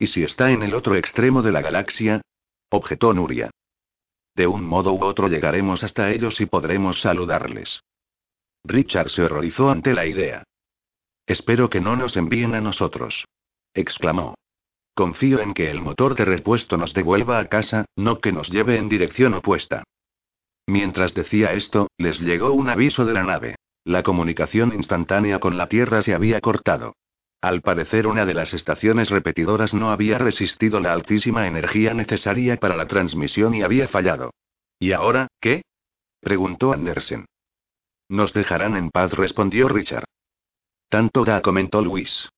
¿Y 0.00 0.08
si 0.08 0.24
está 0.24 0.50
en 0.50 0.64
el 0.64 0.74
otro 0.74 0.96
extremo 0.96 1.42
de 1.42 1.52
la 1.52 1.60
galaxia? 1.60 2.22
objetó 2.70 3.14
Nuria. 3.14 3.50
De 4.34 4.48
un 4.48 4.64
modo 4.64 4.92
u 4.92 5.04
otro 5.04 5.28
llegaremos 5.28 5.84
hasta 5.84 6.10
ellos 6.10 6.40
y 6.40 6.46
podremos 6.46 7.00
saludarles. 7.00 7.84
Richard 8.64 9.10
se 9.10 9.22
horrorizó 9.22 9.70
ante 9.70 9.92
la 9.92 10.06
idea. 10.06 10.44
Espero 11.26 11.70
que 11.70 11.80
no 11.80 11.96
nos 11.96 12.16
envíen 12.16 12.54
a 12.54 12.60
nosotros. 12.60 13.26
exclamó. 13.74 14.34
Confío 14.94 15.40
en 15.40 15.54
que 15.54 15.70
el 15.70 15.80
motor 15.80 16.14
de 16.14 16.24
repuesto 16.24 16.76
nos 16.76 16.94
devuelva 16.94 17.38
a 17.38 17.46
casa, 17.46 17.86
no 17.96 18.20
que 18.20 18.32
nos 18.32 18.50
lleve 18.50 18.76
en 18.76 18.88
dirección 18.88 19.34
opuesta. 19.34 19.82
Mientras 20.66 21.14
decía 21.14 21.52
esto, 21.52 21.88
les 21.98 22.20
llegó 22.20 22.52
un 22.52 22.68
aviso 22.68 23.04
de 23.04 23.12
la 23.12 23.24
nave. 23.24 23.56
La 23.84 24.02
comunicación 24.02 24.72
instantánea 24.72 25.40
con 25.40 25.58
la 25.58 25.68
Tierra 25.68 26.00
se 26.00 26.14
había 26.14 26.40
cortado. 26.40 26.94
Al 27.42 27.60
parecer 27.60 28.06
una 28.06 28.24
de 28.24 28.32
las 28.32 28.54
estaciones 28.54 29.10
repetidoras 29.10 29.74
no 29.74 29.90
había 29.90 30.16
resistido 30.16 30.80
la 30.80 30.94
altísima 30.94 31.46
energía 31.46 31.92
necesaria 31.92 32.56
para 32.56 32.76
la 32.76 32.86
transmisión 32.86 33.54
y 33.54 33.62
había 33.62 33.88
fallado. 33.88 34.30
¿Y 34.78 34.92
ahora, 34.92 35.28
qué? 35.40 35.62
preguntó 36.20 36.72
Andersen. 36.72 37.26
Nos 38.08 38.32
dejarán 38.32 38.76
en 38.76 38.90
paz, 38.90 39.12
respondió 39.12 39.68
Richard. 39.68 40.04
Tanto 40.88 41.24
da, 41.24 41.40
comentó 41.42 41.80
Luis. 41.80 42.28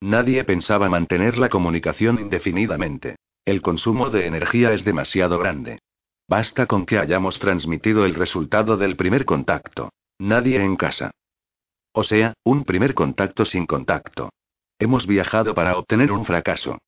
Nadie 0.00 0.44
pensaba 0.44 0.88
mantener 0.88 1.38
la 1.38 1.48
comunicación 1.48 2.20
indefinidamente. 2.20 3.16
El 3.44 3.62
consumo 3.62 4.10
de 4.10 4.26
energía 4.26 4.72
es 4.72 4.84
demasiado 4.84 5.38
grande. 5.38 5.80
Basta 6.28 6.66
con 6.66 6.86
que 6.86 6.98
hayamos 6.98 7.38
transmitido 7.38 8.04
el 8.04 8.14
resultado 8.14 8.76
del 8.76 8.96
primer 8.96 9.24
contacto. 9.24 9.90
Nadie 10.18 10.62
en 10.62 10.76
casa. 10.76 11.12
O 11.92 12.02
sea, 12.02 12.34
un 12.44 12.64
primer 12.64 12.94
contacto 12.94 13.44
sin 13.44 13.66
contacto. 13.66 14.30
Hemos 14.78 15.06
viajado 15.06 15.54
para 15.54 15.76
obtener 15.78 16.12
un 16.12 16.24
fracaso. 16.24 16.78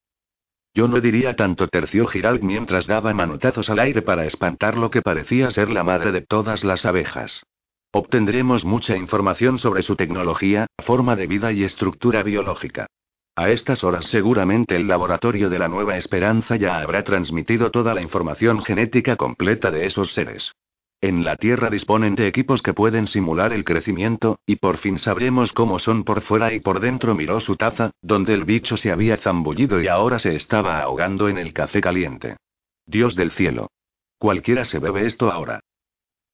Yo 0.75 0.87
no 0.89 1.01
diría 1.01 1.35
tanto, 1.35 1.69
terció 1.69 2.07
Girald 2.07 2.43
mientras 2.43 2.87
daba 2.87 3.15
manotazos 3.15 3.71
al 3.71 3.79
aire 3.79 4.03
para 4.03 4.27
espantar 4.27 4.77
lo 4.77 4.91
que 4.91 5.03
parecía 5.03 5.51
ser 5.51 5.71
la 5.71 5.83
madre 5.83 6.13
de 6.13 6.21
todas 6.21 6.65
las 6.65 6.85
abejas. 6.85 7.43
Obtendremos 7.91 8.67
mucha 8.67 8.97
información 8.97 9.59
sobre 9.59 9.83
su 9.83 9.97
tecnología, 9.97 10.67
forma 10.79 11.17
de 11.17 11.27
vida 11.27 11.53
y 11.53 11.65
estructura 11.65 12.23
biológica. 12.23 12.87
A 13.35 13.51
estas 13.51 13.83
horas 13.83 14.05
seguramente 14.07 14.77
el 14.77 14.89
laboratorio 14.89 15.49
de 15.49 15.59
la 15.59 15.69
Nueva 15.69 15.97
Esperanza 15.97 16.57
ya 16.57 16.81
habrá 16.81 17.03
transmitido 17.05 17.71
toda 17.71 17.95
la 17.95 18.03
información 18.03 18.63
genética 18.63 19.17
completa 19.17 19.71
de 19.71 19.87
esos 19.87 20.13
seres. 20.13 20.53
En 21.01 21.25
la 21.25 21.37
Tierra 21.37 21.71
disponen 21.71 22.17
de 22.17 22.27
equipos 22.27 22.61
que 22.61 22.75
pueden 22.75 23.07
simular 23.07 23.53
el 23.53 23.65
crecimiento, 23.65 24.41
y 24.45 24.57
por 24.57 24.79
fin 24.79 24.99
sabremos 24.99 25.53
cómo 25.53 25.79
son 25.79 26.03
por 26.03 26.21
fuera 26.23 26.53
y 26.53 26.59
por 26.59 26.81
dentro. 26.81 27.15
Miró 27.15 27.41
su 27.41 27.57
taza, 27.57 27.93
donde 28.03 28.35
el 28.35 28.45
bicho 28.45 28.77
se 28.77 28.91
había 28.91 29.17
zambullido 29.17 29.81
y 29.81 29.87
ahora 29.87 30.19
se 30.19 30.35
estaba 30.35 30.81
ahogando 30.81 31.29
en 31.29 31.39
el 31.39 31.53
café 31.53 31.81
caliente. 31.81 32.37
Dios 32.85 33.15
del 33.15 33.31
cielo. 33.31 33.71
Cualquiera 34.19 34.65
se 34.65 34.81
bebe 34.81 35.07
esto 35.07 35.31
ahora. 35.31 35.61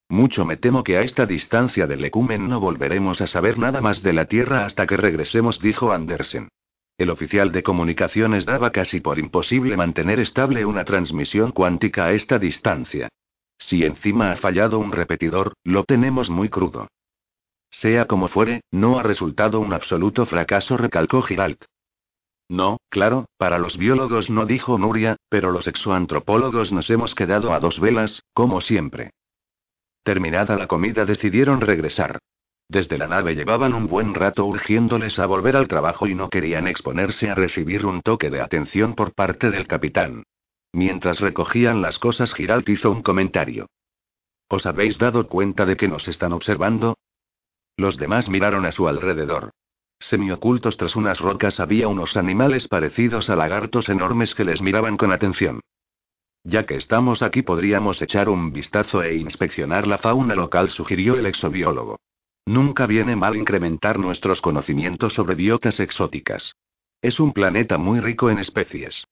Mucho 0.08 0.44
me 0.44 0.56
temo 0.56 0.84
que 0.84 0.96
a 0.96 1.02
esta 1.02 1.26
distancia 1.26 1.86
del 1.86 2.04
ecumen 2.04 2.48
no 2.48 2.60
volveremos 2.60 3.20
a 3.20 3.26
saber 3.26 3.58
nada 3.58 3.80
más 3.80 4.02
de 4.02 4.12
la 4.12 4.26
Tierra 4.26 4.64
hasta 4.64 4.86
que 4.86 4.96
regresemos, 4.96 5.60
dijo 5.60 5.92
Andersen. 5.92 6.48
El 6.96 7.10
oficial 7.10 7.50
de 7.50 7.62
comunicaciones 7.62 8.46
daba 8.46 8.70
casi 8.70 9.00
por 9.00 9.18
imposible 9.18 9.76
mantener 9.76 10.20
estable 10.20 10.64
una 10.64 10.84
transmisión 10.84 11.50
cuántica 11.50 12.04
a 12.04 12.12
esta 12.12 12.38
distancia. 12.38 13.08
Si 13.58 13.84
encima 13.84 14.30
ha 14.30 14.36
fallado 14.36 14.78
un 14.78 14.92
repetidor, 14.92 15.54
lo 15.64 15.84
tenemos 15.84 16.30
muy 16.30 16.48
crudo. 16.48 16.88
Sea 17.70 18.06
como 18.06 18.28
fuere, 18.28 18.60
no 18.70 18.98
ha 18.98 19.02
resultado 19.02 19.58
un 19.58 19.72
absoluto 19.72 20.26
fracaso, 20.26 20.76
recalcó 20.76 21.22
Giralt. 21.22 21.64
No, 22.48 22.76
claro, 22.90 23.26
para 23.38 23.58
los 23.58 23.78
biólogos 23.78 24.30
no 24.30 24.46
dijo 24.46 24.78
Nuria, 24.78 25.16
pero 25.28 25.50
los 25.50 25.66
exoantropólogos 25.66 26.70
nos 26.72 26.90
hemos 26.90 27.14
quedado 27.14 27.52
a 27.52 27.58
dos 27.58 27.80
velas, 27.80 28.22
como 28.32 28.60
siempre. 28.60 29.10
Terminada 30.04 30.56
la 30.56 30.66
comida 30.66 31.06
decidieron 31.06 31.62
regresar. 31.62 32.18
Desde 32.68 32.98
la 32.98 33.08
nave 33.08 33.34
llevaban 33.34 33.72
un 33.72 33.86
buen 33.86 34.14
rato 34.14 34.44
urgiéndoles 34.44 35.18
a 35.18 35.26
volver 35.26 35.56
al 35.56 35.66
trabajo 35.66 36.06
y 36.06 36.14
no 36.14 36.28
querían 36.28 36.68
exponerse 36.68 37.30
a 37.30 37.34
recibir 37.34 37.86
un 37.86 38.02
toque 38.02 38.28
de 38.28 38.42
atención 38.42 38.94
por 38.94 39.14
parte 39.14 39.50
del 39.50 39.66
capitán. 39.66 40.24
Mientras 40.72 41.20
recogían 41.20 41.80
las 41.80 41.98
cosas, 41.98 42.34
Giralt 42.34 42.68
hizo 42.68 42.90
un 42.90 43.02
comentario. 43.02 43.66
¿Os 44.48 44.66
habéis 44.66 44.98
dado 44.98 45.26
cuenta 45.26 45.64
de 45.64 45.76
que 45.76 45.88
nos 45.88 46.06
están 46.06 46.32
observando? 46.32 46.98
Los 47.76 47.96
demás 47.96 48.28
miraron 48.28 48.66
a 48.66 48.72
su 48.72 48.86
alrededor. 48.86 49.52
Semiocultos 50.00 50.76
tras 50.76 50.96
unas 50.96 51.20
rocas 51.20 51.60
había 51.60 51.88
unos 51.88 52.18
animales 52.18 52.68
parecidos 52.68 53.30
a 53.30 53.36
lagartos 53.36 53.88
enormes 53.88 54.34
que 54.34 54.44
les 54.44 54.60
miraban 54.60 54.98
con 54.98 55.12
atención. 55.12 55.60
Ya 56.44 56.66
que 56.66 56.76
estamos 56.76 57.22
aquí 57.22 57.40
podríamos 57.40 58.02
echar 58.02 58.28
un 58.28 58.52
vistazo 58.52 59.02
e 59.02 59.16
inspeccionar 59.16 59.86
la 59.86 59.96
fauna 59.96 60.34
local, 60.34 60.68
sugirió 60.68 61.14
el 61.14 61.24
exobiólogo. 61.24 61.98
Nunca 62.44 62.86
viene 62.86 63.16
mal 63.16 63.36
incrementar 63.36 63.98
nuestros 63.98 64.42
conocimientos 64.42 65.14
sobre 65.14 65.34
biotas 65.34 65.80
exóticas. 65.80 66.54
Es 67.00 67.18
un 67.18 67.32
planeta 67.32 67.78
muy 67.78 68.00
rico 68.00 68.28
en 68.28 68.38
especies. 68.38 69.06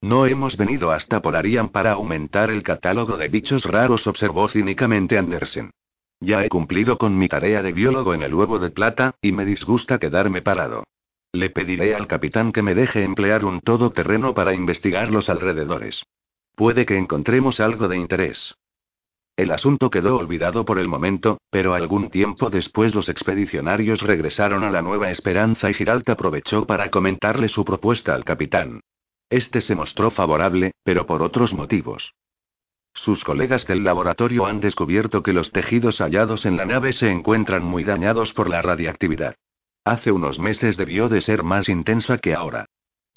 No 0.00 0.26
hemos 0.26 0.56
venido 0.56 0.90
hasta 0.90 1.22
Polarian 1.22 1.68
para 1.68 1.92
aumentar 1.92 2.50
el 2.50 2.64
catálogo 2.64 3.16
de 3.16 3.28
bichos 3.28 3.64
raros, 3.64 4.08
observó 4.08 4.48
cínicamente 4.48 5.16
Andersen. 5.16 5.70
Ya 6.20 6.44
he 6.44 6.48
cumplido 6.48 6.98
con 6.98 7.16
mi 7.16 7.28
tarea 7.28 7.62
de 7.62 7.72
biólogo 7.72 8.14
en 8.14 8.24
el 8.24 8.34
huevo 8.34 8.58
de 8.58 8.70
plata, 8.70 9.14
y 9.22 9.30
me 9.30 9.44
disgusta 9.44 10.00
quedarme 10.00 10.42
parado. 10.42 10.82
Le 11.32 11.50
pediré 11.50 11.94
al 11.94 12.08
capitán 12.08 12.50
que 12.50 12.62
me 12.62 12.74
deje 12.74 13.04
emplear 13.04 13.44
un 13.44 13.60
todoterreno 13.60 14.34
para 14.34 14.54
investigar 14.54 15.10
los 15.10 15.28
alrededores. 15.28 16.02
Puede 16.58 16.86
que 16.86 16.98
encontremos 16.98 17.60
algo 17.60 17.86
de 17.86 17.96
interés. 17.96 18.56
El 19.36 19.52
asunto 19.52 19.90
quedó 19.90 20.16
olvidado 20.16 20.64
por 20.64 20.80
el 20.80 20.88
momento, 20.88 21.38
pero 21.50 21.74
algún 21.74 22.10
tiempo 22.10 22.50
después 22.50 22.96
los 22.96 23.08
expedicionarios 23.08 24.02
regresaron 24.02 24.64
a 24.64 24.70
la 24.70 24.82
Nueva 24.82 25.12
Esperanza 25.12 25.70
y 25.70 25.74
Giralt 25.74 26.08
aprovechó 26.08 26.66
para 26.66 26.90
comentarle 26.90 27.46
su 27.48 27.64
propuesta 27.64 28.12
al 28.12 28.24
capitán. 28.24 28.80
Este 29.30 29.60
se 29.60 29.76
mostró 29.76 30.10
favorable, 30.10 30.72
pero 30.82 31.06
por 31.06 31.22
otros 31.22 31.54
motivos. 31.54 32.12
Sus 32.92 33.22
colegas 33.22 33.64
del 33.68 33.84
laboratorio 33.84 34.44
han 34.46 34.58
descubierto 34.58 35.22
que 35.22 35.32
los 35.32 35.52
tejidos 35.52 36.00
hallados 36.00 36.44
en 36.44 36.56
la 36.56 36.64
nave 36.64 36.92
se 36.92 37.08
encuentran 37.08 37.62
muy 37.62 37.84
dañados 37.84 38.32
por 38.32 38.50
la 38.50 38.62
radiactividad. 38.62 39.36
Hace 39.84 40.10
unos 40.10 40.40
meses 40.40 40.76
debió 40.76 41.08
de 41.08 41.20
ser 41.20 41.44
más 41.44 41.68
intensa 41.68 42.18
que 42.18 42.34
ahora. 42.34 42.66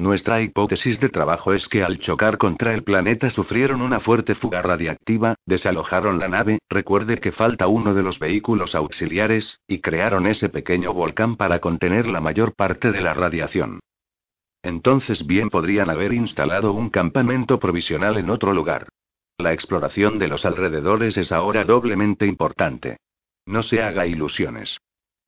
Nuestra 0.02 0.42
hipótesis 0.42 1.00
de 1.00 1.10
trabajo 1.10 1.54
es 1.54 1.68
que 1.68 1.84
al 1.84 2.00
chocar 2.00 2.40
contra 2.40 2.74
el 2.74 2.82
planeta 2.84 3.30
sufrieron 3.30 3.84
una 3.84 4.00
fuerte 4.00 4.34
fuga 4.34 4.64
radiactiva, 4.64 5.36
desalojaron 5.46 6.18
la 6.18 6.28
nave, 6.28 6.58
recuerde 6.72 7.20
que 7.20 7.32
falta 7.32 7.68
uno 7.68 7.94
de 7.94 8.02
los 8.02 8.18
vehículos 8.18 8.74
auxiliares, 8.74 9.60
y 9.68 9.78
crearon 9.78 10.26
ese 10.26 10.50
pequeño 10.50 10.92
volcán 10.92 11.36
para 11.36 11.60
contener 11.60 12.08
la 12.08 12.20
mayor 12.20 12.56
parte 12.56 12.92
de 12.92 13.00
la 13.00 13.14
radiación. 13.14 13.80
Entonces 14.64 15.28
bien 15.28 15.52
podrían 15.52 15.92
haber 15.92 16.14
instalado 16.14 16.74
un 16.74 16.90
campamento 16.90 17.60
provisional 17.60 18.18
en 18.18 18.32
otro 18.32 18.54
lugar. 18.54 18.88
La 19.38 19.54
exploración 19.54 20.18
de 20.18 20.30
los 20.30 20.46
alrededores 20.46 21.16
es 21.16 21.32
ahora 21.32 21.64
doblemente 21.64 22.26
importante. 22.26 22.98
No 23.46 23.62
se 23.62 23.84
haga 23.84 24.08
ilusiones. 24.08 24.80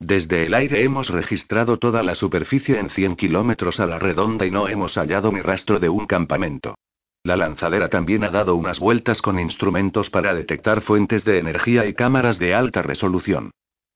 Desde 0.03 0.47
el 0.47 0.53
aire 0.53 0.83
hemos 0.83 1.07
registrado 1.07 1.79
toda 1.79 2.03
la 2.03 2.13
superficie 2.13 2.77
en 2.77 2.89
100 2.89 3.15
kilómetros 3.15 3.79
a 3.79 3.85
la 3.85 3.99
redonda 3.99 4.45
y 4.45 4.51
no 4.51 4.67
hemos 4.67 4.95
hallado 4.95 5.31
ni 5.31 5.39
rastro 5.39 5.79
de 5.79 5.87
un 5.87 6.07
campamento. 6.07 6.75
La 7.23 7.37
lanzadera 7.37 7.87
también 7.87 8.25
ha 8.25 8.29
dado 8.29 8.55
unas 8.55 8.81
vueltas 8.81 9.21
con 9.21 9.39
instrumentos 9.39 10.09
para 10.09 10.33
detectar 10.33 10.81
fuentes 10.81 11.23
de 11.23 11.39
energía 11.39 11.85
y 11.85 11.93
cámaras 11.93 12.37
de 12.37 12.53
alta 12.53 12.81
resolución. 12.81 13.51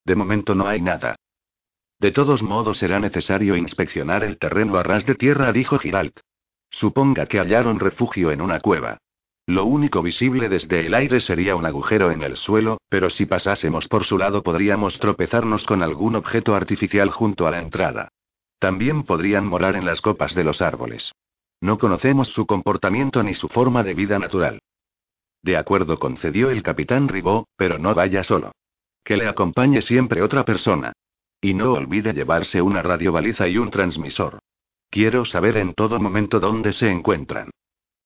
De 0.06 0.16
momento 0.16 0.56
no 0.56 0.66
hay 0.66 0.80
nada. 0.80 1.18
De 2.00 2.12
todos 2.12 2.42
modos 2.42 2.78
será 2.78 3.02
necesario 3.02 3.58
inspeccionar 3.58 4.24
el 4.24 4.38
terreno 4.38 4.78
a 4.78 4.84
ras 4.84 5.06
de 5.06 5.16
tierra, 5.16 5.52
dijo 5.52 5.78
Giralt. 5.78 6.22
Suponga 6.70 7.26
que 7.26 7.40
hallaron 7.40 7.82
refugio 7.82 8.32
en 8.32 8.40
una 8.40 8.62
cueva. 8.62 8.98
Lo 9.48 9.64
único 9.64 10.02
visible 10.02 10.50
desde 10.50 10.86
el 10.86 10.94
aire 10.94 11.22
sería 11.22 11.56
un 11.56 11.66
agujero 11.66 12.12
en 12.12 12.22
el 12.22 12.36
suelo, 12.36 12.80
pero 12.90 13.10
si 13.10 13.26
pasásemos 13.26 13.88
por 13.88 14.04
su 14.04 14.18
lado 14.18 14.44
podríamos 14.44 15.00
tropezarnos 15.00 15.66
con 15.66 15.82
algún 15.82 16.18
objeto 16.18 16.54
artificial 16.54 17.10
junto 17.12 17.48
a 17.48 17.52
la 17.52 17.62
entrada. 17.62 18.10
También 18.60 19.04
podrían 19.04 19.48
morar 19.48 19.78
en 19.78 19.86
las 19.86 20.02
copas 20.02 20.36
de 20.36 20.44
los 20.44 20.62
árboles. 20.62 21.14
No 21.62 21.78
conocemos 21.78 22.28
su 22.28 22.46
comportamiento 22.46 23.24
ni 23.24 23.34
su 23.34 23.48
forma 23.48 23.84
de 23.84 23.94
vida 23.94 24.20
natural. 24.20 24.60
De 25.42 25.56
acuerdo, 25.56 25.98
concedió 25.98 26.50
el 26.50 26.62
capitán 26.62 27.08
Ribó, 27.08 27.48
pero 27.56 27.80
no 27.80 27.96
vaya 27.96 28.26
solo. 28.26 28.52
Que 29.02 29.16
le 29.16 29.30
acompañe 29.30 29.82
siempre 29.82 30.22
otra 30.24 30.44
persona. 30.44 30.92
Y 31.40 31.54
no 31.54 31.72
olvide 31.72 32.12
llevarse 32.14 32.62
una 32.62 32.82
radiobaliza 32.82 33.48
y 33.48 33.58
un 33.58 33.72
transmisor. 33.72 34.40
Quiero 34.90 35.24
saber 35.24 35.56
en 35.56 35.74
todo 35.74 36.02
momento 36.02 36.42
dónde 36.42 36.74
se 36.74 36.92
encuentran. 36.92 37.50